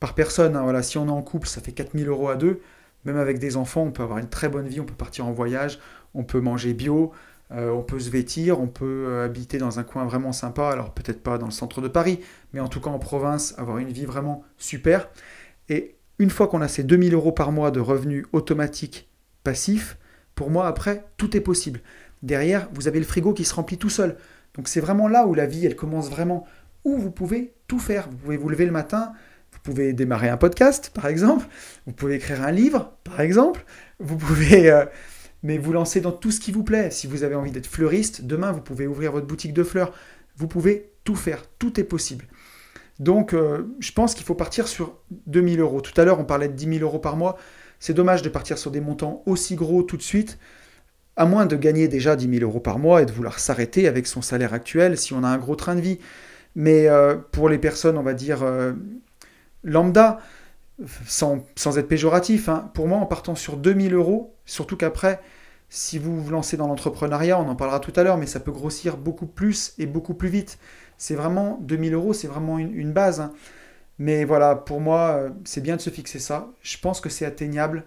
Par 0.00 0.14
personne, 0.14 0.56
hein, 0.56 0.82
si 0.82 0.96
on 0.96 1.06
est 1.08 1.10
en 1.10 1.22
couple, 1.22 1.48
ça 1.48 1.60
fait 1.60 1.72
4000 1.72 2.08
euros 2.08 2.28
à 2.28 2.36
deux. 2.36 2.60
Même 3.04 3.16
avec 3.16 3.38
des 3.38 3.56
enfants, 3.56 3.82
on 3.82 3.90
peut 3.90 4.02
avoir 4.02 4.18
une 4.18 4.28
très 4.28 4.48
bonne 4.48 4.66
vie, 4.66 4.80
on 4.80 4.84
peut 4.84 4.94
partir 4.94 5.26
en 5.26 5.32
voyage, 5.32 5.78
on 6.14 6.24
peut 6.24 6.40
manger 6.40 6.72
bio, 6.72 7.12
euh, 7.52 7.70
on 7.70 7.82
peut 7.82 7.98
se 7.98 8.10
vêtir, 8.10 8.60
on 8.60 8.66
peut 8.66 9.06
euh, 9.08 9.24
habiter 9.24 9.58
dans 9.58 9.78
un 9.78 9.82
coin 9.82 10.04
vraiment 10.04 10.32
sympa, 10.32 10.68
alors 10.68 10.92
peut-être 10.92 11.22
pas 11.22 11.38
dans 11.38 11.46
le 11.46 11.52
centre 11.52 11.80
de 11.80 11.88
Paris, 11.88 12.20
mais 12.52 12.60
en 12.60 12.68
tout 12.68 12.80
cas 12.80 12.90
en 12.90 12.98
province, 12.98 13.54
avoir 13.58 13.78
une 13.78 13.92
vie 13.92 14.04
vraiment 14.04 14.44
super. 14.56 15.08
Et 15.68 15.96
une 16.18 16.30
fois 16.30 16.48
qu'on 16.48 16.62
a 16.62 16.68
ces 16.68 16.82
2000 16.82 17.14
euros 17.14 17.32
par 17.32 17.52
mois 17.52 17.70
de 17.70 17.80
revenus 17.80 18.26
automatiques 18.32 19.08
passifs, 19.44 19.98
pour 20.34 20.50
moi 20.50 20.66
après, 20.66 21.04
tout 21.16 21.36
est 21.36 21.40
possible. 21.40 21.80
Derrière, 22.22 22.68
vous 22.72 22.88
avez 22.88 22.98
le 22.98 23.04
frigo 23.04 23.32
qui 23.32 23.44
se 23.44 23.54
remplit 23.54 23.78
tout 23.78 23.90
seul. 23.90 24.16
Donc 24.54 24.68
c'est 24.68 24.80
vraiment 24.80 25.08
là 25.08 25.26
où 25.26 25.34
la 25.34 25.46
vie, 25.46 25.66
elle 25.66 25.76
commence 25.76 26.10
vraiment, 26.10 26.46
où 26.84 26.96
vous 26.96 27.10
pouvez 27.10 27.54
tout 27.68 27.78
faire. 27.78 28.08
Vous 28.10 28.16
pouvez 28.16 28.36
vous 28.36 28.48
lever 28.48 28.66
le 28.66 28.72
matin, 28.72 29.12
vous 29.52 29.58
pouvez 29.62 29.92
démarrer 29.92 30.28
un 30.28 30.36
podcast, 30.36 30.90
par 30.94 31.06
exemple, 31.06 31.46
vous 31.86 31.92
pouvez 31.92 32.14
écrire 32.14 32.42
un 32.42 32.52
livre, 32.52 32.92
par 33.04 33.20
exemple, 33.20 33.64
vous 33.98 34.16
pouvez... 34.16 34.70
Euh, 34.70 34.84
mais 35.42 35.58
vous 35.58 35.72
lancez 35.72 36.00
dans 36.00 36.12
tout 36.12 36.30
ce 36.30 36.40
qui 36.40 36.52
vous 36.52 36.64
plaît. 36.64 36.90
Si 36.90 37.06
vous 37.06 37.22
avez 37.22 37.34
envie 37.34 37.52
d'être 37.52 37.68
fleuriste, 37.68 38.22
demain 38.24 38.50
vous 38.52 38.60
pouvez 38.60 38.86
ouvrir 38.86 39.12
votre 39.12 39.26
boutique 39.26 39.52
de 39.52 39.62
fleurs. 39.62 39.92
Vous 40.36 40.48
pouvez 40.48 40.90
tout 41.04 41.14
faire, 41.14 41.44
tout 41.58 41.78
est 41.78 41.84
possible. 41.84 42.26
Donc 42.98 43.32
euh, 43.32 43.74
je 43.78 43.92
pense 43.92 44.14
qu'il 44.14 44.24
faut 44.24 44.34
partir 44.34 44.68
sur 44.68 44.96
2000 45.26 45.60
euros. 45.60 45.80
Tout 45.80 45.98
à 46.00 46.04
l'heure 46.04 46.18
on 46.20 46.24
parlait 46.24 46.48
de 46.48 46.54
10 46.54 46.78
000 46.78 46.84
euros 46.84 46.98
par 46.98 47.16
mois. 47.16 47.36
C'est 47.80 47.94
dommage 47.94 48.22
de 48.22 48.28
partir 48.28 48.58
sur 48.58 48.70
des 48.70 48.80
montants 48.80 49.22
aussi 49.26 49.54
gros 49.54 49.82
tout 49.82 49.96
de 49.96 50.02
suite, 50.02 50.38
à 51.16 51.26
moins 51.26 51.46
de 51.46 51.56
gagner 51.56 51.86
déjà 51.86 52.16
10 52.16 52.38
000 52.38 52.42
euros 52.42 52.60
par 52.60 52.78
mois 52.78 53.02
et 53.02 53.06
de 53.06 53.12
vouloir 53.12 53.38
s'arrêter 53.38 53.86
avec 53.86 54.06
son 54.06 54.22
salaire 54.22 54.52
actuel 54.52 54.98
si 54.98 55.12
on 55.12 55.22
a 55.22 55.28
un 55.28 55.38
gros 55.38 55.56
train 55.56 55.76
de 55.76 55.80
vie. 55.80 55.98
Mais 56.56 56.88
euh, 56.88 57.16
pour 57.16 57.48
les 57.48 57.58
personnes, 57.58 57.98
on 57.98 58.02
va 58.02 58.14
dire, 58.14 58.42
euh, 58.42 58.72
lambda, 59.62 60.18
sans, 61.06 61.44
être 61.76 61.88
péjoratif, 61.88 62.48
hein. 62.48 62.70
pour 62.74 62.88
moi, 62.88 62.98
en 62.98 63.06
partant 63.06 63.34
sur 63.34 63.56
2000 63.56 63.94
euros, 63.94 64.34
surtout 64.44 64.76
qu'après, 64.76 65.20
si 65.68 65.98
vous 65.98 66.20
vous 66.20 66.30
lancez 66.30 66.56
dans 66.56 66.66
l'entrepreneuriat, 66.66 67.38
on 67.38 67.48
en 67.48 67.56
parlera 67.56 67.80
tout 67.80 67.92
à 67.96 68.02
l'heure, 68.02 68.16
mais 68.16 68.26
ça 68.26 68.40
peut 68.40 68.52
grossir 68.52 68.96
beaucoup 68.96 69.26
plus 69.26 69.74
et 69.78 69.86
beaucoup 69.86 70.14
plus 70.14 70.28
vite. 70.28 70.58
C'est 70.98 71.14
vraiment 71.14 71.58
2000 71.62 71.94
euros, 71.94 72.12
c'est 72.12 72.28
vraiment 72.28 72.58
une, 72.58 72.92
base. 72.92 73.20
Hein. 73.20 73.32
Mais 73.98 74.24
voilà, 74.24 74.54
pour 74.54 74.80
moi, 74.80 75.16
euh, 75.16 75.30
c'est 75.44 75.60
bien 75.62 75.76
de 75.76 75.80
se 75.80 75.90
fixer 75.90 76.18
ça. 76.18 76.48
Je 76.62 76.76
pense 76.78 77.00
que 77.00 77.08
c'est 77.08 77.24
atteignable. 77.24 77.84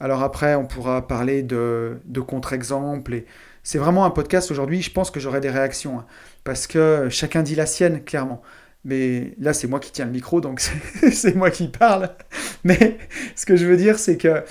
Alors 0.00 0.22
après, 0.22 0.54
on 0.54 0.66
pourra 0.66 1.06
parler 1.06 1.42
de, 1.42 2.00
contre-exemples. 2.26 3.22
C'est 3.62 3.78
vraiment 3.78 4.04
un 4.04 4.10
podcast 4.10 4.50
aujourd'hui, 4.50 4.82
je 4.82 4.90
pense 4.90 5.10
que 5.10 5.20
j'aurai 5.20 5.40
des 5.40 5.50
réactions. 5.50 6.00
Hein. 6.00 6.06
parce 6.44 6.66
que 6.66 7.08
chacun 7.10 7.42
dit 7.42 7.54
la 7.54 7.66
sienne, 7.66 8.02
clairement. 8.02 8.42
Mais 8.84 9.34
là, 9.38 9.52
c'est 9.52 9.68
moi 9.68 9.78
qui 9.78 9.92
tiens 9.92 10.06
le 10.06 10.10
micro, 10.10 10.40
donc 10.40 10.60
c'est 11.12 11.36
moi 11.36 11.50
qui 11.50 11.68
parle. 11.68 12.10
Mais 12.64 12.98
ce 13.36 13.46
que 13.46 13.56
je 13.56 13.66
veux 13.66 13.76
dire, 13.76 13.98
c'est 13.98 14.16
que 14.16 14.44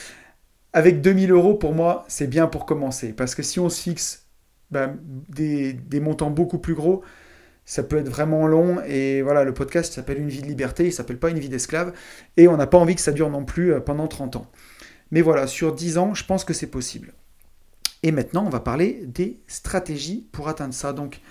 avec 0.74 1.02
2000 1.02 1.32
euros, 1.32 1.56
pour 1.56 1.74
moi, 1.74 2.06
c'est 2.08 2.28
bien 2.28 2.48
pour 2.48 2.66
commencer. 2.66 3.14
Parce 3.14 3.36
que 3.36 3.44
si 3.44 3.60
on 3.60 3.70
se 3.70 3.82
fixe 3.82 4.26
ben, 4.70 4.98
des, 5.30 6.00
montants 6.00 6.30
beaucoup 6.30 6.60
plus 6.60 6.76
gros, 6.76 7.04
ça 7.72 7.84
peut 7.84 8.00
être 8.00 8.10
vraiment 8.10 8.48
long. 8.48 8.82
Et 8.86 9.22
voilà, 9.22 9.46
le 9.46 9.54
podcast 9.54 9.94
s'appelle 9.94 10.20
Une 10.20 10.28
vie 10.28 10.42
de 10.42 10.48
liberté, 10.48 10.88
il 10.88 10.92
s'appelle 10.92 11.18
pas 11.18 11.30
Une 11.30 11.40
vie 11.40 11.48
d'esclave. 11.48 11.94
Et 12.36 12.50
on 12.50 12.58
n'a 12.58 12.68
pas 12.68 12.78
envie 12.78 12.96
que 12.96 13.02
ça 13.02 13.14
dure 13.14 13.30
non 13.30 13.46
plus 13.46 13.74
euh, 13.74 13.80
pendant 13.80 14.10
30 14.10 14.36
ans. 14.36 14.48
Mais 15.12 15.22
voilà, 15.22 15.48
sur 15.48 15.74
10 15.74 15.98
ans, 15.98 16.14
je 16.14 16.26
pense 16.26 16.44
que 16.44 16.54
c'est 16.54 16.68
possible. 16.68 17.14
Et 18.04 18.12
maintenant, 18.12 18.46
on 18.46 18.50
va 18.50 18.60
parler 18.60 19.06
des 19.06 19.40
stratégies 19.48 20.28
pour 20.34 20.50
atteindre 20.50 20.74
ça. 20.74 20.92
Donc, 20.92 21.22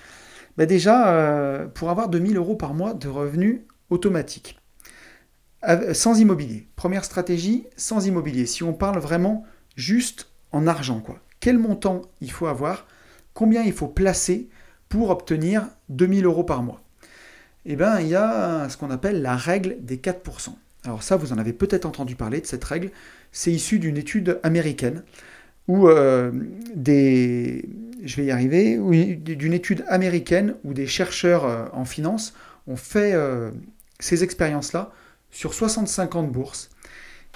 bah 0.57 0.65
Déjà, 0.65 1.13
euh, 1.13 1.67
pour 1.67 1.91
avoir 1.91 2.09
2000 2.09 2.39
euros 2.39 2.57
par 2.57 2.73
mois 2.73 2.95
de 2.95 3.09
revenus 3.09 3.61
automatiques, 3.91 4.59
sans 5.93 6.21
immobilier. 6.21 6.69
Première 6.75 7.05
stratégie, 7.05 7.67
sans 7.77 8.07
immobilier. 8.07 8.47
Si 8.47 8.63
on 8.63 8.73
parle 8.73 8.99
vraiment 8.99 9.45
juste 9.77 10.31
en 10.53 10.67
argent, 10.67 11.01
quoi. 11.01 11.19
Quel 11.39 11.59
montant 11.59 12.01
il 12.23 12.33
faut 12.33 12.47
avoir? 12.47 12.87
Combien 13.35 13.63
il 13.63 13.75
faut 13.75 13.89
placer 13.89 14.49
pour 14.89 15.11
obtenir 15.11 15.69
2000 15.91 16.25
euros 16.25 16.45
par 16.45 16.63
mois 16.63 16.81
Eh 17.67 17.77
bien, 17.77 18.01
il 18.01 18.09
y 18.09 18.15
a 18.15 18.69
ce 18.69 18.77
qu'on 18.77 18.91
appelle 18.91 19.21
la 19.23 19.37
règle 19.37 19.77
des 19.81 19.99
4%. 19.99 20.55
Alors 20.85 21.03
ça, 21.03 21.17
vous 21.17 21.33
en 21.33 21.39
avez 21.39 21.53
peut-être 21.53 21.85
entendu 21.85 22.17
parler 22.17 22.41
de 22.41 22.47
cette 22.47 22.65
règle. 22.65 22.91
C'est 23.33 23.53
issu 23.53 23.79
d'une 23.79 23.99
étude 23.99 24.41
américaine 24.43 25.03
où 25.69 25.89
euh, 25.89 26.33
des, 26.75 27.69
je 28.03 28.17
vais 28.17 28.25
y 28.27 28.31
arriver, 28.31 28.79
d'une 29.17 29.53
étude 29.53 29.85
américaine 29.89 30.55
où 30.65 30.73
des 30.73 30.87
chercheurs 30.87 31.45
euh, 31.45 31.67
en 31.73 31.85
finance 31.85 32.35
ont 32.67 32.77
fait 32.77 33.13
euh, 33.13 33.51
ces 33.99 34.25
expériences-là 34.25 34.93
sur 35.31 35.55
65 35.55 36.17
ans 36.17 36.23
de 36.23 36.31
bourse. 36.31 36.71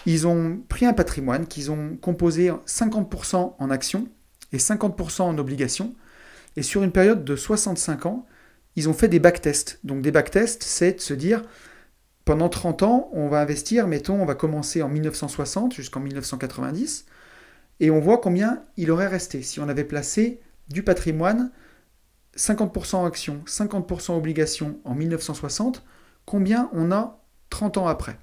Ils 0.07 0.27
ont 0.27 0.59
pris 0.69 0.87
un 0.87 0.93
patrimoine 0.93 1.47
qu'ils 1.47 1.71
ont 1.71 1.97
composé 2.01 2.51
50% 2.67 3.55
en 3.59 3.71
actions 3.71 4.09
et 4.53 4.59
50% 4.59 5.23
en 5.23 5.39
obligations. 5.39 5.95
Et 6.57 6.63
sur 6.63 6.83
une 6.83 6.93
période 6.93 7.25
de 7.25 7.37
65 7.37 8.07
ans, 8.07 8.27
ils 8.77 8.89
ont 8.89 8.93
fait 8.93 9.09
des 9.09 9.21
backtests. 9.21 9.81
Donc 9.85 10.03
des 10.03 10.11
backtests, 10.11 10.63
c'est 10.63 10.95
de 10.95 11.01
se 11.01 11.15
dire, 11.15 11.43
pendant 12.25 12.49
30 12.49 12.83
ans, 12.83 13.11
on 13.13 13.29
va 13.29 13.41
investir, 13.41 13.87
mettons, 13.87 14.21
on 14.21 14.25
va 14.25 14.35
commencer 14.35 14.83
en 14.83 14.89
1960 14.89 15.75
jusqu'en 15.75 16.01
1990, 16.01 17.07
et 17.81 17.91
on 17.91 18.01
voit 18.01 18.19
combien 18.19 18.63
il 18.77 18.91
aurait 18.91 19.09
resté 19.09 19.43
si 19.43 19.61
on 19.61 19.69
avait 19.69 19.85
placé 19.85 20.41
du 20.69 20.83
patrimoine, 20.83 21.51
50% 22.37 22.97
en 22.97 23.05
actions, 23.05 23.43
50% 23.47 24.13
en 24.13 24.17
obligations 24.17 24.79
en 24.85 24.95
1960, 24.95 25.85
combien 26.25 26.71
on 26.73 26.91
a 26.93 27.21
30 27.51 27.79
ans 27.79 27.87
après. 27.87 28.19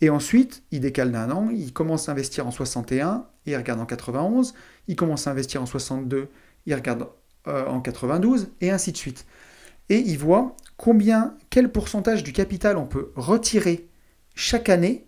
Et 0.00 0.10
ensuite, 0.10 0.62
il 0.70 0.80
décale 0.80 1.10
d'un 1.10 1.30
an, 1.30 1.48
il 1.50 1.72
commence 1.72 2.08
à 2.08 2.12
investir 2.12 2.46
en 2.46 2.50
61, 2.50 3.26
il 3.46 3.56
regarde 3.56 3.80
en 3.80 3.86
91, 3.86 4.54
il 4.88 4.96
commence 4.96 5.26
à 5.26 5.30
investir 5.30 5.62
en 5.62 5.66
62, 5.66 6.28
il 6.66 6.74
regarde 6.74 7.08
euh, 7.48 7.66
en 7.66 7.80
92, 7.80 8.50
et 8.60 8.70
ainsi 8.70 8.92
de 8.92 8.96
suite. 8.96 9.26
Et 9.88 9.98
il 9.98 10.18
voit 10.18 10.56
combien, 10.76 11.36
quel 11.50 11.70
pourcentage 11.70 12.22
du 12.22 12.32
capital 12.32 12.76
on 12.76 12.86
peut 12.86 13.12
retirer 13.14 13.88
chaque 14.34 14.68
année 14.68 15.06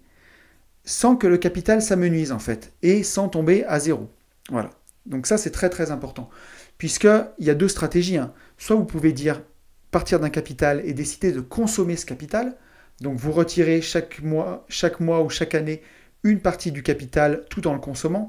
sans 0.84 1.16
que 1.16 1.26
le 1.26 1.36
capital 1.36 1.82
s'amenuise 1.82 2.32
en 2.32 2.38
fait, 2.38 2.72
et 2.82 3.02
sans 3.02 3.28
tomber 3.28 3.64
à 3.64 3.78
zéro. 3.78 4.08
Voilà. 4.50 4.70
Donc 5.04 5.26
ça, 5.26 5.36
c'est 5.36 5.50
très 5.50 5.68
très 5.68 5.90
important. 5.90 6.30
Puisqu'il 6.78 7.44
y 7.44 7.50
a 7.50 7.54
deux 7.54 7.68
stratégies. 7.68 8.18
Hein. 8.18 8.32
Soit 8.56 8.76
vous 8.76 8.84
pouvez 8.84 9.12
dire 9.12 9.42
partir 9.90 10.20
d'un 10.20 10.30
capital 10.30 10.82
et 10.84 10.92
décider 10.92 11.32
de 11.32 11.40
consommer 11.40 11.96
ce 11.96 12.06
capital. 12.06 12.56
Donc 13.00 13.18
vous 13.18 13.32
retirez 13.32 13.80
chaque 13.80 14.22
mois, 14.22 14.64
chaque 14.68 15.00
mois 15.00 15.22
ou 15.22 15.30
chaque 15.30 15.54
année 15.54 15.82
une 16.24 16.40
partie 16.40 16.72
du 16.72 16.82
capital 16.82 17.44
tout 17.48 17.66
en 17.66 17.74
le 17.74 17.80
consommant. 17.80 18.28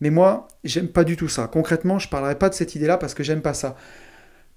Mais 0.00 0.10
moi, 0.10 0.48
j'aime 0.64 0.88
pas 0.88 1.04
du 1.04 1.16
tout 1.16 1.28
ça. 1.28 1.48
Concrètement, 1.48 1.98
je 1.98 2.06
ne 2.06 2.10
parlerai 2.10 2.36
pas 2.36 2.48
de 2.48 2.54
cette 2.54 2.74
idée-là 2.74 2.98
parce 2.98 3.14
que 3.14 3.22
j'aime 3.22 3.42
pas 3.42 3.54
ça. 3.54 3.76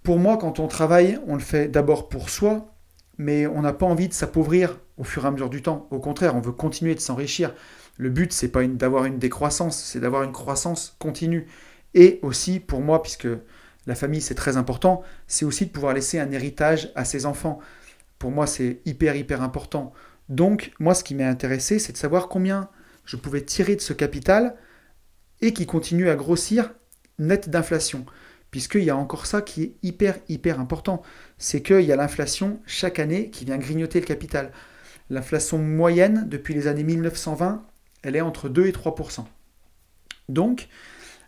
Pour 0.03 0.17
moi, 0.17 0.37
quand 0.37 0.59
on 0.59 0.67
travaille, 0.67 1.19
on 1.27 1.35
le 1.35 1.41
fait 1.41 1.67
d'abord 1.67 2.09
pour 2.09 2.29
soi, 2.29 2.73
mais 3.17 3.45
on 3.47 3.61
n'a 3.61 3.73
pas 3.73 3.85
envie 3.85 4.07
de 4.07 4.13
s'appauvrir 4.13 4.79
au 4.97 5.03
fur 5.03 5.25
et 5.25 5.27
à 5.27 5.31
mesure 5.31 5.49
du 5.49 5.61
temps. 5.61 5.87
Au 5.91 5.99
contraire, 5.99 6.35
on 6.35 6.41
veut 6.41 6.51
continuer 6.51 6.95
de 6.95 6.99
s'enrichir. 6.99 7.53
Le 7.97 8.09
but, 8.09 8.33
c'est 8.33 8.47
pas 8.47 8.65
d'avoir 8.65 9.05
une 9.05 9.19
décroissance, 9.19 9.83
c'est 9.83 9.99
d'avoir 9.99 10.23
une 10.23 10.31
croissance 10.31 10.95
continue. 10.99 11.47
Et 11.93 12.19
aussi, 12.23 12.59
pour 12.59 12.81
moi, 12.81 13.01
puisque 13.01 13.27
la 13.87 13.95
famille 13.95 14.21
c'est 14.21 14.35
très 14.35 14.57
important, 14.57 15.01
c'est 15.27 15.45
aussi 15.45 15.65
de 15.65 15.71
pouvoir 15.71 15.93
laisser 15.93 16.19
un 16.19 16.31
héritage 16.31 16.91
à 16.95 17.05
ses 17.05 17.25
enfants. 17.25 17.59
Pour 18.19 18.31
moi 18.31 18.45
c'est 18.45 18.81
hyper 18.85 19.15
hyper 19.15 19.41
important. 19.41 19.91
Donc 20.29 20.71
moi 20.79 20.93
ce 20.93 21.03
qui 21.03 21.15
m'a 21.15 21.27
intéressé 21.27 21.79
c'est 21.79 21.93
de 21.93 21.97
savoir 21.97 22.27
combien 22.27 22.69
je 23.05 23.17
pouvais 23.17 23.41
tirer 23.41 23.75
de 23.75 23.81
ce 23.81 23.93
capital 23.93 24.55
et 25.41 25.53
qui 25.53 25.65
continue 25.65 26.09
à 26.09 26.15
grossir 26.15 26.73
net 27.17 27.49
d'inflation. 27.49 28.05
Puisqu'il 28.51 28.83
y 28.83 28.89
a 28.89 28.97
encore 28.97 29.25
ça 29.25 29.41
qui 29.41 29.63
est 29.63 29.73
hyper 29.81 30.19
hyper 30.27 30.59
important. 30.59 31.01
C'est 31.37 31.61
qu'il 31.61 31.81
y 31.81 31.91
a 31.91 31.95
l'inflation 31.95 32.59
chaque 32.65 32.99
année 32.99 33.29
qui 33.29 33.45
vient 33.45 33.57
grignoter 33.57 33.99
le 33.99 34.05
capital. 34.05 34.51
L'inflation 35.09 35.57
moyenne 35.57 36.27
depuis 36.27 36.53
les 36.53 36.67
années 36.67 36.83
1920, 36.83 37.65
elle 38.03 38.15
est 38.15 38.21
entre 38.21 38.49
2 38.49 38.67
et 38.67 38.71
3% 38.71 39.25
Donc, 40.29 40.67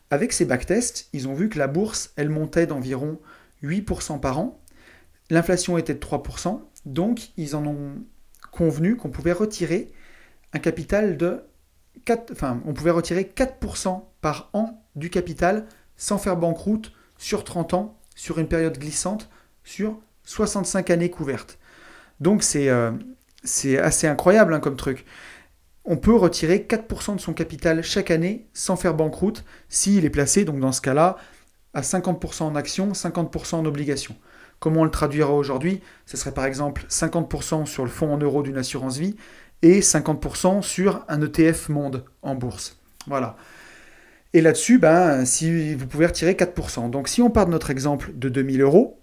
avec 0.10 0.34
ces 0.34 0.46
backtests, 0.46 1.10
ils 1.14 1.28
ont 1.28 1.34
vu 1.34 1.50
que 1.50 1.58
la 1.58 1.68
bourse, 1.68 2.12
elle 2.18 2.30
montait 2.30 2.68
d'environ 2.68 3.20
8% 3.64 4.20
par 4.20 4.40
an. 4.40 4.62
L'inflation 5.30 5.78
était 5.78 5.94
de 5.94 6.00
3%. 6.00 6.62
Donc, 6.86 7.30
ils 7.38 7.56
en 7.56 7.66
ont 7.66 7.96
convenu 8.52 8.96
qu'on 8.96 9.10
pouvait 9.10 9.32
retirer 9.32 9.92
un 10.54 10.60
capital 10.60 11.18
de 11.18 11.44
4, 12.06 12.32
enfin, 12.32 12.62
on 12.66 12.74
pouvait 12.74 12.92
retirer 12.92 13.24
4% 13.24 14.04
par 14.22 14.50
an 14.54 14.86
du 14.96 15.10
capital 15.10 15.66
sans 15.98 16.18
faire 16.18 16.38
banqueroute 16.38 16.92
sur 17.18 17.44
30 17.44 17.74
ans, 17.74 18.00
sur 18.16 18.40
une 18.40 18.48
période 18.48 18.78
glissante, 18.78 19.30
sur 19.64 20.00
65 20.24 20.90
années 20.90 21.10
couvertes. 21.10 21.58
Donc 22.20 22.44
c'est 22.44 22.70
euh, 22.70 22.92
assez 23.44 24.08
incroyable 24.08 24.54
hein, 24.54 24.60
comme 24.60 24.76
truc. 24.76 25.06
On 25.86 25.98
peut 25.98 26.16
retirer 26.16 26.66
4% 26.70 27.16
de 27.16 27.22
son 27.22 27.34
capital 27.34 27.84
chaque 27.84 28.12
année 28.12 28.48
sans 28.54 28.78
faire 28.78 28.94
banqueroute 28.94 29.44
s'il 29.68 30.06
est 30.06 30.10
placé, 30.10 30.46
donc 30.46 30.60
dans 30.60 30.72
ce 30.72 30.80
cas-là, 30.82 31.18
à 31.74 31.82
50% 31.82 32.44
en 32.44 32.56
actions, 32.56 32.94
50% 32.94 33.56
en 33.56 33.66
obligations. 33.66 34.16
Comment 34.60 34.82
on 34.82 34.86
le 34.86 34.92
traduira 34.92 35.34
aujourd'hui? 35.34 35.82
Ce 36.06 36.16
serait 36.16 36.34
par 36.34 36.46
exemple 36.46 36.86
50% 36.88 37.66
sur 37.66 37.84
le 37.84 37.90
fonds 37.90 38.14
en 38.14 38.18
euros 38.18 38.44
d'une 38.44 38.58
assurance 38.58 38.98
vie 38.98 39.18
et 39.62 39.82
50% 39.82 40.62
sur 40.62 41.04
un 41.10 41.22
ETF 41.22 41.68
monde 41.68 42.06
en 42.22 42.36
bourse. 42.36 42.78
Voilà. 43.08 43.36
Et 44.34 44.42
là-dessus, 44.42 44.80
ben, 44.80 45.26
si 45.26 45.76
vous 45.76 45.86
pouvez 45.86 46.08
retirer 46.08 46.34
4%. 46.34 46.90
Donc 46.90 47.08
si 47.08 47.22
on 47.22 47.30
part 47.30 47.46
de 47.46 47.52
notre 47.52 47.70
exemple 47.70 48.12
de 48.16 48.30
2000 48.30 48.62
euros, 48.62 49.00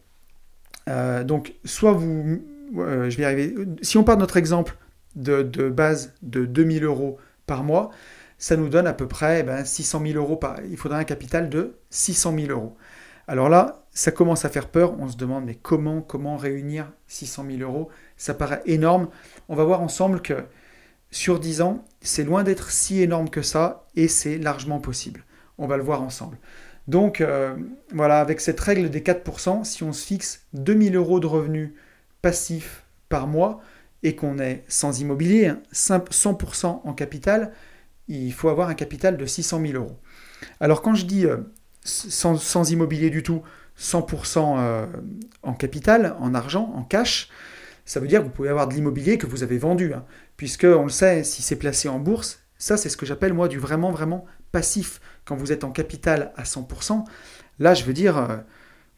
euh, 0.88 1.22
donc 1.24 1.54
soit 1.64 1.92
vous... 1.92 2.42
Euh, 2.76 3.10
je 3.10 3.16
vais 3.16 3.24
arriver. 3.24 3.54
Si 3.82 3.96
on 3.96 4.04
part 4.04 4.16
de 4.16 4.20
notre 4.20 4.36
exemple 4.36 4.76
de, 5.14 5.42
base 5.68 6.14
de 6.22 6.44
2000 6.44 6.84
euros 6.84 7.18
par 7.46 7.62
mois, 7.62 7.90
ça 8.38 8.56
nous 8.56 8.68
donne 8.68 8.86
à 8.86 8.92
peu 8.92 9.06
près 9.06 9.42
ben, 9.42 9.64
600 9.64 10.02
000 10.04 10.18
euros 10.18 10.36
par... 10.36 10.56
Il 10.68 10.76
faudra 10.76 10.98
un 10.98 11.04
capital 11.04 11.48
de 11.48 11.76
600 11.90 12.34
000 12.36 12.50
euros. 12.50 12.76
Alors 13.28 13.48
là, 13.48 13.84
ça 13.92 14.10
commence 14.10 14.44
à 14.44 14.48
faire 14.48 14.68
peur. 14.68 14.98
On 14.98 15.08
se 15.08 15.16
demande, 15.16 15.44
mais 15.44 15.54
comment, 15.54 16.00
comment 16.00 16.36
réunir 16.36 16.90
600 17.06 17.46
000 17.58 17.62
euros? 17.62 17.88
Ça 18.16 18.34
paraît 18.34 18.62
énorme. 18.66 19.08
On 19.48 19.54
va 19.54 19.62
voir 19.62 19.80
ensemble 19.82 20.22
que 20.22 20.34
sur 21.10 21.40
10 21.40 21.60
ans, 21.62 21.84
c'est 22.00 22.24
loin 22.24 22.44
d'être 22.44 22.70
si 22.70 23.02
énorme 23.02 23.30
que 23.30 23.42
ça 23.42 23.86
et 23.96 24.08
c'est 24.08 24.38
largement 24.38 24.78
possible. 24.78 25.24
On 25.58 25.66
va 25.66 25.76
le 25.76 25.82
voir 25.82 26.02
ensemble. 26.02 26.38
Donc 26.88 27.20
euh, 27.20 27.54
voilà, 27.92 28.20
avec 28.20 28.40
cette 28.40 28.60
règle 28.60 28.90
des 28.90 29.00
4%, 29.00 29.64
si 29.64 29.82
on 29.82 29.92
se 29.92 30.06
fixe 30.06 30.46
2000 30.54 30.96
euros 30.96 31.20
de 31.20 31.26
revenus 31.26 31.70
passifs 32.22 32.84
par 33.08 33.26
mois 33.26 33.60
et 34.02 34.16
qu'on 34.16 34.38
est 34.38 34.64
sans 34.68 35.00
immobilier, 35.00 35.52
100% 35.72 36.66
hein, 36.66 36.80
en 36.84 36.92
capital, 36.92 37.52
il 38.08 38.32
faut 38.32 38.48
avoir 38.48 38.68
un 38.68 38.74
capital 38.74 39.16
de 39.16 39.26
600 39.26 39.60
000 39.60 39.74
euros. 39.74 39.98
Alors 40.58 40.82
quand 40.82 40.94
je 40.94 41.04
dis 41.04 41.26
euh, 41.26 41.36
sans, 41.84 42.70
immobilier 42.70 43.10
du 43.10 43.22
tout, 43.22 43.42
100% 43.78 44.56
euh, 44.58 44.86
en 45.42 45.52
capital, 45.54 46.16
en 46.18 46.34
argent, 46.34 46.72
en 46.74 46.82
cash, 46.82 47.28
ça 47.84 48.00
veut 48.00 48.06
dire 48.06 48.20
que 48.20 48.24
vous 48.24 48.30
pouvez 48.30 48.48
avoir 48.48 48.68
de 48.68 48.74
l'immobilier 48.74 49.18
que 49.18 49.26
vous 49.26 49.42
avez 49.42 49.58
vendu, 49.58 49.94
hein, 49.94 50.04
puisque 50.40 50.64
on 50.64 50.84
le 50.84 50.88
sait, 50.88 51.22
si 51.22 51.42
c'est 51.42 51.56
placé 51.56 51.86
en 51.90 51.98
bourse, 51.98 52.42
ça 52.56 52.78
c'est 52.78 52.88
ce 52.88 52.96
que 52.96 53.04
j'appelle 53.04 53.34
moi 53.34 53.46
du 53.46 53.58
vraiment 53.58 53.90
vraiment 53.90 54.24
passif. 54.52 54.98
Quand 55.26 55.36
vous 55.36 55.52
êtes 55.52 55.64
en 55.64 55.70
capital 55.70 56.32
à 56.34 56.44
100%, 56.44 57.04
là 57.58 57.74
je 57.74 57.84
veux 57.84 57.92
dire, 57.92 58.16
euh, 58.16 58.38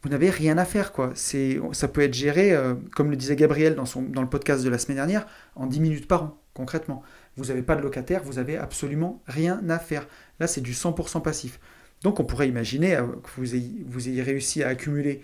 vous 0.03 0.09
n'avez 0.09 0.29
rien 0.29 0.57
à 0.57 0.63
faire 0.63 0.93
quoi. 0.93 1.11
Ça 1.15 1.87
peut 1.89 1.99
être 1.99 2.13
géré, 2.13 2.53
euh, 2.53 2.75
comme 2.95 3.09
le 3.09 3.17
disait 3.17 3.35
Gabriel 3.35 3.75
dans, 3.75 3.85
son, 3.85 4.03
le 4.03 4.29
podcast 4.29 4.63
de 4.63 4.69
la 4.69 4.77
semaine 4.77 4.95
dernière, 4.95 5.27
en 5.57 5.67
10 5.67 5.81
minutes 5.81 6.07
par 6.07 6.23
an, 6.23 6.41
concrètement. 6.53 7.03
Vous 7.35 7.47
n'avez 7.47 7.61
pas 7.61 7.75
de 7.75 7.81
locataire, 7.81 8.23
vous 8.23 8.39
avez 8.39 8.55
absolument 8.55 9.21
rien 9.27 9.61
à 9.69 9.79
faire. 9.79 10.07
Là 10.39 10.47
c'est 10.47 10.61
du 10.61 10.71
100% 10.71 11.21
passif. 11.21 11.59
Donc 12.03 12.21
on 12.21 12.23
pourrait 12.23 12.47
imaginer 12.47 12.95
euh, 12.95 13.05
que 13.21 13.29
vous 13.35 14.07
ayez, 14.07 14.21
réussi 14.21 14.63
à 14.63 14.69
accumuler 14.69 15.21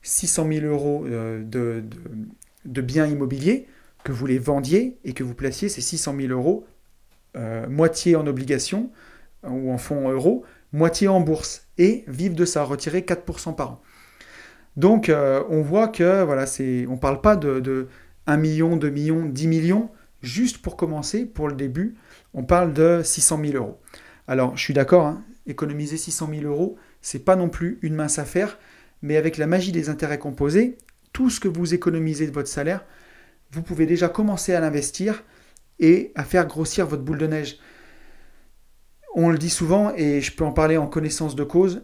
600 0.00 0.48
000 0.50 0.64
euros 0.64 1.04
de 1.06 2.80
biens 2.80 3.04
immobiliers, 3.04 3.66
que 4.04 4.12
vous 4.12 4.26
les 4.26 4.38
vendiez 4.38 4.98
et 5.04 5.12
que 5.12 5.24
vous 5.24 5.34
placiez 5.34 5.68
ces 5.68 5.80
600 5.80 6.16
000 6.20 6.32
euros, 6.32 6.66
euh, 7.36 7.68
moitié 7.68 8.16
en 8.16 8.26
obligations 8.26 8.90
euh, 9.44 9.48
ou 9.50 9.70
en 9.70 9.78
fonds 9.78 10.10
euros, 10.10 10.44
moitié 10.72 11.08
en 11.08 11.20
bourse, 11.20 11.66
et 11.78 12.04
vivre 12.08 12.34
de 12.34 12.44
ça, 12.44 12.62
retirer 12.64 13.00
4% 13.00 13.54
par 13.54 13.72
an. 13.72 13.82
Donc 14.76 15.08
euh, 15.08 15.42
on 15.48 15.62
voit 15.62 15.88
que 15.88 16.22
voilà, 16.22 16.46
c'est, 16.46 16.86
on 16.86 16.92
ne 16.92 16.98
parle 16.98 17.20
pas 17.20 17.36
de, 17.36 17.88
1 18.26 18.36
million, 18.36 18.76
2 18.76 18.90
millions, 18.90 19.24
10 19.24 19.46
millions, 19.48 19.90
juste 20.22 20.58
pour 20.58 20.76
commencer, 20.76 21.24
pour 21.24 21.48
le 21.48 21.54
début, 21.54 21.96
on 22.34 22.44
parle 22.44 22.72
de 22.72 23.00
600 23.02 23.40
000 23.44 23.56
euros. 23.56 23.80
Alors 24.26 24.56
je 24.56 24.62
suis 24.62 24.74
d'accord, 24.74 25.06
hein, 25.06 25.24
économiser 25.46 25.96
600 25.96 26.28
000 26.32 26.44
euros, 26.44 26.76
c'est 27.00 27.24
pas 27.24 27.36
non 27.36 27.48
plus 27.48 27.78
une 27.82 27.94
mince 27.94 28.18
affaire, 28.18 28.58
mais 29.02 29.16
avec 29.16 29.36
la 29.36 29.46
magie 29.46 29.72
des 29.72 29.88
intérêts 29.88 30.18
composés, 30.18 30.76
tout 31.12 31.30
ce 31.30 31.40
que 31.40 31.48
vous 31.48 31.74
économisez 31.74 32.26
de 32.26 32.32
votre 32.32 32.48
salaire, 32.48 32.84
vous 33.52 33.62
pouvez 33.62 33.86
déjà 33.86 34.08
commencer 34.08 34.54
à 34.54 34.60
l'investir 34.60 35.24
et 35.78 36.12
à 36.14 36.24
faire 36.24 36.46
grossir 36.46 36.86
votre 36.86 37.02
boule 37.02 37.18
de 37.18 37.26
neige. 37.26 37.58
On 39.14 39.30
le 39.30 39.38
dit 39.38 39.50
souvent 39.50 39.92
et 39.96 40.20
je 40.20 40.34
peux 40.34 40.44
en 40.44 40.52
parler 40.52 40.76
en 40.76 40.86
connaissance 40.86 41.34
de 41.34 41.44
cause, 41.44 41.82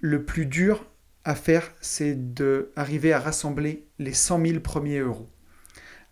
le 0.00 0.24
plus 0.24 0.46
dur 0.46 0.86
à 1.24 1.34
faire, 1.34 1.74
c'est 1.80 2.34
d'arriver 2.34 3.12
à 3.12 3.18
rassembler 3.18 3.86
les 3.98 4.12
100 4.12 4.46
000 4.46 4.60
premiers 4.60 5.00
euros. 5.00 5.28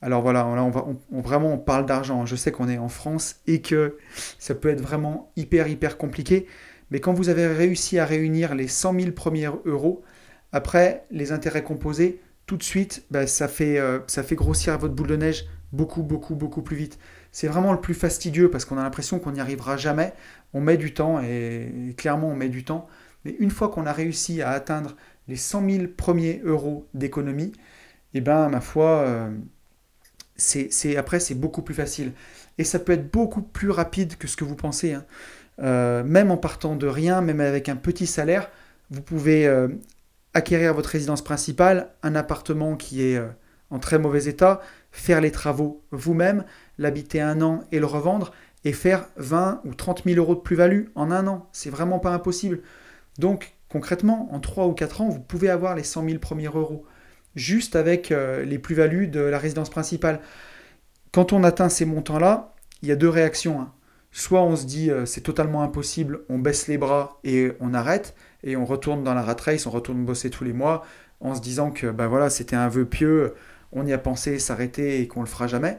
Alors 0.02 0.22
voilà, 0.22 0.40
là 0.54 0.62
on 0.62 0.70
va, 0.70 0.84
vraiment 1.10 1.54
on 1.54 1.58
parle 1.58 1.86
d'argent. 1.86 2.26
Je 2.26 2.36
sais 2.36 2.52
qu'on 2.52 2.68
est 2.68 2.78
en 2.78 2.88
France 2.88 3.36
et 3.46 3.62
que 3.62 3.96
ça 4.38 4.54
peut 4.54 4.68
être 4.68 4.80
vraiment 4.80 5.32
hyper 5.36 5.68
hyper 5.68 5.96
compliqué. 5.96 6.46
Mais 6.90 7.00
quand 7.00 7.14
vous 7.14 7.28
avez 7.28 7.46
réussi 7.46 7.98
à 7.98 8.04
réunir 8.04 8.54
les 8.54 8.68
100 8.68 9.00
000 9.00 9.12
premiers 9.12 9.48
euros, 9.64 10.02
après 10.52 11.06
les 11.10 11.32
intérêts 11.32 11.64
composés, 11.64 12.20
tout 12.46 12.56
de 12.56 12.62
suite, 12.62 13.04
bah, 13.10 13.26
ça, 13.26 13.48
fait, 13.48 13.78
euh, 13.78 14.00
ça 14.06 14.22
fait 14.22 14.36
grossir 14.36 14.78
votre 14.78 14.94
boule 14.94 15.08
de 15.08 15.16
neige 15.16 15.46
beaucoup, 15.72 16.02
beaucoup, 16.02 16.34
beaucoup 16.34 16.62
plus 16.62 16.76
vite. 16.76 16.98
C'est 17.32 17.48
vraiment 17.48 17.72
le 17.72 17.80
plus 17.80 17.94
fastidieux 17.94 18.50
parce 18.50 18.64
qu'on 18.64 18.78
a 18.78 18.82
l'impression 18.82 19.18
qu'on 19.18 19.32
n'y 19.32 19.40
arrivera 19.40 19.76
jamais. 19.76 20.12
On 20.54 20.60
met 20.60 20.76
du 20.76 20.94
temps 20.94 21.20
et, 21.20 21.94
clairement 21.96 22.28
on 22.28 22.36
met 22.36 22.48
du 22.48 22.64
temps. 22.64 22.88
Mais 23.24 23.36
une 23.38 23.50
fois 23.50 23.68
qu'on 23.68 23.86
a 23.86 23.92
réussi 23.92 24.42
à 24.42 24.50
atteindre 24.50 24.96
les 25.28 25.36
100 25.36 25.68
000 25.68 25.84
premiers 25.96 26.40
euros 26.44 26.86
d'économie, 26.94 27.52
eh 28.14 28.20
ben 28.20 28.48
ma 28.48 28.60
foi, 28.60 29.00
euh, 29.00 29.30
c'est 30.36 30.96
après 30.96 31.20
c'est 31.20 31.34
beaucoup 31.34 31.62
plus 31.62 31.74
facile. 31.74 32.12
Et 32.58 32.64
ça 32.64 32.78
peut 32.78 32.92
être 32.92 33.10
beaucoup 33.10 33.42
plus 33.42 33.70
rapide 33.70 34.16
que 34.16 34.28
ce 34.28 34.36
que 34.36 34.44
vous 34.44 34.56
pensez. 34.56 34.94
Hein. 34.94 35.04
Euh, 35.58 36.04
même 36.04 36.30
en 36.30 36.36
partant 36.36 36.76
de 36.76 36.86
rien, 36.86 37.20
même 37.20 37.40
avec 37.40 37.68
un 37.68 37.76
petit 37.76 38.06
salaire, 38.06 38.50
vous 38.90 39.02
pouvez 39.02 39.46
acquérir 40.36 40.74
votre 40.74 40.90
résidence 40.90 41.24
principale, 41.24 41.88
un 42.02 42.14
appartement 42.14 42.76
qui 42.76 43.02
est 43.02 43.16
euh, 43.16 43.28
en 43.70 43.78
très 43.78 43.98
mauvais 43.98 44.26
état, 44.26 44.60
faire 44.92 45.22
les 45.22 45.30
travaux 45.30 45.82
vous-même, 45.90 46.44
l'habiter 46.78 47.22
un 47.22 47.40
an 47.40 47.64
et 47.72 47.80
le 47.80 47.86
revendre, 47.86 48.32
et 48.64 48.72
faire 48.72 49.06
20 49.16 49.62
ou 49.64 49.74
30 49.74 50.04
000 50.04 50.18
euros 50.18 50.34
de 50.34 50.40
plus-value 50.40 50.88
en 50.94 51.10
un 51.10 51.26
an. 51.26 51.48
C'est 51.52 51.70
vraiment 51.70 51.98
pas 51.98 52.10
impossible. 52.10 52.60
Donc, 53.18 53.54
concrètement, 53.70 54.28
en 54.32 54.40
3 54.40 54.66
ou 54.66 54.72
4 54.72 55.00
ans, 55.00 55.08
vous 55.08 55.20
pouvez 55.20 55.48
avoir 55.48 55.74
les 55.74 55.84
100 55.84 56.04
000 56.04 56.18
premiers 56.18 56.46
euros, 56.46 56.84
juste 57.34 57.74
avec 57.74 58.12
euh, 58.12 58.44
les 58.44 58.58
plus-values 58.58 59.08
de 59.08 59.20
la 59.20 59.38
résidence 59.38 59.70
principale. 59.70 60.20
Quand 61.12 61.32
on 61.32 61.44
atteint 61.44 61.70
ces 61.70 61.86
montants-là, 61.86 62.54
il 62.82 62.90
y 62.90 62.92
a 62.92 62.96
deux 62.96 63.08
réactions. 63.08 63.60
Hein. 63.60 63.72
Soit 64.12 64.42
on 64.42 64.54
se 64.54 64.66
dit 64.66 64.90
euh, 64.90 65.06
c'est 65.06 65.22
totalement 65.22 65.62
impossible, 65.62 66.20
on 66.28 66.38
baisse 66.38 66.68
les 66.68 66.76
bras 66.76 67.20
et 67.24 67.52
on 67.60 67.72
arrête, 67.72 68.14
et 68.46 68.56
on 68.56 68.64
retourne 68.64 69.04
dans 69.04 69.12
la 69.12 69.22
rat 69.22 69.36
race, 69.38 69.66
on 69.66 69.70
retourne 69.70 70.04
bosser 70.04 70.30
tous 70.30 70.44
les 70.44 70.54
mois 70.54 70.86
en 71.20 71.34
se 71.34 71.40
disant 71.40 71.70
que 71.70 71.88
ben 71.88 72.06
voilà, 72.06 72.30
c'était 72.30 72.56
un 72.56 72.68
vœu 72.68 72.86
pieux, 72.86 73.34
on 73.72 73.86
y 73.86 73.92
a 73.92 73.98
pensé 73.98 74.38
s'arrêter 74.38 75.00
et 75.00 75.08
qu'on 75.08 75.20
le 75.20 75.26
fera 75.26 75.48
jamais. 75.48 75.78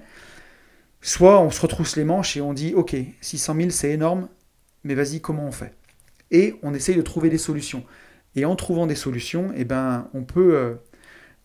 Soit 1.02 1.40
on 1.42 1.50
se 1.50 1.62
retrousse 1.62 1.96
les 1.96 2.04
manches 2.04 2.38
et 2.38 2.42
on 2.42 2.54
dit 2.54 2.74
ok, 2.76 2.96
600 3.22 3.56
000 3.56 3.70
c'est 3.70 3.92
énorme, 3.92 4.28
mais 4.84 4.96
vas-y, 4.96 5.22
comment 5.22 5.46
on 5.46 5.52
fait? 5.52 5.74
Et 6.30 6.56
on 6.62 6.74
essaye 6.74 6.96
de 6.96 7.02
trouver 7.02 7.30
des 7.30 7.38
solutions. 7.38 7.84
Et 8.36 8.46
en 8.46 8.56
trouvant 8.56 8.86
des 8.86 8.96
solutions, 8.96 9.52
eh 9.56 9.64
ben, 9.64 10.10
on 10.14 10.24
peut, 10.24 10.78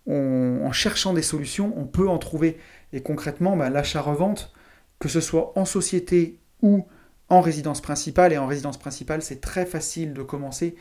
euh, 0.09 0.65
en 0.65 0.73
cherchant 0.73 1.15
des 1.15 1.23
solutions, 1.23 1.73
on 1.77 1.87
peut 1.87 2.09
en 2.09 2.19
trouver. 2.19 2.59
Et 2.93 3.01
concrètement, 3.01 3.57
ben, 3.57 3.71
l'achat-revente, 3.71 4.53
que 4.99 5.09
ce 5.09 5.21
soit 5.21 5.53
en 5.57 5.65
société 5.65 6.39
ou 6.61 6.87
en 7.29 7.41
résidence 7.41 7.81
principale, 7.81 8.33
et 8.33 8.39
en 8.39 8.47
résidence 8.47 8.79
principale, 8.79 9.23
c'est 9.23 9.41
très 9.41 9.65
facile 9.65 10.13
de 10.13 10.23
commencer 10.23 10.75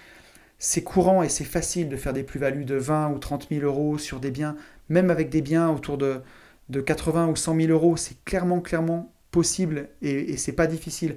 c'est 0.63 0.83
courant 0.83 1.23
et 1.23 1.29
c'est 1.29 1.43
facile 1.43 1.89
de 1.89 1.97
faire 1.97 2.13
des 2.13 2.21
plus-values 2.21 2.65
de 2.65 2.75
20 2.75 3.09
ou 3.09 3.17
30 3.17 3.47
000 3.49 3.65
euros 3.65 3.97
sur 3.97 4.19
des 4.19 4.29
biens, 4.29 4.55
même 4.89 5.09
avec 5.09 5.29
des 5.29 5.41
biens 5.41 5.71
autour 5.71 5.97
de, 5.97 6.21
de 6.69 6.81
80 6.81 7.29
ou 7.29 7.35
100 7.35 7.55
000 7.55 7.71
euros. 7.71 7.97
C'est 7.97 8.23
clairement, 8.25 8.61
clairement 8.61 9.11
possible 9.31 9.89
et, 10.03 10.37
c'est 10.37 10.51
pas 10.51 10.67
difficile. 10.67 11.15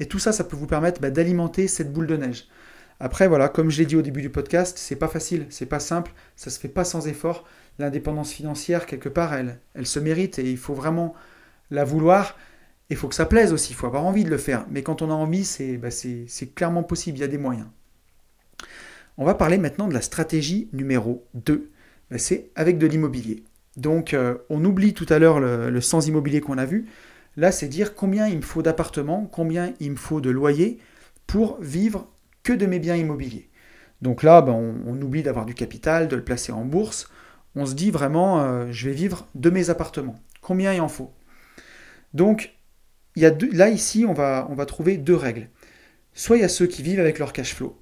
Et 0.00 0.06
tout 0.06 0.18
ça, 0.18 0.32
ça 0.32 0.42
peut 0.42 0.56
vous 0.56 0.66
permettre 0.66 1.00
bah, 1.00 1.10
d'alimenter 1.10 1.68
cette 1.68 1.92
boule 1.92 2.08
de 2.08 2.16
neige. 2.16 2.48
Après, 2.98 3.28
voilà, 3.28 3.48
comme 3.48 3.70
je 3.70 3.78
l'ai 3.78 3.86
dit 3.86 3.94
au 3.94 4.02
début 4.02 4.20
du 4.20 4.30
podcast, 4.30 4.76
c'est 4.76 4.96
pas 4.96 5.06
facile, 5.06 5.46
c'est 5.48 5.66
pas 5.66 5.80
simple, 5.80 6.12
ça 6.34 6.50
se 6.50 6.58
fait 6.58 6.66
pas 6.66 6.84
sans 6.84 7.06
effort. 7.06 7.44
L'indépendance 7.78 8.32
financière, 8.32 8.86
quelque 8.86 9.08
part, 9.08 9.32
elle, 9.32 9.60
elle 9.74 9.86
se 9.86 10.00
mérite 10.00 10.40
et 10.40 10.50
il 10.50 10.58
faut 10.58 10.74
vraiment 10.74 11.14
la 11.70 11.84
vouloir. 11.84 12.36
Il 12.90 12.96
faut 12.96 13.06
que 13.06 13.14
ça 13.14 13.26
plaise 13.26 13.52
aussi, 13.52 13.74
il 13.74 13.76
faut 13.76 13.86
avoir 13.86 14.04
envie 14.04 14.24
de 14.24 14.30
le 14.30 14.38
faire. 14.38 14.66
Mais 14.70 14.82
quand 14.82 15.02
on 15.02 15.10
a 15.12 15.14
envie, 15.14 15.44
c'est 15.44 15.76
bah, 15.76 15.90
clairement 16.56 16.82
possible, 16.82 17.18
il 17.18 17.20
y 17.20 17.24
a 17.24 17.28
des 17.28 17.38
moyens. 17.38 17.68
On 19.18 19.24
va 19.24 19.34
parler 19.34 19.58
maintenant 19.58 19.88
de 19.88 19.94
la 19.94 20.00
stratégie 20.00 20.68
numéro 20.72 21.26
2. 21.34 21.70
Bah, 22.10 22.18
c'est 22.18 22.50
avec 22.54 22.78
de 22.78 22.86
l'immobilier. 22.86 23.44
Donc, 23.76 24.14
euh, 24.14 24.36
on 24.50 24.64
oublie 24.64 24.94
tout 24.94 25.06
à 25.08 25.18
l'heure 25.18 25.40
le, 25.40 25.80
sans 25.80 26.06
immobilier 26.06 26.40
qu'on 26.40 26.58
a 26.58 26.66
vu. 26.66 26.86
Là, 27.36 27.52
c'est 27.52 27.68
dire 27.68 27.94
combien 27.94 28.26
il 28.26 28.36
me 28.36 28.42
faut 28.42 28.62
d'appartements, 28.62 29.26
combien 29.30 29.72
il 29.80 29.92
me 29.92 29.96
faut 29.96 30.20
de 30.20 30.30
loyers 30.30 30.78
pour 31.26 31.58
vivre 31.60 32.08
que 32.42 32.52
de 32.52 32.66
mes 32.66 32.78
biens 32.78 32.96
immobiliers. 32.96 33.48
Donc 34.02 34.22
là, 34.22 34.42
ben, 34.42 34.52
on, 34.86 35.00
oublie 35.00 35.22
d'avoir 35.22 35.46
du 35.46 35.54
capital, 35.54 36.08
de 36.08 36.16
le 36.16 36.24
placer 36.24 36.52
en 36.52 36.64
bourse. 36.64 37.08
On 37.54 37.64
se 37.64 37.74
dit 37.74 37.90
vraiment, 37.90 38.40
euh, 38.40 38.66
je 38.70 38.88
vais 38.88 38.94
vivre 38.94 39.28
de 39.34 39.48
mes 39.48 39.70
appartements. 39.70 40.16
Combien 40.42 40.74
il 40.74 40.80
en 40.80 40.88
faut? 40.88 41.12
Donc, 42.12 42.54
là, 43.16 43.70
ici, 43.70 44.04
on 44.06 44.12
va, 44.12 44.46
on 44.50 44.54
va 44.54 44.66
trouver 44.66 44.98
deux 44.98 45.14
règles. 45.14 45.48
Soit 46.14 46.36
il 46.36 46.40
y 46.40 46.44
a 46.44 46.48
ceux 46.48 46.66
qui 46.66 46.82
vivent 46.82 47.00
avec 47.00 47.18
leur 47.18 47.32
cash 47.32 47.54
flow. 47.54 47.81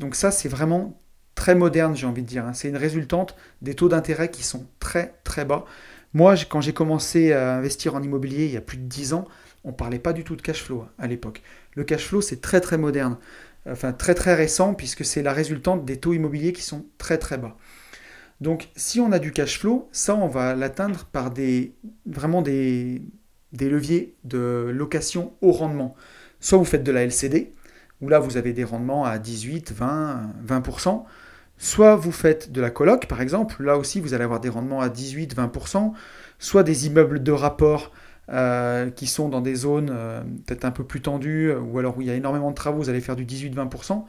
Donc 0.00 0.14
ça, 0.14 0.30
c'est 0.30 0.48
vraiment 0.48 0.98
très 1.34 1.54
moderne, 1.54 1.94
j'ai 1.94 2.06
envie 2.06 2.22
de 2.22 2.26
dire. 2.26 2.46
Hein. 2.46 2.54
C'est 2.54 2.70
une 2.70 2.76
résultante 2.76 3.36
des 3.60 3.74
taux 3.74 3.90
d'intérêt 3.90 4.30
qui 4.30 4.42
sont 4.42 4.66
très, 4.80 5.14
très 5.24 5.44
bas. 5.44 5.66
Moi, 6.14 6.34
quand 6.48 6.62
j'ai 6.62 6.72
commencé 6.72 7.32
à 7.32 7.56
investir 7.56 7.94
en 7.94 8.02
immobilier 8.02 8.46
il 8.46 8.50
y 8.50 8.56
a 8.56 8.62
plus 8.62 8.78
de 8.78 8.84
10 8.84 9.12
ans, 9.12 9.26
on 9.62 9.68
ne 9.68 9.74
parlait 9.74 9.98
pas 9.98 10.14
du 10.14 10.24
tout 10.24 10.36
de 10.36 10.42
cash 10.42 10.62
flow 10.62 10.86
à 10.98 11.06
l'époque. 11.06 11.42
Le 11.74 11.84
cash 11.84 12.06
flow, 12.06 12.22
c'est 12.22 12.40
très 12.40 12.62
très 12.62 12.78
moderne, 12.78 13.18
enfin 13.68 13.92
très 13.92 14.14
très 14.14 14.34
récent, 14.34 14.72
puisque 14.72 15.04
c'est 15.04 15.22
la 15.22 15.34
résultante 15.34 15.84
des 15.84 15.98
taux 15.98 16.14
immobiliers 16.14 16.54
qui 16.54 16.62
sont 16.62 16.86
très 16.96 17.18
très 17.18 17.36
bas. 17.36 17.58
Donc 18.40 18.70
si 18.76 19.00
on 19.00 19.12
a 19.12 19.18
du 19.18 19.32
cash 19.32 19.60
flow, 19.60 19.90
ça 19.92 20.14
on 20.14 20.28
va 20.28 20.54
l'atteindre 20.54 21.04
par 21.12 21.30
des 21.30 21.74
vraiment 22.06 22.40
des, 22.40 23.02
des 23.52 23.68
leviers 23.68 24.14
de 24.24 24.70
location 24.74 25.34
au 25.42 25.52
rendement. 25.52 25.94
Soit 26.40 26.56
vous 26.56 26.64
faites 26.64 26.84
de 26.84 26.90
la 26.90 27.02
LCD, 27.02 27.52
où 28.00 28.08
là 28.08 28.18
vous 28.18 28.36
avez 28.36 28.52
des 28.52 28.64
rendements 28.64 29.04
à 29.04 29.18
18, 29.18 29.72
20, 29.72 30.32
20%. 30.46 31.04
Soit 31.58 31.94
vous 31.96 32.12
faites 32.12 32.52
de 32.52 32.60
la 32.60 32.70
coloc, 32.70 33.06
par 33.06 33.20
exemple, 33.20 33.62
là 33.62 33.76
aussi 33.76 34.00
vous 34.00 34.14
allez 34.14 34.24
avoir 34.24 34.40
des 34.40 34.48
rendements 34.48 34.80
à 34.80 34.88
18-20%, 34.88 35.92
soit 36.38 36.62
des 36.62 36.86
immeubles 36.86 37.22
de 37.22 37.32
rapport 37.32 37.92
euh, 38.30 38.90
qui 38.90 39.06
sont 39.06 39.28
dans 39.28 39.42
des 39.42 39.54
zones 39.54 39.90
euh, 39.92 40.22
peut-être 40.46 40.64
un 40.64 40.70
peu 40.70 40.84
plus 40.84 41.02
tendues, 41.02 41.52
ou 41.52 41.78
alors 41.78 41.98
où 41.98 42.00
il 42.00 42.06
y 42.06 42.10
a 42.10 42.14
énormément 42.14 42.50
de 42.50 42.54
travaux, 42.54 42.78
vous 42.78 42.88
allez 42.88 43.02
faire 43.02 43.16
du 43.16 43.26
18-20%. 43.26 44.04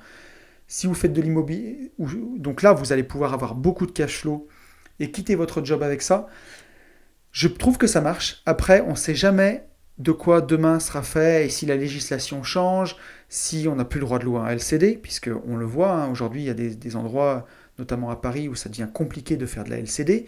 Si 0.67 0.87
vous 0.87 0.93
faites 0.93 1.11
de 1.11 1.21
l'immobilier, 1.21 1.91
donc 2.37 2.61
là 2.61 2.71
vous 2.71 2.93
allez 2.93 3.03
pouvoir 3.03 3.33
avoir 3.33 3.55
beaucoup 3.55 3.85
de 3.85 3.91
cash 3.91 4.21
flow 4.21 4.47
et 5.01 5.11
quitter 5.11 5.35
votre 5.35 5.65
job 5.65 5.83
avec 5.83 6.01
ça. 6.01 6.27
Je 7.31 7.47
trouve 7.49 7.77
que 7.77 7.87
ça 7.87 7.99
marche. 7.99 8.41
Après, 8.45 8.81
on 8.81 8.91
ne 8.91 8.95
sait 8.95 9.15
jamais 9.15 9.67
de 9.97 10.11
quoi 10.11 10.41
demain 10.41 10.79
sera 10.79 11.03
fait 11.03 11.45
et 11.45 11.49
si 11.49 11.65
la 11.65 11.75
législation 11.75 12.43
change, 12.43 12.95
si 13.29 13.67
on 13.69 13.75
n'a 13.75 13.85
plus 13.85 13.99
le 13.99 14.05
droit 14.05 14.19
de 14.19 14.25
louer 14.25 14.39
un 14.39 14.47
LCD, 14.47 14.97
puisque 15.01 15.29
on 15.47 15.57
le 15.57 15.65
voit, 15.65 15.91
hein, 15.91 16.09
aujourd'hui 16.09 16.41
il 16.41 16.45
y 16.45 16.49
a 16.49 16.53
des, 16.53 16.95
endroits, 16.95 17.45
notamment 17.77 18.09
à 18.09 18.15
Paris, 18.15 18.47
où 18.47 18.55
ça 18.55 18.69
devient 18.69 18.87
compliqué 18.91 19.37
de 19.37 19.45
faire 19.45 19.63
de 19.63 19.69
la 19.69 19.77
LCD. 19.77 20.25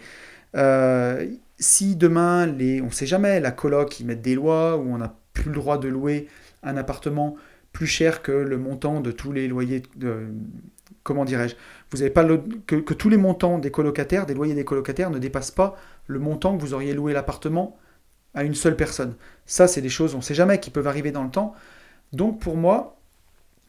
Euh, 0.56 1.26
si 1.58 1.96
demain, 1.96 2.46
les, 2.46 2.80
on 2.80 2.86
ne 2.86 2.90
sait 2.90 3.06
jamais, 3.06 3.40
la 3.40 3.50
coloc, 3.50 4.00
ils 4.00 4.06
mettent 4.06 4.22
des 4.22 4.34
lois 4.34 4.76
où 4.76 4.92
on 4.92 4.98
n'a 4.98 5.16
plus 5.32 5.50
le 5.50 5.56
droit 5.56 5.78
de 5.78 5.88
louer 5.88 6.28
un 6.62 6.76
appartement 6.76 7.36
plus 7.72 7.86
cher 7.86 8.22
que 8.22 8.32
le 8.32 8.56
montant 8.56 9.00
de 9.00 9.10
tous 9.10 9.32
les 9.32 9.48
loyers 9.48 9.82
de, 9.96 10.28
comment 11.02 11.24
dirais-je 11.24 11.56
Vous 11.90 11.98
n'avez 11.98 12.10
pas 12.10 12.24
que, 12.66 12.76
que, 12.76 12.94
tous 12.94 13.08
les 13.08 13.16
montants 13.16 13.58
des 13.58 13.70
colocataires, 13.70 14.26
des 14.26 14.34
loyers 14.34 14.54
des 14.54 14.64
colocataires 14.64 15.10
ne 15.10 15.18
dépassent 15.18 15.50
pas 15.50 15.76
le 16.06 16.18
montant 16.18 16.56
que 16.56 16.62
vous 16.62 16.74
auriez 16.74 16.94
loué 16.94 17.12
l'appartement 17.12 17.76
à 18.34 18.44
une 18.44 18.54
seule 18.54 18.76
personne. 18.76 19.14
Ça, 19.46 19.68
c'est 19.68 19.80
des 19.80 19.88
choses, 19.88 20.14
on 20.14 20.18
ne 20.18 20.22
sait 20.22 20.34
jamais, 20.34 20.60
qui 20.60 20.70
peuvent 20.70 20.86
arriver 20.86 21.12
dans 21.12 21.22
le 21.22 21.30
temps. 21.30 21.54
Donc 22.12 22.40
pour 22.40 22.56
moi, 22.56 22.98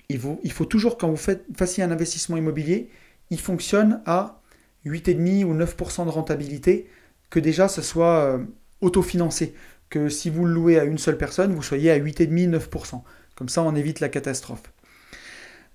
il 0.10 0.20
faut, 0.20 0.40
faut 0.50 0.66
toujours, 0.66 0.98
quand 0.98 1.10
vous 1.10 1.18
faites, 1.18 1.46
fassiez 1.56 1.84
un 1.84 1.92
investissement 1.92 2.38
immobilier, 2.38 2.90
il 3.30 3.40
fonctionne 3.40 4.02
à 4.06 4.42
8,5 4.86 5.46
ou 5.46 5.56
9% 5.56 6.06
de 6.06 6.10
rentabilité, 6.10 6.88
que 7.30 7.40
déjà 7.40 7.68
ce 7.68 7.82
soit 7.82 8.20
euh, 8.20 8.40
autofinancé. 8.82 9.56
Que 9.90 10.10
si 10.10 10.30
vous 10.30 10.46
le 10.46 10.54
louez 10.54 10.80
à 10.80 10.84
une 10.84 10.98
seule 10.98 11.18
personne, 11.18 11.54
vous 11.54 11.64
soyez 11.64 11.92
à 11.92 12.00
8,5-9%. 12.00 13.02
Comme 13.36 13.50
ça, 13.50 13.64
on 13.64 13.76
évite 13.76 14.00
la 14.00 14.10
catastrophe. 14.10 14.64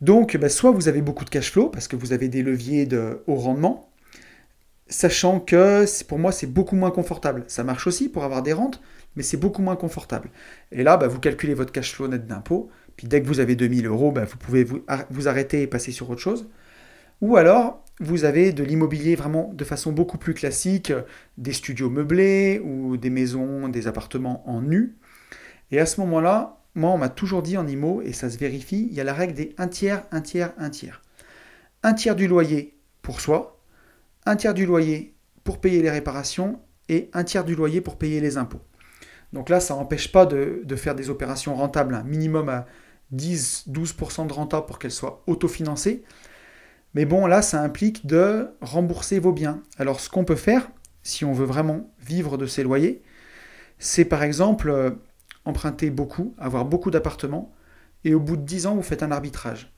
Donc, 0.01 0.37
bah, 0.37 0.49
soit 0.49 0.71
vous 0.71 0.89
avez 0.89 1.03
beaucoup 1.03 1.25
de 1.25 1.31
cash 1.31 1.53
flow, 1.53 1.69
parce 1.69 1.87
que 1.87 1.97
vous 1.97 2.13
avez 2.13 2.29
des 2.29 2.43
leviers 2.43 2.87
de 2.87 3.23
haut 3.27 3.37
rendement, 3.37 3.90
sachant 4.91 5.41
que 5.41 5.85
pour 6.05 6.19
moi, 6.19 6.33
c'est 6.33 6.47
beaucoup 6.47 6.77
moins 6.77 6.91
confortable. 6.91 7.45
Ça 7.47 7.65
marche 7.65 7.87
aussi 7.87 8.09
pour 8.09 8.25
avoir 8.25 8.43
des 8.43 8.53
rentes, 8.53 8.83
mais 9.17 9.23
c'est 9.23 9.37
beaucoup 9.37 9.63
moins 9.63 9.77
confortable. 9.77 10.31
Et 10.73 10.83
là, 10.83 10.97
bah, 10.97 11.07
vous 11.07 11.21
calculez 11.21 11.55
votre 11.55 11.73
cash 11.73 11.95
flow 11.95 12.09
net 12.09 12.27
d'impôt, 12.27 12.71
puis 12.97 13.07
dès 13.07 13.23
que 13.23 13.27
vous 13.27 13.41
avez 13.41 13.57
2000 13.57 13.87
euros, 13.87 14.13
bah, 14.13 14.25
vous 14.25 14.37
pouvez 14.37 14.65
vous, 14.65 15.29
arrêter 15.29 15.63
et 15.63 15.67
passer 15.67 15.93
sur 15.93 16.11
autre 16.11 16.21
chose. 16.21 16.51
Ou 17.21 17.37
alors, 17.37 17.85
vous 18.01 18.25
avez 18.25 18.53
de 18.53 18.65
l'immobilier 18.65 19.15
vraiment 19.15 19.53
de 19.55 19.65
façon 19.65 19.93
beaucoup 19.93 20.19
plus 20.19 20.35
classique, 20.35 20.93
des 21.39 21.53
studios 21.53 21.91
meublés 21.91 22.61
ou 22.65 22.97
des 22.97 23.11
maisons, 23.11 23.69
des 23.69 23.87
appartements 23.87 24.43
en 24.49 24.63
nu. 24.63 24.97
Et 25.71 25.79
à 25.79 25.87
ce 25.87 26.01
moment-là, 26.01 26.59
moi, 26.75 26.91
on 26.91 26.99
m'a 26.99 27.09
toujours 27.09 27.43
dit 27.43 27.57
en 27.57 27.67
IMO, 27.67 28.03
et 28.03 28.13
ça 28.13 28.31
se 28.31 28.39
vérifie, 28.39 28.89
il 28.91 28.95
y 28.95 29.01
a 29.01 29.05
la 29.05 29.15
règle 29.15 29.35
des 29.35 29.55
un 29.59 29.69
tiers, 29.69 30.05
un 30.11 30.21
tiers, 30.21 30.53
un 30.59 30.71
tiers. 30.71 31.03
Un 31.83 31.95
tiers 31.95 32.17
du 32.17 32.27
loyer 32.27 32.77
pour 33.03 33.21
soi, 33.21 33.60
un 34.27 34.37
tiers 34.37 34.55
du 34.55 34.67
loyer 34.67 35.15
pour 35.45 35.61
payer 35.61 35.83
les 35.83 35.91
réparations 35.91 36.61
et 36.89 37.11
un 37.13 37.25
tiers 37.25 37.45
du 37.45 37.55
loyer 37.55 37.81
pour 37.81 37.97
payer 37.97 38.21
les 38.21 38.37
impôts. 38.37 38.61
Donc 39.33 39.49
là, 39.49 39.61
ça 39.61 39.75
n'empêche 39.75 40.11
pas 40.11 40.27
de, 40.27 40.65
faire 40.77 40.95
des 40.95 41.09
opérations 41.09 41.55
rentables, 41.55 41.95
un 41.95 42.03
minimum 42.03 42.49
à 42.49 42.67
10-12% 43.15 44.27
de 44.27 44.33
renta 44.33 44.63
pour 44.63 44.79
qu'elles 44.79 44.91
soient 44.91 45.23
autofinancées. 45.27 46.03
Mais 46.95 47.05
bon, 47.05 47.27
là, 47.27 47.43
ça 47.43 47.63
implique 47.63 48.07
de 48.07 48.49
rembourser 48.61 49.21
vos 49.21 49.33
biens. 49.33 49.63
Alors, 49.79 50.01
ce 50.01 50.09
qu'on 50.09 50.25
peut 50.25 50.37
faire, 50.37 50.69
si 51.03 51.25
on 51.25 51.33
veut 51.33 51.47
vraiment 51.47 51.93
vivre 52.01 52.37
de 52.37 52.47
ses 52.47 52.65
loyers, 52.65 53.03
c'est 53.79 54.05
par 54.05 54.25
exemple 54.25 54.69
euh, 54.71 54.91
emprunter 55.45 55.91
beaucoup, 55.91 56.35
avoir 56.37 56.65
beaucoup 56.65 56.91
d'appartements, 56.91 57.53
et 58.05 58.15
au 58.15 58.21
bout 58.21 58.37
de 58.37 58.43
10 58.43 58.67
ans, 58.67 58.75
vous 58.75 58.83
faites 58.83 59.03
un 59.03 59.13
arbitrage. 59.13 59.73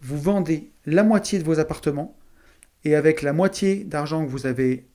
Vous 0.00 0.18
vendez 0.18 0.72
la 0.84 1.04
moitié 1.04 1.38
de 1.38 1.44
vos 1.44 1.60
appartements, 1.60 2.16
et 2.84 2.94
avec 2.94 3.22
la 3.22 3.32
moitié 3.32 3.84
d'argent 3.84 4.24
que 4.24 4.30
vous 4.30 4.46
avez, 4.46 4.88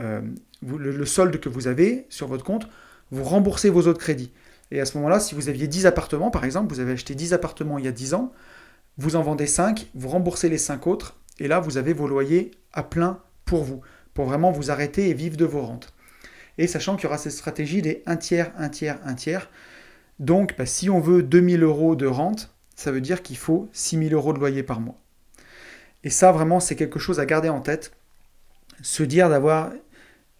euh, 0.00 0.20
le 0.62 1.06
solde 1.06 1.38
que 1.40 1.48
vous 1.48 1.66
avez 1.68 2.06
sur 2.08 2.28
votre 2.28 2.44
compte, 2.44 2.68
vous 3.10 3.24
remboursez 3.24 3.70
vos 3.70 3.86
autres 3.86 4.00
crédits. 4.00 4.32
Et 4.70 4.80
à 4.80 4.84
ce 4.84 4.96
moment-là, 4.98 5.20
si 5.20 5.34
vous 5.34 5.48
aviez 5.48 5.68
10 5.68 5.86
appartements, 5.86 6.30
par 6.30 6.44
exemple, 6.44 6.72
vous 6.72 6.80
avez 6.80 6.92
acheté 6.92 7.14
10 7.14 7.34
appartements 7.34 7.78
il 7.78 7.84
y 7.84 7.88
a 7.88 7.92
10 7.92 8.14
ans, 8.14 8.32
vous 8.98 9.16
en 9.16 9.22
vendez 9.22 9.46
5, 9.46 9.90
vous 9.94 10.08
remboursez 10.08 10.48
les 10.48 10.58
5 10.58 10.86
autres, 10.86 11.16
et 11.38 11.48
là, 11.48 11.60
vous 11.60 11.76
avez 11.76 11.92
vos 11.92 12.08
loyers 12.08 12.52
à 12.72 12.82
plein 12.82 13.20
pour 13.44 13.62
vous, 13.62 13.80
pour 14.14 14.24
vraiment 14.24 14.50
vous 14.50 14.70
arrêter 14.70 15.08
et 15.08 15.14
vivre 15.14 15.36
de 15.36 15.44
vos 15.44 15.62
rentes. 15.62 15.92
Et 16.58 16.66
sachant 16.66 16.96
qu'il 16.96 17.04
y 17.04 17.06
aura 17.06 17.18
cette 17.18 17.32
stratégie 17.32 17.82
des 17.82 18.02
1 18.06 18.16
tiers, 18.16 18.52
1 18.56 18.68
tiers, 18.70 18.98
1 19.04 19.14
tiers. 19.14 19.50
Donc, 20.18 20.56
bah, 20.56 20.66
si 20.66 20.88
on 20.88 21.00
veut 21.00 21.22
2000 21.22 21.62
euros 21.62 21.94
de 21.94 22.06
rente, 22.06 22.54
ça 22.74 22.90
veut 22.90 23.02
dire 23.02 23.22
qu'il 23.22 23.36
faut 23.36 23.68
6000 23.72 24.14
euros 24.14 24.32
de 24.32 24.38
loyer 24.38 24.62
par 24.62 24.80
mois. 24.80 24.98
Et 26.06 26.10
ça, 26.10 26.30
vraiment, 26.30 26.60
c'est 26.60 26.76
quelque 26.76 27.00
chose 27.00 27.18
à 27.18 27.26
garder 27.26 27.48
en 27.48 27.60
tête. 27.60 27.90
Se 28.80 29.02
dire 29.02 29.28
d'avoir 29.28 29.72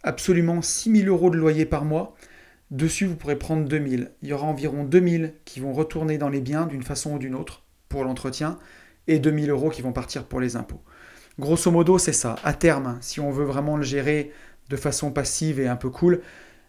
absolument 0.04 0.62
6000 0.62 1.08
euros 1.08 1.28
de 1.28 1.36
loyer 1.36 1.66
par 1.66 1.84
mois, 1.84 2.14
Dessus, 2.70 3.06
vous 3.06 3.16
pourrez 3.16 3.34
prendre 3.34 3.68
2000. 3.68 4.12
Il 4.22 4.28
y 4.28 4.32
aura 4.32 4.46
environ 4.46 4.84
2000 4.84 5.34
qui 5.44 5.58
vont 5.58 5.72
retourner 5.72 6.18
dans 6.18 6.28
les 6.28 6.40
biens 6.40 6.66
d'une 6.66 6.84
façon 6.84 7.14
ou 7.14 7.18
d'une 7.18 7.34
autre 7.34 7.64
pour 7.88 8.04
l'entretien 8.04 8.60
et 9.08 9.18
2000 9.18 9.50
euros 9.50 9.70
qui 9.70 9.82
vont 9.82 9.92
partir 9.92 10.24
pour 10.24 10.38
les 10.38 10.54
impôts. 10.54 10.82
Grosso 11.40 11.68
modo, 11.72 11.98
c'est 11.98 12.12
ça. 12.12 12.36
À 12.44 12.54
terme, 12.54 12.98
si 13.00 13.18
on 13.18 13.32
veut 13.32 13.44
vraiment 13.44 13.76
le 13.76 13.82
gérer 13.82 14.30
de 14.68 14.76
façon 14.76 15.10
passive 15.10 15.58
et 15.58 15.66
un 15.66 15.76
peu 15.76 15.90
cool. 15.90 16.20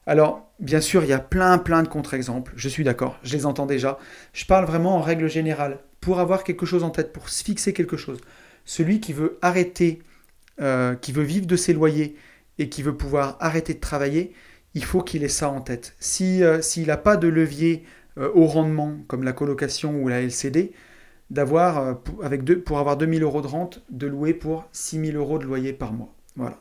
Alors, 0.07 0.51
bien 0.59 0.81
sûr, 0.81 1.03
il 1.03 1.09
y 1.09 1.13
a 1.13 1.19
plein, 1.19 1.59
plein 1.59 1.83
de 1.83 1.87
contre-exemples. 1.87 2.53
Je 2.55 2.67
suis 2.67 2.83
d'accord, 2.83 3.19
je 3.21 3.35
les 3.35 3.45
entends 3.45 3.67
déjà. 3.67 3.99
Je 4.33 4.45
parle 4.45 4.65
vraiment 4.65 4.95
en 4.95 5.01
règle 5.01 5.29
générale. 5.29 5.77
Pour 6.01 6.19
avoir 6.19 6.43
quelque 6.43 6.65
chose 6.65 6.83
en 6.83 6.89
tête, 6.89 7.13
pour 7.13 7.29
se 7.29 7.43
fixer 7.43 7.73
quelque 7.73 7.97
chose. 7.97 8.19
Celui 8.67 8.99
qui 8.99 9.13
veut 9.13 9.39
arrêter, 9.41 10.03
euh, 10.59 10.93
qui 10.93 11.13
veut 11.13 11.23
vivre 11.23 11.47
de 11.47 11.55
ses 11.55 11.73
loyers 11.73 12.17
et 12.59 12.67
qui 12.67 12.83
veut 12.83 12.97
pouvoir 12.97 13.37
arrêter 13.39 13.73
de 13.73 13.79
travailler, 13.79 14.33
il 14.73 14.83
faut 14.83 15.01
qu'il 15.01 15.23
ait 15.23 15.29
ça 15.29 15.49
en 15.49 15.61
tête. 15.61 15.95
Si, 15.99 16.43
euh, 16.43 16.61
s'il 16.61 16.87
n'a 16.87 16.97
pas 16.97 17.15
de 17.15 17.29
levier 17.29 17.85
euh, 18.17 18.29
au 18.35 18.45
rendement, 18.45 18.97
comme 19.07 19.23
la 19.23 19.31
colocation 19.31 19.95
ou 20.03 20.09
la 20.09 20.21
LCD, 20.21 20.73
pour, 21.33 22.23
pour 22.65 22.79
avoir 22.79 22.97
2000 22.97 23.23
euros 23.23 23.41
de 23.41 23.47
rente, 23.47 23.83
de 23.89 24.05
louer 24.05 24.33
pour 24.33 24.67
6000 24.73 25.15
euros 25.15 25.39
de 25.39 25.45
loyer 25.45 25.71
par 25.71 25.93
mois. 25.93 26.13
Voilà. 26.35 26.59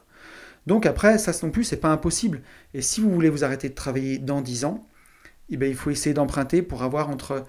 Donc 0.69 0.87
après, 0.87 1.19
ça 1.19 1.33
non 1.45 1.51
plus, 1.51 1.65
c'est 1.65 1.77
pas 1.77 1.91
impossible. 1.91 2.43
Et 2.73 2.83
si 2.83 3.01
vous 3.01 3.11
voulez 3.11 3.31
vous 3.31 3.43
arrêter 3.43 3.69
de 3.69 3.75
travailler 3.75 4.19
dans 4.19 4.43
10 4.43 4.65
ans, 4.65 4.87
eh 5.51 5.57
bien, 5.57 5.69
il 5.69 5.75
faut 5.75 5.91
essayer 5.91 6.15
d'emprunter 6.15 6.63
pour 6.63 6.85
avoir 6.85 7.11
entre 7.11 7.45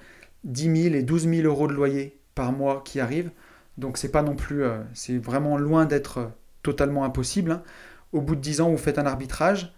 10 0.45 0.84
000 0.84 0.95
et 0.95 1.03
12 1.03 1.30
000 1.30 1.47
euros 1.47 1.68
de 1.68 1.74
loyer 1.74 2.20
par 2.34 2.51
mois 2.51 2.82
qui 2.84 2.99
arrivent. 2.99 3.32
Donc 3.78 3.97
c'est 3.97 4.11
pas 4.11 4.23
non 4.23 4.36
plus, 4.36 4.63
euh, 4.63 4.80
c'est 4.93 5.17
vraiment 5.17 5.57
loin 5.57 5.86
d'être 5.86 6.17
euh, 6.17 6.28
totalement 6.63 7.03
impossible. 7.03 7.51
Hein. 7.51 7.63
Au 8.11 8.21
bout 8.21 8.36
de 8.36 8.41
10 8.41 8.61
ans, 8.61 8.69
vous 8.69 8.78
faites 8.78 8.99
un 8.99 9.05
arbitrage, 9.05 9.73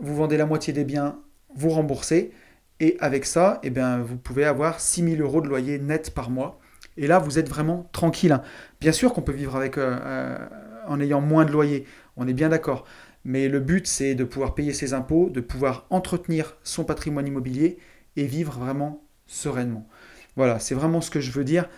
vous 0.00 0.14
vendez 0.14 0.36
la 0.36 0.46
moitié 0.46 0.72
des 0.72 0.84
biens, 0.84 1.18
vous 1.54 1.70
remboursez, 1.70 2.32
et 2.80 2.96
avec 3.00 3.24
ça, 3.24 3.60
eh 3.62 3.70
bien, 3.70 3.98
vous 3.98 4.16
pouvez 4.16 4.44
avoir 4.44 4.80
6 4.80 5.16
000 5.16 5.22
euros 5.22 5.40
de 5.40 5.48
loyer 5.48 5.78
net 5.78 6.12
par 6.14 6.30
mois. 6.30 6.60
Et 6.96 7.06
là, 7.06 7.18
vous 7.18 7.38
êtes 7.38 7.48
vraiment 7.48 7.88
tranquille. 7.92 8.32
Hein. 8.32 8.42
Bien 8.80 8.92
sûr 8.92 9.12
qu'on 9.12 9.22
peut 9.22 9.32
vivre 9.32 9.56
avec, 9.56 9.78
euh, 9.78 10.38
en 10.86 11.00
ayant 11.00 11.20
moins 11.20 11.44
de 11.44 11.52
loyer, 11.52 11.86
on 12.16 12.28
est 12.28 12.34
bien 12.34 12.48
d'accord. 12.48 12.84
Mais 13.24 13.48
le 13.48 13.60
but, 13.60 13.86
c'est 13.86 14.14
de 14.14 14.24
pouvoir 14.24 14.54
payer 14.54 14.72
ses 14.72 14.94
impôts, 14.94 15.30
de 15.30 15.40
pouvoir 15.40 15.86
entretenir 15.90 16.56
son 16.62 16.84
patrimoine 16.84 17.26
immobilier 17.26 17.78
et 18.16 18.24
vivre 18.24 18.58
vraiment 18.58 19.02
sereinement. 19.26 19.88
Voilà, 20.36 20.58
c'est 20.58 20.74
vraiment 20.74 21.00
ce 21.00 21.10
que 21.10 21.20
je 21.20 21.32
veux 21.32 21.44
dire, 21.44 21.68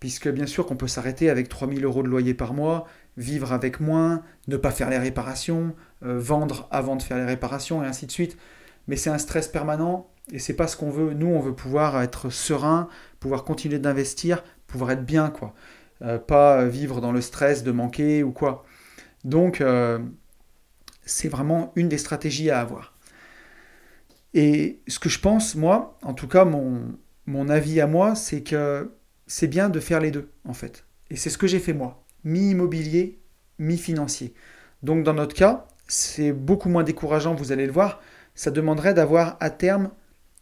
puisque 0.00 0.28
bien 0.28 0.46
sûr 0.46 0.66
qu'on 0.66 0.76
peut 0.76 0.88
s'arrêter 0.88 1.30
avec 1.30 1.48
3000 1.48 1.84
euros 1.84 2.02
de 2.02 2.08
loyer 2.08 2.34
par 2.34 2.54
mois, 2.54 2.86
vivre 3.16 3.52
avec 3.52 3.80
moins, 3.80 4.22
ne 4.46 4.56
pas 4.56 4.70
faire 4.70 4.90
les 4.90 4.98
réparations, 4.98 5.74
euh, 6.04 6.18
vendre 6.18 6.68
avant 6.70 6.96
de 6.96 7.02
faire 7.02 7.16
les 7.16 7.24
réparations 7.24 7.82
et 7.82 7.86
ainsi 7.86 8.06
de 8.06 8.12
suite. 8.12 8.36
Mais 8.86 8.96
c'est 8.96 9.10
un 9.10 9.18
stress 9.18 9.48
permanent 9.48 10.08
et 10.32 10.38
c'est 10.38 10.54
pas 10.54 10.68
ce 10.68 10.76
qu'on 10.76 10.90
veut. 10.90 11.14
Nous, 11.14 11.26
on 11.26 11.40
veut 11.40 11.54
pouvoir 11.54 12.00
être 12.02 12.30
serein, 12.30 12.88
pouvoir 13.18 13.44
continuer 13.44 13.78
d'investir, 13.78 14.44
pouvoir 14.66 14.92
être 14.92 15.04
bien, 15.04 15.30
quoi. 15.30 15.54
Euh, 16.02 16.18
pas 16.18 16.64
vivre 16.64 17.00
dans 17.00 17.10
le 17.10 17.20
stress 17.20 17.64
de 17.64 17.72
manquer 17.72 18.22
ou 18.22 18.30
quoi. 18.30 18.64
Donc, 19.24 19.60
euh, 19.60 19.98
c'est 21.04 21.28
vraiment 21.28 21.72
une 21.74 21.88
des 21.88 21.98
stratégies 21.98 22.50
à 22.50 22.60
avoir. 22.60 22.94
Et 24.34 24.80
ce 24.86 25.00
que 25.00 25.08
je 25.08 25.18
pense, 25.18 25.56
moi, 25.56 25.98
en 26.02 26.14
tout 26.14 26.28
cas, 26.28 26.44
mon, 26.44 26.96
mon 27.26 27.48
avis 27.48 27.80
à 27.80 27.86
moi, 27.88 28.14
c'est 28.14 28.42
que 28.42 28.92
c'est 29.28 29.46
bien 29.46 29.68
de 29.68 29.78
faire 29.78 30.00
les 30.00 30.10
deux, 30.10 30.28
en 30.44 30.54
fait. 30.54 30.84
Et 31.10 31.16
c'est 31.16 31.30
ce 31.30 31.38
que 31.38 31.46
j'ai 31.46 31.60
fait 31.60 31.72
moi, 31.72 32.02
mi-immobilier, 32.24 33.18
mi-financier. 33.60 34.34
Donc 34.82 35.04
dans 35.04 35.14
notre 35.14 35.34
cas, 35.34 35.66
c'est 35.86 36.32
beaucoup 36.32 36.68
moins 36.68 36.82
décourageant, 36.82 37.34
vous 37.34 37.52
allez 37.52 37.66
le 37.66 37.72
voir. 37.72 38.00
Ça 38.34 38.50
demanderait 38.50 38.94
d'avoir 38.94 39.36
à 39.40 39.50
terme 39.50 39.90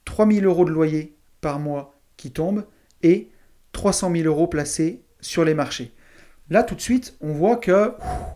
3000 0.04 0.46
euros 0.46 0.64
de 0.64 0.70
loyer 0.70 1.14
par 1.40 1.58
mois 1.58 1.98
qui 2.16 2.30
tombent 2.30 2.64
et 3.02 3.28
300 3.72 4.12
000 4.12 4.26
euros 4.26 4.46
placés 4.46 5.02
sur 5.20 5.44
les 5.44 5.54
marchés. 5.54 5.92
Là, 6.48 6.62
tout 6.62 6.74
de 6.74 6.80
suite, 6.80 7.16
on 7.20 7.32
voit 7.32 7.56
que 7.56 7.92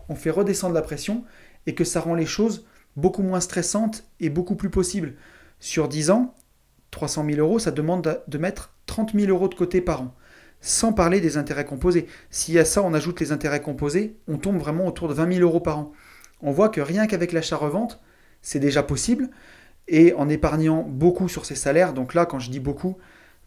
on 0.09 0.15
fait 0.15 0.29
redescendre 0.29 0.75
la 0.75 0.81
pression 0.81 1.23
et 1.65 1.75
que 1.75 1.83
ça 1.83 2.01
rend 2.01 2.15
les 2.15 2.25
choses 2.25 2.65
beaucoup 2.97 3.23
moins 3.23 3.39
stressantes 3.39 4.03
et 4.19 4.29
beaucoup 4.29 4.55
plus 4.55 4.69
possibles. 4.69 5.13
Sur 5.59 5.87
10 5.87 6.11
ans, 6.11 6.35
300 6.91 7.25
000 7.25 7.39
euros, 7.39 7.59
ça 7.59 7.71
demande 7.71 8.21
de 8.27 8.37
mettre 8.37 8.73
30 8.85 9.13
000 9.13 9.29
euros 9.31 9.47
de 9.47 9.55
côté 9.55 9.79
par 9.79 10.01
an, 10.01 10.15
sans 10.61 10.93
parler 10.93 11.19
des 11.19 11.37
intérêts 11.37 11.65
composés. 11.65 12.07
Si 12.29 12.57
à 12.57 12.65
ça 12.65 12.81
on 12.83 12.93
ajoute 12.93 13.19
les 13.19 13.31
intérêts 13.31 13.61
composés, 13.61 14.15
on 14.27 14.37
tombe 14.37 14.57
vraiment 14.57 14.87
autour 14.87 15.07
de 15.07 15.13
20 15.13 15.33
000 15.33 15.41
euros 15.41 15.59
par 15.59 15.79
an. 15.79 15.91
On 16.41 16.51
voit 16.51 16.69
que 16.69 16.81
rien 16.81 17.07
qu'avec 17.07 17.33
l'achat-revente, 17.33 17.99
c'est 18.41 18.59
déjà 18.59 18.83
possible, 18.83 19.29
et 19.87 20.13
en 20.13 20.29
épargnant 20.29 20.83
beaucoup 20.83 21.27
sur 21.27 21.45
ses 21.45 21.55
salaires, 21.55 21.93
donc 21.93 22.13
là, 22.13 22.25
quand 22.25 22.39
je 22.39 22.49
dis 22.49 22.59
beaucoup, 22.59 22.97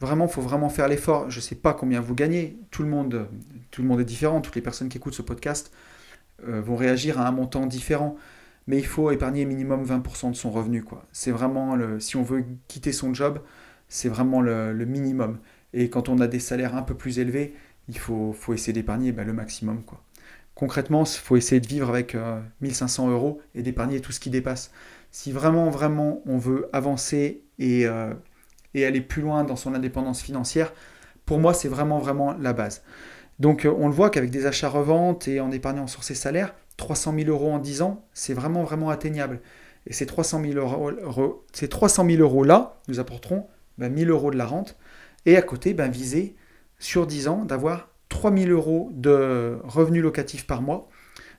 Vraiment, 0.00 0.26
il 0.26 0.30
faut 0.30 0.42
vraiment 0.42 0.68
faire 0.68 0.88
l'effort. 0.88 1.30
Je 1.30 1.38
ne 1.38 1.42
sais 1.42 1.54
pas 1.54 1.72
combien 1.72 2.00
vous 2.00 2.14
gagnez. 2.14 2.58
Tout 2.70 2.82
le, 2.82 2.88
monde, 2.88 3.28
tout 3.70 3.82
le 3.82 3.88
monde 3.88 4.00
est 4.00 4.04
différent. 4.04 4.40
Toutes 4.40 4.56
les 4.56 4.62
personnes 4.62 4.88
qui 4.88 4.98
écoutent 4.98 5.14
ce 5.14 5.22
podcast 5.22 5.72
euh, 6.46 6.60
vont 6.60 6.76
réagir 6.76 7.20
à 7.20 7.26
un 7.26 7.30
montant 7.30 7.66
différent. 7.66 8.16
Mais 8.66 8.78
il 8.78 8.86
faut 8.86 9.10
épargner 9.10 9.44
minimum 9.44 9.84
20% 9.84 10.30
de 10.30 10.36
son 10.36 10.50
revenu. 10.50 10.84
C'est 11.12 11.30
vraiment, 11.30 11.78
si 12.00 12.16
on 12.16 12.22
veut 12.22 12.44
quitter 12.66 12.92
son 12.92 13.12
job, 13.14 13.40
c'est 13.88 14.08
vraiment 14.08 14.40
le, 14.40 14.72
minimum. 14.84 15.38
Et 15.74 15.90
quand 15.90 16.08
on 16.08 16.18
a 16.20 16.26
des 16.26 16.40
salaires 16.40 16.74
un 16.74 16.82
peu 16.82 16.94
plus 16.94 17.18
élevés, 17.18 17.54
il 17.88 17.98
faut, 17.98 18.34
essayer 18.54 18.72
d'épargner 18.72 19.12
ben, 19.12 19.26
le 19.26 19.34
maximum. 19.34 19.82
Concrètement, 20.54 21.04
il 21.04 21.18
faut 21.18 21.36
essayer 21.36 21.60
de 21.60 21.66
vivre 21.66 21.90
avec 21.90 22.16
1500 22.62 23.08
euh, 23.08 23.12
euros 23.12 23.42
et 23.54 23.62
d'épargner 23.62 24.00
tout 24.00 24.12
ce 24.12 24.20
qui 24.20 24.30
dépasse. 24.30 24.70
Si 25.10 25.32
vraiment, 25.32 25.68
vraiment, 25.68 26.22
on 26.24 26.38
veut 26.38 26.70
avancer 26.72 27.42
et... 27.58 27.86
Euh, 27.86 28.14
et 28.74 28.84
aller 28.84 29.00
plus 29.00 29.22
loin 29.22 29.44
dans 29.44 29.56
son 29.56 29.74
indépendance 29.74 30.20
financière, 30.20 30.72
pour 31.24 31.38
moi, 31.38 31.54
c'est 31.54 31.68
vraiment, 31.68 31.98
vraiment 31.98 32.34
la 32.34 32.52
base. 32.52 32.82
Donc, 33.38 33.64
euh, 33.64 33.74
on 33.78 33.88
le 33.88 33.94
voit 33.94 34.10
qu'avec 34.10 34.30
des 34.30 34.46
achats-reventes 34.46 35.28
et 35.28 35.40
en 35.40 35.50
épargnant 35.50 35.86
sur 35.86 36.04
ses 36.04 36.14
salaires, 36.14 36.54
300 36.76 37.14
000 37.16 37.30
euros 37.30 37.52
en 37.52 37.58
10 37.58 37.82
ans, 37.82 38.04
c'est 38.12 38.34
vraiment, 38.34 38.64
vraiment 38.64 38.90
atteignable. 38.90 39.40
Et 39.86 39.92
ces 39.92 40.06
300 40.06 40.42
000 40.42 40.58
euros, 40.58 41.44
ces 41.52 41.68
300 41.68 42.06
000 42.06 42.22
euros 42.22 42.42
là 42.44 42.80
nous 42.88 43.00
apporteront 43.00 43.46
ben, 43.78 43.92
1000 43.92 44.10
euros 44.10 44.30
de 44.30 44.36
la 44.36 44.46
rente. 44.46 44.76
Et 45.26 45.36
à 45.36 45.42
côté, 45.42 45.74
ben, 45.74 45.90
viser 45.90 46.36
sur 46.78 47.06
10 47.06 47.28
ans 47.28 47.44
d'avoir 47.44 47.88
3 48.08 48.36
000 48.36 48.50
euros 48.50 48.90
de 48.92 49.58
revenus 49.64 50.02
locatifs 50.02 50.46
par 50.46 50.62
mois. 50.62 50.88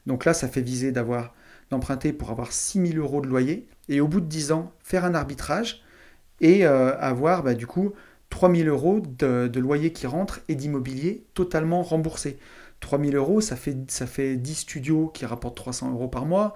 Donc 0.06 0.26
là, 0.26 0.34
ça 0.34 0.48
fait 0.48 0.62
viser 0.62 0.92
d'avoir 0.92 1.34
d'emprunter 1.70 2.14
pour 2.14 2.30
avoir 2.30 2.52
6 2.52 2.88
000 2.94 3.00
euros 3.00 3.22
de 3.22 3.28
loyer. 3.28 3.68
Et 3.90 4.02
au 4.02 4.08
bout 4.08 4.22
de 4.22 4.28
10 4.28 4.52
ans, 4.52 4.72
faire 4.84 5.06
un 5.06 5.14
arbitrage 5.14 5.84
et 6.42 6.66
euh, 6.66 6.98
avoir 7.00 7.44
bah, 7.44 7.54
du 7.54 7.68
coup 7.68 7.94
3000 8.30 8.68
euros 8.68 9.00
de, 9.00 9.60
loyer 9.60 9.94
qui 9.94 10.08
rentre 10.08 10.42
et 10.50 10.56
d'immobilier 10.56 11.26
totalement 11.34 11.84
remboursé. 11.84 12.38
3000 12.82 13.16
euros, 13.16 13.42
ça 13.42 13.56
fait, 13.56 13.78
ça 13.90 14.06
fait 14.06 14.36
10 14.36 14.56
studios 14.56 15.08
qui 15.14 15.26
rapportent 15.26 15.56
300 15.56 15.92
euros 15.92 16.08
par 16.08 16.26
mois, 16.26 16.54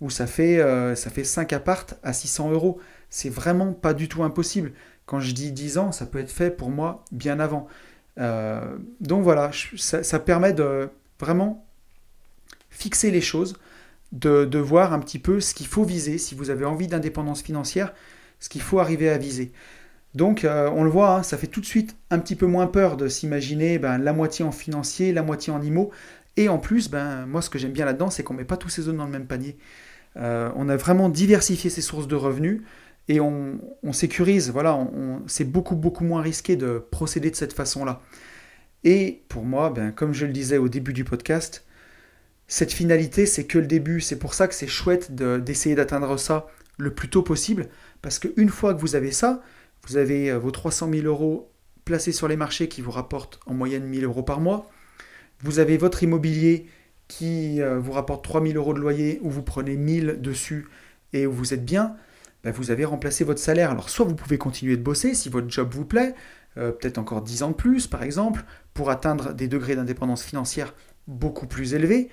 ou 0.00 0.10
ça 0.10 0.26
fait, 0.26 0.60
euh, 0.60 0.94
ça 0.94 1.10
fait 1.10 1.24
5 1.24 1.52
appartes 1.52 1.98
à 2.02 2.12
600 2.12 2.52
euros. 2.52 2.78
C'est 3.10 3.30
vraiment 3.30 3.72
pas 3.72 3.94
du 3.94 4.08
tout 4.08 4.22
impossible. 4.22 4.72
Quand 5.06 5.20
je 5.20 5.32
dis 5.32 5.52
10 5.52 5.78
ans, 5.78 5.92
ça 5.92 6.04
peut 6.04 6.18
être 6.18 6.30
fait 6.30 6.50
pour 6.50 6.70
moi 6.70 7.04
bien 7.12 7.40
avant. 7.40 7.68
Euh, 8.18 8.76
donc 9.00 9.22
voilà, 9.22 9.50
ça, 9.76 10.18
permet 10.18 10.52
de 10.52 10.88
vraiment 11.20 11.64
fixer 12.70 13.10
les 13.10 13.20
choses, 13.20 13.56
de, 14.12 14.58
voir 14.58 14.92
un 14.92 14.98
petit 14.98 15.18
peu 15.18 15.40
ce 15.40 15.54
qu'il 15.54 15.66
faut 15.66 15.84
viser 15.84 16.18
si 16.18 16.34
vous 16.34 16.50
avez 16.50 16.64
envie 16.64 16.86
d'indépendance 16.86 17.42
financière 17.42 17.94
ce 18.38 18.48
qu'il 18.48 18.60
faut 18.60 18.80
arriver 18.80 19.08
à 19.08 19.16
viser. 19.16 19.52
Donc 20.14 20.44
euh, 20.44 20.70
on 20.74 20.84
le 20.84 20.90
voit, 20.90 21.16
hein, 21.16 21.22
ça 21.22 21.38
fait 21.38 21.46
tout 21.46 21.60
de 21.60 21.66
suite 21.66 21.96
un 22.10 22.18
petit 22.18 22.36
peu 22.36 22.46
moins 22.46 22.66
peur 22.66 22.96
de 22.96 23.08
s'imaginer 23.08 23.78
ben, 23.78 23.98
la 23.98 24.12
moitié 24.12 24.44
en 24.44 24.52
financier, 24.52 25.12
la 25.12 25.22
moitié 25.22 25.52
en 25.52 25.62
IMO. 25.62 25.90
Et 26.36 26.48
en 26.48 26.58
plus, 26.58 26.90
ben, 26.90 27.26
moi 27.26 27.42
ce 27.42 27.50
que 27.50 27.58
j'aime 27.58 27.72
bien 27.72 27.84
là-dedans, 27.84 28.10
c'est 28.10 28.22
qu'on 28.22 28.34
ne 28.34 28.40
met 28.40 28.44
pas 28.44 28.56
tous 28.56 28.68
ces 28.68 28.82
zones 28.82 28.96
dans 28.98 29.04
le 29.06 29.10
même 29.10 29.26
panier. 29.26 29.56
Euh, 30.16 30.50
on 30.56 30.68
a 30.68 30.76
vraiment 30.76 31.08
diversifié 31.08 31.70
ses 31.70 31.82
sources 31.82 32.08
de 32.08 32.14
revenus 32.14 32.62
et 33.08 33.20
on, 33.20 33.58
sécurise. 33.92 34.50
Voilà, 34.50 34.78
c'est 35.26 35.44
beaucoup 35.44 35.76
beaucoup 35.76 36.04
moins 36.04 36.22
risqué 36.22 36.56
de 36.56 36.84
procéder 36.90 37.30
de 37.30 37.36
cette 37.36 37.52
façon-là. 37.52 38.00
Et 38.84 39.22
pour 39.28 39.44
moi, 39.44 39.70
ben, 39.70 39.92
comme 39.92 40.12
je 40.12 40.26
le 40.26 40.32
disais 40.32 40.58
au 40.58 40.68
début 40.68 40.92
du 40.92 41.04
podcast, 41.04 41.64
cette 42.48 42.72
finalité, 42.72 43.26
c'est 43.26 43.44
que 43.44 43.58
le 43.58 43.66
début. 43.66 44.00
C'est 44.00 44.18
pour 44.18 44.34
ça 44.34 44.48
que 44.48 44.54
c'est 44.54 44.66
chouette 44.66 45.14
d'essayer 45.14 45.74
d'atteindre 45.74 46.16
ça 46.18 46.46
le 46.78 46.92
plus 46.92 47.08
tôt 47.08 47.22
possible, 47.22 47.68
parce 48.02 48.18
qu'une 48.18 48.50
fois 48.50 48.74
que 48.74 48.80
vous 48.80 48.96
avez 48.96 49.10
ça, 49.10 49.42
vous 49.86 49.96
avez 49.96 50.30
euh, 50.30 50.38
vos 50.38 50.50
300 50.50 50.90
000 50.92 51.06
euros 51.06 51.50
placés 51.86 52.12
sur 52.12 52.28
les 52.28 52.36
marchés 52.36 52.68
qui 52.68 52.82
vous 52.82 52.90
rapportent 52.90 53.40
en 53.46 53.54
moyenne 53.54 53.84
1000 53.84 54.04
euros 54.04 54.22
par 54.22 54.40
mois, 54.40 54.70
vous 55.40 55.58
avez 55.58 55.78
votre 55.78 56.02
immobilier 56.02 56.66
qui 57.08 57.62
euh, 57.62 57.78
vous 57.78 57.92
rapporte 57.92 58.24
3000 58.24 58.56
euros 58.56 58.74
de 58.74 58.80
loyer, 58.80 59.20
où 59.22 59.30
vous 59.30 59.42
prenez 59.42 59.76
1000 59.76 60.20
dessus 60.20 60.68
et 61.12 61.26
où 61.26 61.32
vous 61.32 61.54
êtes 61.54 61.64
bien, 61.64 61.96
ben, 62.46 62.52
vous 62.52 62.70
avez 62.70 62.84
remplacé 62.84 63.24
votre 63.24 63.40
salaire. 63.40 63.70
Alors 63.70 63.90
soit 63.90 64.06
vous 64.06 64.14
pouvez 64.14 64.38
continuer 64.38 64.76
de 64.76 64.82
bosser 64.82 65.14
si 65.14 65.28
votre 65.28 65.50
job 65.50 65.68
vous 65.72 65.84
plaît, 65.84 66.14
euh, 66.56 66.72
peut-être 66.72 66.98
encore 66.98 67.22
10 67.22 67.42
ans 67.42 67.50
de 67.50 67.54
plus 67.54 67.86
par 67.86 68.02
exemple, 68.02 68.44
pour 68.74 68.90
atteindre 68.90 69.34
des 69.34 69.48
degrés 69.48 69.76
d'indépendance 69.76 70.22
financière 70.22 70.74
beaucoup 71.06 71.46
plus 71.46 71.74
élevés, 71.74 72.08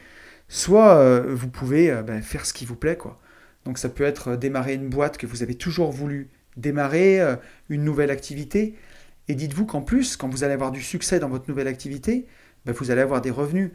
soit 0.49 1.19
vous 1.21 1.49
pouvez 1.49 1.91
ben, 2.05 2.21
faire 2.21 2.45
ce 2.45 2.53
qui 2.53 2.65
vous 2.65 2.75
plaît. 2.75 2.97
quoi. 2.97 3.19
Donc 3.65 3.77
ça 3.77 3.89
peut 3.89 4.03
être 4.03 4.35
démarrer 4.35 4.73
une 4.73 4.89
boîte 4.89 5.17
que 5.17 5.25
vous 5.25 5.43
avez 5.43 5.55
toujours 5.55 5.91
voulu 5.91 6.29
démarrer, 6.57 7.19
euh, 7.21 7.35
une 7.69 7.83
nouvelle 7.83 8.11
activité. 8.11 8.75
Et 9.27 9.35
dites-vous 9.35 9.65
qu'en 9.65 9.81
plus, 9.81 10.17
quand 10.17 10.27
vous 10.27 10.43
allez 10.43 10.53
avoir 10.53 10.71
du 10.71 10.81
succès 10.81 11.19
dans 11.19 11.29
votre 11.29 11.49
nouvelle 11.49 11.67
activité, 11.67 12.27
ben, 12.65 12.73
vous 12.73 12.91
allez 12.91 13.01
avoir 13.01 13.21
des 13.21 13.31
revenus. 13.31 13.71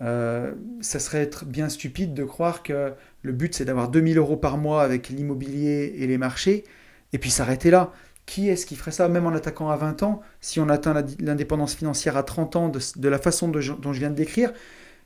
Euh, 0.00 0.52
ça 0.80 0.98
serait 0.98 1.20
être 1.20 1.44
bien 1.44 1.68
stupide 1.68 2.14
de 2.14 2.24
croire 2.24 2.62
que 2.62 2.92
le 3.22 3.32
but 3.32 3.54
c'est 3.54 3.66
d'avoir 3.66 3.88
2000 3.88 4.16
euros 4.16 4.36
par 4.36 4.56
mois 4.56 4.82
avec 4.82 5.10
l'immobilier 5.10 5.94
et 5.98 6.06
les 6.06 6.16
marchés, 6.16 6.64
et 7.12 7.18
puis 7.18 7.30
s'arrêter 7.30 7.70
là. 7.70 7.92
Qui 8.26 8.48
est-ce 8.48 8.64
qui 8.64 8.76
ferait 8.76 8.92
ça, 8.92 9.08
même 9.08 9.26
en 9.26 9.34
attaquant 9.34 9.70
à 9.70 9.76
20 9.76 10.04
ans, 10.04 10.20
si 10.40 10.60
on 10.60 10.68
atteint 10.68 10.94
l'indépendance 11.18 11.74
financière 11.74 12.16
à 12.16 12.22
30 12.22 12.56
ans, 12.56 12.68
de, 12.68 13.08
la 13.08 13.18
façon 13.18 13.48
dont 13.48 13.60
je 13.60 13.98
viens 13.98 14.10
de 14.10 14.14
décrire, 14.14 14.52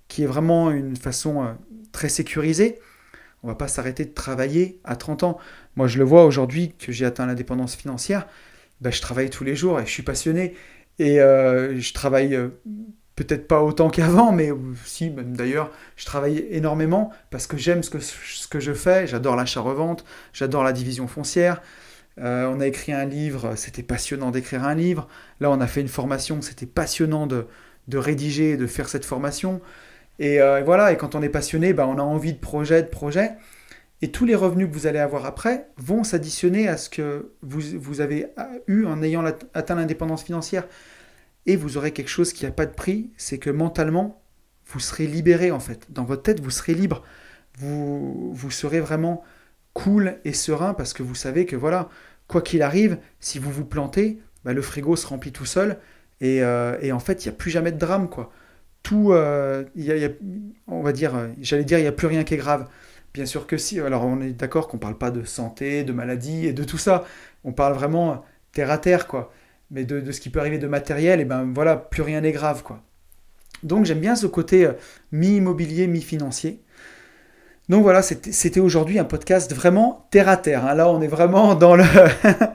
qui 0.09 0.25
est 0.25 0.27
vraiment 0.27 0.71
une 0.71 0.97
façon 0.97 1.43
euh, 1.43 1.53
très 1.91 2.11
sécurisée? 2.11 2.79
On 3.43 3.49
va 3.49 3.55
pas 3.55 3.69
s'arrêter 3.69 4.05
de 4.05 4.13
travailler 4.13 4.79
à 4.85 4.97
30 4.97 5.23
ans. 5.23 5.39
Moi, 5.77 5.87
je 5.87 5.99
le 5.99 6.05
vois 6.05 6.27
aujourd'hui 6.27 6.75
que 6.79 6.93
j'ai 6.93 7.07
atteint 7.07 7.27
l'indépendance 7.27 7.77
financière. 7.77 8.27
Ben, 8.81 8.91
je 8.91 9.01
travaille 9.01 9.31
tous 9.31 9.45
les 9.45 9.57
jours 9.57 9.81
et 9.81 9.87
je 9.87 9.91
suis 9.91 10.03
passionné. 10.03 10.55
Et 10.99 11.17
je 11.17 11.93
travaille 11.93 12.39
peut-être 13.17 13.47
pas 13.47 13.63
autant 13.63 13.91
qu'avant, 13.91 14.33
mais 14.33 14.51
si, 14.85 15.11
d'ailleurs, 15.11 15.71
je 15.97 16.05
travaille 16.05 16.47
énormément 16.51 17.13
parce 17.31 17.47
que 17.47 17.57
j'aime 17.57 17.83
ce 17.83 17.91
que, 18.49 18.61
je 18.61 18.73
fais. 18.73 19.07
J'adore 19.07 19.37
l'achat-revente, 19.37 20.05
j'adore 20.33 20.65
la 20.65 20.73
division 20.73 21.07
foncière. 21.07 21.63
on 22.19 22.61
a 22.61 22.67
écrit 22.67 22.93
un 22.93 23.05
livre, 23.05 23.55
c'était 23.57 23.83
passionnant 23.83 24.31
d'écrire 24.31 24.65
un 24.65 24.75
livre. 24.75 25.09
Là, 25.41 25.51
on 25.51 25.61
a 25.61 25.67
fait 25.67 25.81
une 25.81 25.89
formation, 25.89 26.43
c'était 26.43 26.67
passionnant 26.67 27.27
de, 27.27 27.47
de 27.89 27.99
rédiger, 27.99 28.57
de 28.57 28.67
faire 28.67 28.89
cette 28.89 29.05
formation. 29.05 29.61
Et 30.19 30.39
voilà, 30.65 30.93
et 30.93 30.97
quand 30.97 31.15
on 31.15 31.23
est 31.23 31.29
passionné, 31.29 31.73
bah, 31.73 31.87
on 31.87 31.99
a 31.99 32.03
envie 32.03 32.33
de 32.33 32.39
projet, 32.39 32.83
de 32.83 32.89
projet. 32.89 33.33
Et 34.05 34.11
tous 34.11 34.27
les 34.27 34.35
revenus 34.35 34.69
que 34.69 34.73
vous 34.75 34.87
allez 34.87 34.99
avoir 34.99 35.25
après 35.25 35.69
vont 35.79 36.05
s'additionner 36.05 36.69
à 36.69 36.77
ce 36.77 36.91
que 36.91 37.31
vous, 37.43 38.01
avez 38.03 38.27
eu 38.67 38.85
en 38.85 39.03
ayant 39.03 39.25
atteint 39.55 39.77
l'indépendance 39.77 40.25
financière. 40.25 40.67
Et 41.47 41.57
vous 41.57 41.77
aurez 41.77 41.93
quelque 41.93 42.09
chose 42.09 42.33
qui 42.33 42.45
n'a 42.45 42.51
pas 42.51 42.67
de 42.67 42.75
prix, 42.75 43.11
c'est 43.17 43.39
que 43.39 43.51
mentalement, 43.51 44.23
vous 44.67 44.81
serez 44.81 45.07
libéré 45.07 45.51
en 45.51 45.61
fait. 45.61 45.87
Dans 45.91 46.05
votre 46.05 46.23
tête, 46.23 46.41
vous 46.41 46.51
serez 46.51 46.75
libre. 46.75 47.03
Vous, 47.59 48.33
vous 48.33 48.51
serez 48.51 48.81
vraiment 48.81 49.23
cool 49.75 50.17
et 50.25 50.33
serein 50.33 50.75
parce 50.75 50.93
que 50.93 51.03
vous 51.03 51.15
savez 51.15 51.47
que 51.47 51.57
voilà, 51.57 51.89
quoi 52.29 52.43
qu'il 52.43 52.63
arrive, 52.63 52.99
si 53.21 53.39
vous 53.39 53.51
vous 53.51 53.65
plantez, 53.65 54.21
bah, 54.45 54.53
le 54.53 54.63
frigo 54.63 54.97
se 54.97 55.07
remplit 55.07 55.33
tout 55.33 55.45
seul. 55.45 55.79
Et, 56.21 56.43
euh, 56.43 56.77
en 56.93 56.99
fait, 57.01 57.25
il 57.25 57.29
n'y 57.29 57.35
a 57.35 57.37
plus 57.37 57.51
jamais 57.51 57.73
de 57.73 57.79
drame. 57.79 58.09
quoi. 58.09 58.33
Tout, 58.83 59.13
euh, 59.13 59.65
y 59.77 60.09
on 60.67 60.83
va 60.83 60.93
dire, 60.93 61.13
j'allais 61.41 61.65
dire, 61.65 61.79
il 61.79 61.83
n'y 61.83 61.89
a 61.89 61.93
plus 61.93 62.07
rien 62.07 62.25
qui 62.25 62.35
est 62.35 62.39
grave. 62.39 62.69
Bien 63.15 63.27
sûr 63.27 63.47
que 63.47 63.57
si. 63.57 63.81
Alors 63.81 64.05
on 64.05 64.21
est 64.21 64.33
d'accord 64.33 64.69
qu'on 64.69 64.77
ne 64.77 64.83
parle 64.83 64.99
pas 64.99 65.11
de 65.11 65.25
santé, 65.25 65.85
de 65.85 65.93
maladie 65.93 66.47
et 66.47 66.53
de 66.53 66.65
tout 66.65 66.79
ça. 66.79 67.05
On 67.45 67.53
parle 67.53 67.75
vraiment 67.75 68.25
terre 68.53 68.71
à 68.71 68.79
terre, 68.79 69.07
quoi. 69.07 69.33
Mais 69.75 69.85
de, 69.85 70.13
ce 70.13 70.21
qui 70.21 70.31
peut 70.31 70.39
arriver 70.39 70.59
de 70.59 70.69
matériel, 70.69 71.21
et 71.21 71.25
ben 71.25 71.51
voilà, 71.53 71.77
plus 71.77 72.03
rien 72.03 72.21
n'est 72.21 72.31
grave, 72.31 72.63
quoi. 72.63 72.81
Donc 73.65 73.87
j'aime 73.87 73.99
bien 73.99 74.15
ce 74.15 74.29
côté 74.29 74.67
euh, 74.67 74.73
mi-immobilier, 75.11 75.89
mi-financier. 75.89 76.61
Donc 77.69 77.83
voilà, 77.83 78.01
c'était 78.01 78.61
aujourd'hui 78.61 79.01
un 79.01 79.05
podcast 79.05 79.53
vraiment 79.53 80.07
terre 80.13 80.29
à 80.29 80.37
terre. 80.37 80.65
Hein. 80.65 80.75
Là, 80.75 80.89
on 80.89 81.03
est 81.03 81.09
vraiment 81.09 81.57
dans 81.57 81.75
le, 81.75 81.85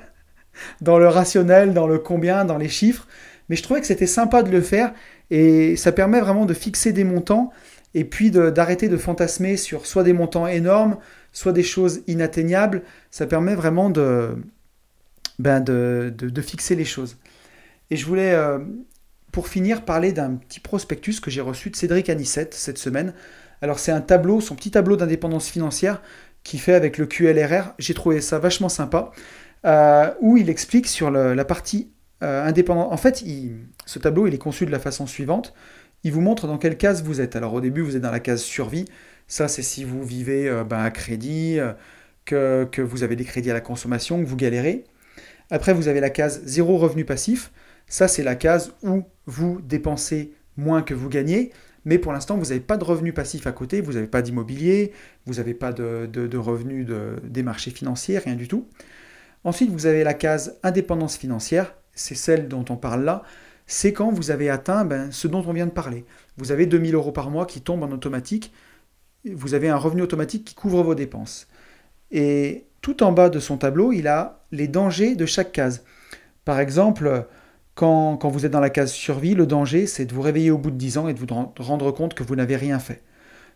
dans 0.82 0.97
le 0.97 1.09
rationnel, 1.09 1.74
dans 1.74 1.88
le 1.88 1.99
combien, 1.99 2.45
dans 2.45 2.57
les 2.57 2.70
chiffres. 2.70 3.05
Mais 3.49 3.57
je 3.57 3.63
trouvais 3.63 3.82
que 3.82 3.88
c'était 3.88 4.07
sympa 4.07 4.41
de 4.41 4.51
le 4.51 4.61
faire 4.61 4.93
et 5.30 5.76
ça 5.76 5.91
permet 5.91 6.22
vraiment 6.22 6.45
de 6.45 6.53
fixer 6.53 6.93
des 6.93 7.03
montants 7.03 7.51
et 7.95 8.05
puis 8.05 8.32
d'arrêter 8.32 8.88
de, 8.88 8.95
fantasmer 8.95 9.57
sur 9.57 9.88
soit 9.88 10.03
des 10.03 10.13
montants 10.13 10.47
énormes, 10.47 10.97
soit 11.34 11.51
des 11.51 11.63
choses 11.63 12.01
inatteignables. 12.07 12.84
Ça 13.11 13.26
permet 13.26 13.55
vraiment 13.55 13.89
de, 13.89 14.38
ben 15.40 15.62
de, 15.62 16.42
fixer 16.42 16.76
les 16.76 16.86
choses. 16.86 17.18
Et 17.90 17.96
je 17.96 18.06
voulais, 18.06 18.34
euh, 18.34 18.60
pour 19.32 19.48
finir, 19.48 19.84
parler 19.84 20.12
d'un 20.12 20.36
petit 20.36 20.60
prospectus 20.60 21.20
que 21.20 21.32
j'ai 21.32 21.42
reçu 21.42 21.70
de 21.70 21.76
Cédric 21.76 22.10
Anissette 22.10 22.54
cette 22.54 22.78
semaine. 22.78 23.14
Alors 23.62 23.80
c'est 23.80 23.92
un 23.92 24.02
tableau, 24.02 24.42
son 24.42 24.56
petit 24.56 24.72
tableau 24.72 24.96
d'indépendance 24.96 25.50
financière 25.50 26.02
qu'il 26.44 26.60
fait 26.60 26.76
avec 26.76 26.98
le 26.98 27.06
QLRR. 27.06 27.74
J'ai 27.80 27.94
trouvé 27.94 28.22
ça 28.22 28.40
vachement 28.40 28.70
sympa, 28.70 29.12
euh, 29.66 30.12
où 30.22 30.38
il 30.38 30.50
explique 30.50 30.88
sur 30.88 31.10
la 31.12 31.46
partie 31.46 31.90
euh, 32.22 32.46
indépendante. 32.46 32.92
En 32.92 32.98
fait, 32.98 33.24
ce 33.86 34.00
tableau, 34.00 34.28
il 34.28 34.34
est 34.34 34.40
conçu 34.40 34.66
de 34.66 34.72
la 34.72 34.80
façon 34.80 35.08
suivante 35.08 35.54
il 36.04 36.12
vous 36.12 36.22
montre 36.22 36.48
dans 36.48 36.58
quelle 36.58 36.78
case 36.78 37.04
vous 37.04 37.22
êtes. 37.22 37.36
Alors 37.36 37.54
au 37.54 37.62
début, 37.62 37.82
vous 37.82 37.96
êtes 37.96 38.02
dans 38.02 38.12
la 38.12 38.20
case 38.20 38.42
survie. 38.42 38.86
Ça, 39.28 39.48
c'est 39.48 39.62
si 39.62 39.84
vous 39.84 40.04
vivez 40.04 40.48
euh, 40.48 40.64
ben, 40.64 40.80
à 40.80 40.92
crédit, 40.92 41.60
euh, 41.60 41.74
que, 42.66 42.82
vous 42.82 43.04
avez 43.04 43.16
des 43.16 43.26
crédits 43.26 43.52
à 43.52 43.54
la 43.54 43.62
consommation, 43.62 44.22
que 44.22 44.28
vous 44.28 44.36
galérez. 44.36 44.86
Après, 45.50 45.74
vous 45.74 45.88
avez 45.88 46.00
la 46.00 46.10
case 46.10 46.41
zéro 46.43 46.78
revenu 46.78 47.06
passif. 47.06 47.52
Ça, 47.88 48.08
c'est 48.08 48.24
la 48.24 48.36
case 48.36 48.74
où 48.84 49.04
vous 49.26 49.60
dépensez 49.62 50.34
moins 50.58 50.82
que 50.82 50.93
vous 50.93 51.10
gagnez. 51.10 51.52
Mais 51.86 51.97
pour 51.97 52.12
l'instant, 52.12 52.38
vous 52.38 52.45
n'avez 52.45 52.60
pas 52.60 52.78
de 52.78 52.84
revenus 52.84 53.14
passifs 53.14 53.47
à 53.47 53.52
côté, 53.52 53.82
vous 53.82 53.93
n'avez 53.93 54.08
pas 54.08 54.22
d'immobilier, 54.22 54.91
vous 55.26 55.36
n'avez 55.36 55.54
pas 55.54 55.72
de, 55.72 56.38
revenus 56.38 56.86
des 57.24 57.43
marchés 57.43 57.72
financiers, 57.72 58.20
rien 58.20 58.36
du 58.36 58.47
tout. 58.47 58.68
Ensuite, 59.43 59.72
vous 59.72 59.86
avez 59.86 60.04
la 60.04 60.14
case 60.14 60.58
indépendance 60.62 61.18
financière, 61.18 61.74
c'est 61.95 62.16
celle 62.16 62.47
dont 62.47 62.66
on 62.70 62.76
parle 62.76 63.04
là 63.04 63.24
c'est 63.72 63.93
quand 63.93 64.12
vous 64.12 64.32
avez 64.32 64.50
atteint 64.50 64.84
ben, 64.84 65.12
ce 65.12 65.28
dont 65.28 65.43
on 65.45 65.54
vient 65.54 65.68
de 65.68 65.72
parler. 65.72 66.04
Vous 66.38 66.52
avez 66.52 66.66
2000 66.66 66.95
euros 66.95 67.12
par 67.12 67.30
mois 67.30 67.45
qui 67.45 67.62
tombent 67.62 67.84
en 67.84 67.91
automatique, 67.91 68.52
vous 69.26 69.54
avez 69.54 69.70
un 69.70 69.76
revenu 69.76 70.02
automatique 70.02 70.43
qui 70.43 70.56
couvre 70.56 70.82
vos 70.82 70.95
dépenses. 70.95 71.47
Et 72.10 72.66
tout 72.82 73.04
en 73.04 73.12
bas 73.12 73.30
de 73.30 73.39
son 73.39 73.58
tableau, 73.58 73.91
il 73.93 74.08
a 74.08 74.39
les 74.52 74.68
dangers 74.68 75.16
de 75.16 75.26
chaque 75.26 75.52
case. 75.52 75.84
Par 76.45 76.60
exemple, 76.60 77.28
quand, 77.76 78.18
vous 78.28 78.45
êtes 78.45 78.52
dans 78.52 78.60
la 78.60 78.70
case 78.70 78.91
survie, 78.91 79.36
le 79.36 79.45
danger, 79.45 79.88
c'est 79.88 80.06
de 80.06 80.14
vous 80.14 80.22
réveiller 80.22 80.52
au 80.52 80.58
bout 80.58 80.72
de 80.72 80.76
10 80.76 80.97
ans 80.97 81.08
et 81.08 81.14
de 81.14 81.20
vous 81.20 81.28
rendre 81.60 81.91
compte 81.91 82.14
que 82.14 82.24
vous 82.24 82.36
n'avez 82.36 82.58
rien 82.58 82.78
fait. 82.78 83.02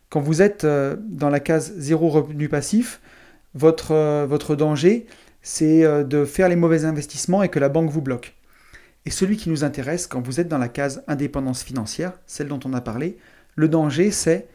Quand 0.09 0.21
vous 0.21 0.41
êtes 0.41 0.63
euh, 0.63 0.95
dans 0.99 1.29
la 1.29 1.39
case 1.39 1.73
zéro 1.75 2.07
revenu 2.07 2.47
passif, 2.47 3.01
votre, 3.53 3.91
euh, 3.91 4.25
votre 4.25 4.55
danger, 4.55 5.07
c'est 5.41 5.83
euh, 5.83 6.05
de 6.05 6.23
faire 6.23 6.47
les 6.47 6.55
mauvais 6.55 6.85
investissements 6.85 7.43
et 7.43 7.49
que 7.49 7.59
la 7.59 7.67
banque 7.67 7.89
vous 7.89 8.01
bloque. 8.01 8.35
Et 9.05 9.11
celui 9.11 9.35
qui 9.35 9.49
nous 9.49 9.65
intéresse 9.65 10.07
quand 10.07 10.21
vous 10.21 10.39
êtes 10.39 10.47
dans 10.47 10.57
la 10.57 10.69
case 10.69 11.03
indépendance 11.07 11.63
financière, 11.63 12.13
celle 12.25 12.47
dont 12.47 12.61
on 12.63 12.73
a 12.73 12.79
parlé, 12.79 13.17
le 13.55 13.67
danger 13.67 14.09
c'est 14.11 14.47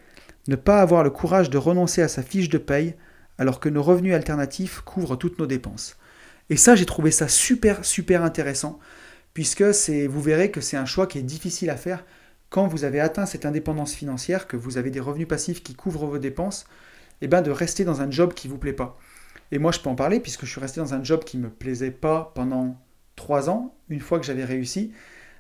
ne 0.47 0.57
pas 0.57 0.81
avoir 0.81 1.05
le 1.05 1.11
courage 1.11 1.51
de 1.51 1.59
renoncer 1.59 2.01
à 2.01 2.09
sa 2.09 2.23
fiche 2.23 2.49
de 2.49 2.57
paye 2.57 2.95
alors 3.37 3.61
que 3.61 3.69
nos 3.69 3.83
revenus 3.83 4.15
alternatifs 4.15 4.81
couvrent 4.81 5.17
toutes 5.17 5.39
nos 5.39 5.47
dépenses. 5.47 5.98
Et 6.51 6.57
ça, 6.57 6.75
j'ai 6.75 6.87
trouvé 6.87 7.11
ça 7.11 7.29
super, 7.29 7.85
super 7.85 8.23
intéressant, 8.23 8.79
puisque 9.35 9.63
vous 9.63 10.23
verrez 10.23 10.51
que 10.51 10.61
c'est 10.61 10.77
un 10.77 10.87
choix 10.87 11.07
qui 11.07 11.19
est 11.19 11.23
difficile 11.23 11.71
à 11.71 11.77
faire 11.77 12.05
quand 12.51 12.67
vous 12.67 12.85
avez 12.85 13.01
atteint 13.01 13.27
cette 13.27 13.45
indépendance 13.45 13.93
financière, 13.93 14.47
que 14.47 14.57
vous 14.57 14.79
avez 14.79 14.91
des 14.91 15.01
revenus 15.01 15.29
passifs 15.29 15.63
qui 15.63 15.75
couvrent 15.75 16.07
vos 16.07 16.19
dépenses, 16.19 16.65
et 17.21 17.25
eh 17.25 17.29
bien 17.29 17.43
de 17.43 17.51
rester 17.51 17.85
dans 17.85 18.01
un 18.01 18.11
job 18.11 18.33
qui 18.33 18.49
ne 18.49 18.53
vous 18.53 18.59
plaît 18.59 18.73
pas. 18.73 18.97
Et 19.51 19.59
moi, 19.59 19.73
je 19.73 19.81
peux 19.81 19.91
en 19.91 19.95
parler, 19.95 20.21
puisque 20.21 20.47
je 20.47 20.51
suis 20.51 20.61
resté 20.61 20.81
dans 20.81 20.95
un 20.95 21.03
job 21.03 21.25
qui 21.25 21.37
ne 21.37 21.45
me 21.45 21.51
plaisait 21.51 21.91
pas 21.91 22.33
pendant 22.35 22.81
trois 23.17 23.51
ans, 23.51 23.75
une 23.89 24.01
fois 24.01 24.19
que 24.19 24.25
j'avais 24.25 24.45
réussi, 24.45 24.93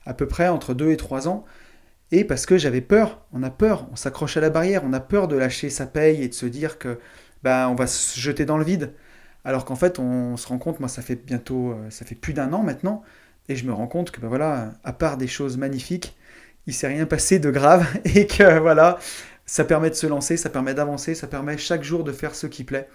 à 0.04 0.12
peu 0.12 0.26
près 0.26 0.48
entre 0.48 0.74
deux 0.74 0.90
et 0.90 0.96
trois 0.96 1.28
ans, 1.28 1.44
et 2.10 2.24
parce 2.24 2.46
que 2.46 2.58
j'avais 2.58 2.80
peur, 2.80 3.22
on 3.32 3.42
a 3.42 3.50
peur, 3.50 3.86
on 3.92 3.96
s'accroche 3.96 4.36
à 4.36 4.40
la 4.40 4.50
barrière, 4.50 4.82
on 4.84 4.92
a 4.92 5.00
peur 5.00 5.28
de 5.28 5.36
lâcher 5.36 5.70
sa 5.70 5.86
paye 5.86 6.22
et 6.22 6.28
de 6.28 6.34
se 6.34 6.46
dire 6.46 6.78
que 6.78 6.98
bah, 7.42 7.68
on 7.70 7.74
va 7.74 7.86
se 7.86 8.18
jeter 8.18 8.44
dans 8.44 8.56
le 8.56 8.64
vide. 8.64 8.92
Alors 9.44 9.64
qu'en 9.64 9.76
fait, 9.76 9.98
on 9.98 10.36
se 10.36 10.46
rend 10.46 10.58
compte, 10.58 10.80
moi 10.80 10.88
ça 10.88 11.02
fait 11.02 11.16
bientôt, 11.16 11.72
euh, 11.72 11.90
ça 11.90 12.04
fait 12.04 12.14
plus 12.14 12.32
d'un 12.32 12.52
an 12.52 12.62
maintenant, 12.62 13.02
et 13.48 13.56
je 13.56 13.64
me 13.66 13.72
rends 13.72 13.86
compte 13.86 14.10
que 14.10 14.20
bah, 14.20 14.28
voilà, 14.28 14.72
à 14.84 14.92
part 14.92 15.16
des 15.16 15.28
choses 15.28 15.56
magnifiques, 15.56 16.16
il 16.66 16.74
s'est 16.74 16.88
rien 16.88 17.06
passé 17.06 17.38
de 17.38 17.50
grave, 17.50 17.86
et 18.04 18.26
que 18.26 18.58
voilà, 18.58 18.98
ça 19.46 19.64
permet 19.64 19.90
de 19.90 19.94
se 19.94 20.06
lancer, 20.06 20.36
ça 20.36 20.50
permet 20.50 20.74
d'avancer, 20.74 21.14
ça 21.14 21.26
permet 21.26 21.56
chaque 21.56 21.82
jour 21.82 22.04
de 22.04 22.12
faire 22.12 22.34
ce 22.34 22.46
qui 22.46 22.64
plaît. 22.64 22.88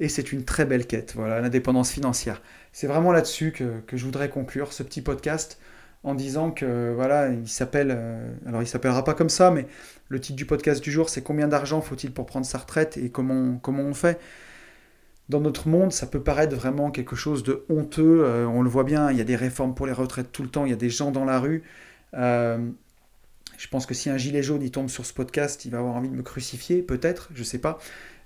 Et 0.00 0.08
c'est 0.08 0.32
une 0.32 0.44
très 0.44 0.64
belle 0.64 0.86
quête, 0.86 1.12
voilà, 1.14 1.40
l'indépendance 1.40 1.92
financière. 1.92 2.42
C'est 2.72 2.88
vraiment 2.88 3.12
là-dessus 3.12 3.52
que, 3.52 3.96
je 3.96 4.04
voudrais 4.04 4.28
conclure 4.28 4.72
ce 4.72 4.82
petit 4.82 5.02
podcast 5.02 5.60
en 6.02 6.14
disant 6.16 6.50
que 6.50 6.92
voilà, 6.94 7.28
il 7.28 7.48
s'appelle, 7.48 7.92
euh, 7.96 8.28
alors 8.46 8.62
il 8.62 8.66
s'appellera 8.66 9.04
pas 9.04 9.14
comme 9.14 9.28
ça, 9.28 9.52
mais 9.52 9.66
le 10.08 10.20
titre 10.20 10.36
du 10.36 10.46
podcast 10.46 10.82
du 10.82 10.90
jour, 10.90 11.08
c'est 11.08 11.22
combien 11.22 11.46
d'argent 11.46 11.80
faut-il 11.80 12.12
pour 12.12 12.26
prendre 12.26 12.44
sa 12.44 12.58
retraite 12.58 12.96
et 12.96 13.10
comment, 13.10 13.56
comment 13.58 13.84
on 13.84 13.94
fait? 13.94 14.18
Dans 15.28 15.40
notre 15.40 15.68
monde, 15.68 15.92
ça 15.92 16.06
peut 16.06 16.22
paraître 16.22 16.54
vraiment 16.54 16.90
quelque 16.90 17.16
chose 17.16 17.42
de 17.42 17.64
honteux. 17.68 18.24
Euh, 18.24 18.46
on 18.46 18.62
le 18.62 18.68
voit 18.68 18.84
bien, 18.84 19.10
il 19.10 19.16
y 19.16 19.20
a 19.20 19.24
des 19.24 19.36
réformes 19.36 19.74
pour 19.74 19.86
les 19.86 19.92
retraites 19.92 20.32
tout 20.32 20.42
le 20.42 20.48
temps, 20.48 20.66
il 20.66 20.70
y 20.70 20.74
a 20.74 20.76
des 20.76 20.90
gens 20.90 21.10
dans 21.10 21.24
la 21.24 21.40
rue. 21.40 21.62
Euh, 22.14 22.58
je 23.56 23.68
pense 23.68 23.86
que 23.86 23.94
si 23.94 24.10
un 24.10 24.16
gilet 24.18 24.42
jaune 24.42 24.62
il 24.62 24.70
tombe 24.70 24.88
sur 24.88 25.06
ce 25.06 25.14
podcast, 25.14 25.64
il 25.64 25.70
va 25.70 25.78
avoir 25.78 25.94
envie 25.94 26.08
de 26.08 26.14
me 26.14 26.22
crucifier, 26.22 26.82
peut-être, 26.82 27.30
je 27.34 27.42
sais 27.42 27.58
pas. 27.58 27.78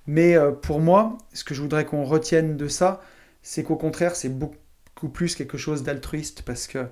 Mais 0.06 0.36
pour 0.62 0.80
moi, 0.80 1.18
ce 1.34 1.44
que 1.44 1.54
je 1.54 1.60
voudrais 1.60 1.84
qu'on 1.84 2.02
retienne 2.02 2.56
de 2.56 2.66
ça, 2.66 3.02
c'est 3.42 3.62
qu'au 3.62 3.76
contraire, 3.76 4.16
c'est 4.16 4.30
beaucoup 4.30 5.08
plus 5.12 5.34
quelque 5.34 5.58
chose 5.58 5.82
d'altruiste 5.82 6.42
parce 6.42 6.66
que 6.66 6.86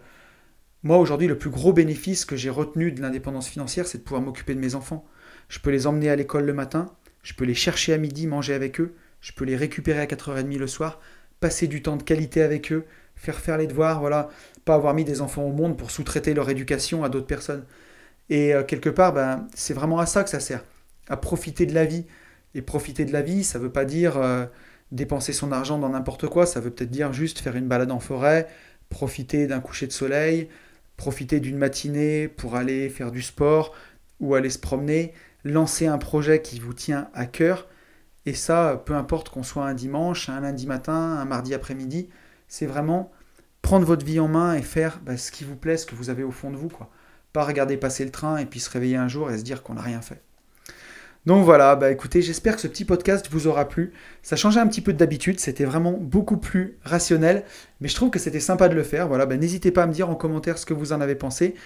moi, 0.83 0.99
aujourd'hui, 0.99 1.27
le 1.27 1.37
plus 1.37 1.51
gros 1.51 1.73
bénéfice 1.73 2.25
que 2.25 2.37
j'ai 2.37 2.51
retenu 2.51 2.93
de 2.93 3.01
l'indépendance 3.01 3.49
financière, 3.49 3.87
c'est 3.87 3.99
de 3.99 4.03
pouvoir 4.05 4.23
m'occuper 4.23 4.55
de 4.55 4.61
mes 4.61 4.75
enfants. 4.75 5.05
Je 5.49 5.59
peux 5.59 5.71
les 5.71 5.87
emmener 5.87 6.11
à 6.11 6.17
l'école 6.17 6.45
le 6.45 6.53
matin, 6.53 6.95
je 7.23 7.35
peux 7.35 7.45
les 7.45 7.55
chercher 7.55 7.93
à 7.93 7.99
midi, 7.99 8.27
manger 8.27 8.55
avec 8.55 8.81
eux, 8.81 8.95
je 9.21 9.33
peux 9.33 9.45
les 9.45 9.57
récupérer 9.57 10.01
à 10.01 10.07
4h30 10.07 10.59
le 10.59 10.67
soir, 10.67 11.01
passer 11.41 11.67
du 11.67 11.83
temps 11.83 11.97
de 11.97 12.03
qualité 12.03 12.43
avec 12.43 12.73
eux, 12.73 12.85
faire 13.14 13.39
faire 13.41 13.59
les 13.59 13.67
devoirs, 13.67 14.01
voilà, 14.01 14.29
pas 14.64 14.75
avoir 14.75 14.95
mis 14.95 15.05
des 15.05 15.21
enfants 15.21 15.45
au 15.45 15.53
monde 15.53 15.77
pour 15.77 15.91
sous-traiter 15.91 16.35
leur 16.35 16.51
éducation 16.51 17.05
à 17.05 17.09
d'autres 17.09 17.27
personnes. 17.27 17.64
Et 18.31 18.55
euh, 18.55 18.62
quelque 18.64 18.91
part, 18.91 19.12
ben, 19.12 19.47
c'est 19.55 19.75
vraiment 19.75 19.99
à 19.99 20.07
ça 20.07 20.25
que 20.25 20.31
ça 20.31 20.41
sert, 20.41 20.64
à 21.09 21.17
profiter 21.17 21.67
de 21.67 21.75
la 21.75 21.85
vie. 21.85 22.05
Et 22.55 22.62
profiter 22.62 23.05
de 23.05 23.12
la 23.12 23.23
vie, 23.23 23.45
ça 23.45 23.59
ne 23.59 23.64
veut 23.64 23.73
pas 23.73 23.85
dire 23.85 24.17
euh, 24.17 24.47
dépenser 24.93 25.33
son 25.33 25.53
argent 25.53 25.79
dans 25.79 25.91
n'importe 25.91 26.27
quoi, 26.27 26.47
ça 26.47 26.61
veut 26.61 26.71
peut-être 26.71 26.91
dire 26.91 27.12
juste 27.12 27.41
faire 27.41 27.57
une 27.57 27.69
balade 27.69 27.91
en 27.91 28.01
forêt, 28.01 28.49
profiter 28.89 29.47
d'un 29.47 29.61
coucher 29.61 29.87
de 29.87 29.93
soleil, 29.93 30.49
profiter 30.97 31.41
d'une 31.41 31.59
matinée 31.59 32.29
pour 32.29 32.57
aller 32.57 32.89
faire 32.89 33.11
du 33.11 33.23
sport 33.23 33.75
ou 34.21 34.35
aller 34.35 34.51
se 34.51 34.59
promener, 34.59 35.12
lancer 35.45 35.87
un 35.87 35.99
projet 35.99 36.41
qui 36.41 36.59
vous 36.59 36.73
tient 36.73 37.09
à 37.14 37.27
cœur. 37.27 37.69
Et 38.27 38.35
ça, 38.35 38.83
peu 38.85 38.95
importe 38.95 39.29
qu'on 39.29 39.45
soit 39.45 39.64
un 39.64 39.74
dimanche, 39.74 40.29
un 40.29 40.41
lundi 40.41 40.66
matin, 40.66 40.93
un 40.93 41.24
mardi 41.24 41.55
après-midi, 41.55 42.09
c'est 42.49 42.66
vraiment 42.66 43.12
prendre 43.62 43.87
votre 43.87 44.05
vie 44.05 44.20
en 44.20 44.29
main 44.29 44.55
et 44.55 44.62
faire 44.62 45.01
bah, 45.05 45.16
ce 45.16 45.31
qui 45.31 45.45
vous 45.45 45.57
plaît, 45.57 45.77
ce 45.77 45.87
que 45.87 45.95
vous 45.95 46.11
avez 46.11 46.24
au 46.24 46.33
fond 46.33 46.51
de 46.51 46.57
vous. 46.57 46.68
Quoi. 46.68 46.91
Pas 47.33 47.45
regarder 47.45 47.77
passer 47.77 48.05
le 48.05 48.11
train 48.11 48.37
et 48.39 48.47
puis 48.47 48.61
se 48.61 48.68
réveiller 48.68 48.97
un 48.97 49.09
jour 49.09 49.31
et 49.31 49.39
se 49.39 49.43
dire 49.43 49.62
qu'on 49.62 49.74
n'a 49.74 49.83
rien 49.83 50.03
fait. 50.03 50.20
Donc 51.27 51.45
voilà, 51.45 51.74
bah 51.74 51.91
écoutez, 51.91 52.22
j'espère 52.22 52.55
que 52.55 52.61
ce 52.61 52.68
petit 52.68 52.85
podcast 52.85 53.27
vous 53.33 53.49
aura 53.49 53.68
plu. 53.68 53.93
Ça 54.22 54.37
changeait 54.37 54.61
un 54.61 54.68
petit 54.68 54.81
peu 54.81 54.93
d'habitude, 54.93 55.41
c'était 55.41 55.64
vraiment 55.64 55.91
beaucoup 55.93 56.37
plus 56.37 56.79
rationnel, 56.85 57.43
mais 57.81 57.89
je 57.89 57.97
trouve 57.97 58.11
que 58.11 58.20
c'était 58.20 58.39
sympa 58.39 58.68
de 58.68 58.77
le 58.77 58.85
faire. 58.85 59.09
Voilà, 59.09 59.27
bah, 59.27 59.37
n'hésitez 59.37 59.72
pas 59.72 59.83
à 59.83 59.87
me 59.89 59.93
dire 59.93 60.09
en 60.09 60.14
commentaire 60.14 60.57
ce 60.57 60.66
que 60.66 60.74
vous 60.74 60.93
en 60.93 61.01
avez 61.01 61.16
pensé. 61.16 61.57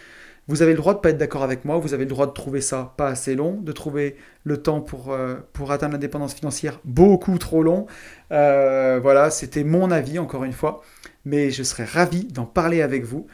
Vous 0.49 0.63
avez 0.63 0.73
le 0.73 0.79
droit 0.79 0.95
de 0.95 0.99
ne 0.99 1.03
pas 1.03 1.11
être 1.11 1.19
d'accord 1.19 1.43
avec 1.43 1.65
moi, 1.65 1.79
vous 1.79 1.95
avez 1.95 2.05
le 2.05 2.11
droit 2.11 2.27
de 2.27 2.33
trouver 2.33 2.61
ça 2.61 2.95
pas 2.97 3.09
assez 3.09 3.35
long, 3.37 3.61
de 3.61 3.73
trouver 3.73 4.17
le 4.45 4.57
temps 4.57 4.81
pour, 4.81 5.13
euh, 5.13 5.37
atteindre 5.69 5.93
l'indépendance 5.93 6.35
financière 6.35 6.81
beaucoup 6.85 7.39
trop 7.39 7.63
long. 7.63 7.87
Euh, 8.33 8.99
voilà, 9.01 9.31
c'était 9.31 9.65
mon 9.65 9.91
avis 9.91 10.19
encore 10.19 10.45
une 10.45 10.53
fois, 10.53 10.83
mais 11.25 11.51
je 11.51 11.63
serais 11.63 11.85
ravi 11.85 12.25
d'en 12.25 12.47
parler 12.47 12.83
avec 12.83 13.05
vous. 13.05 13.27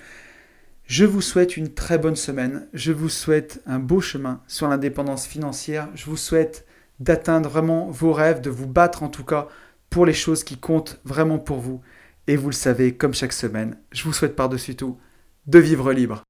Je 0.87 1.05
vous 1.05 1.21
souhaite 1.21 1.57
une 1.57 1.75
très 1.75 1.99
bonne 1.99 2.17
semaine. 2.17 2.69
Je 2.73 2.93
vous 2.93 3.09
souhaite 3.09 3.61
un 3.67 3.81
beau 3.81 4.01
chemin 4.01 4.41
sur 4.47 4.69
l'indépendance 4.69 5.27
financière. 5.27 5.89
Je 5.95 6.05
vous 6.07 6.17
souhaite 6.17 6.65
d'atteindre 7.01 7.49
vraiment 7.49 7.91
vos 7.91 8.13
rêves, 8.13 8.41
de 8.41 8.51
vous 8.51 8.69
battre 8.69 9.03
en 9.03 9.09
tout 9.09 9.25
cas 9.25 9.49
pour 9.91 10.07
les 10.07 10.13
choses 10.13 10.45
qui 10.45 10.59
comptent 10.59 11.01
vraiment 11.05 11.39
pour 11.39 11.59
vous. 11.59 11.81
Et 12.29 12.37
vous 12.37 12.51
le 12.51 12.55
savez, 12.55 12.95
comme 12.95 13.15
chaque 13.15 13.33
semaine, 13.33 13.79
je 13.93 14.05
vous 14.05 14.13
souhaite 14.13 14.37
par-dessus 14.37 14.77
tout 14.77 14.99
de 15.47 15.59
vivre 15.59 15.93
libre. 15.93 16.27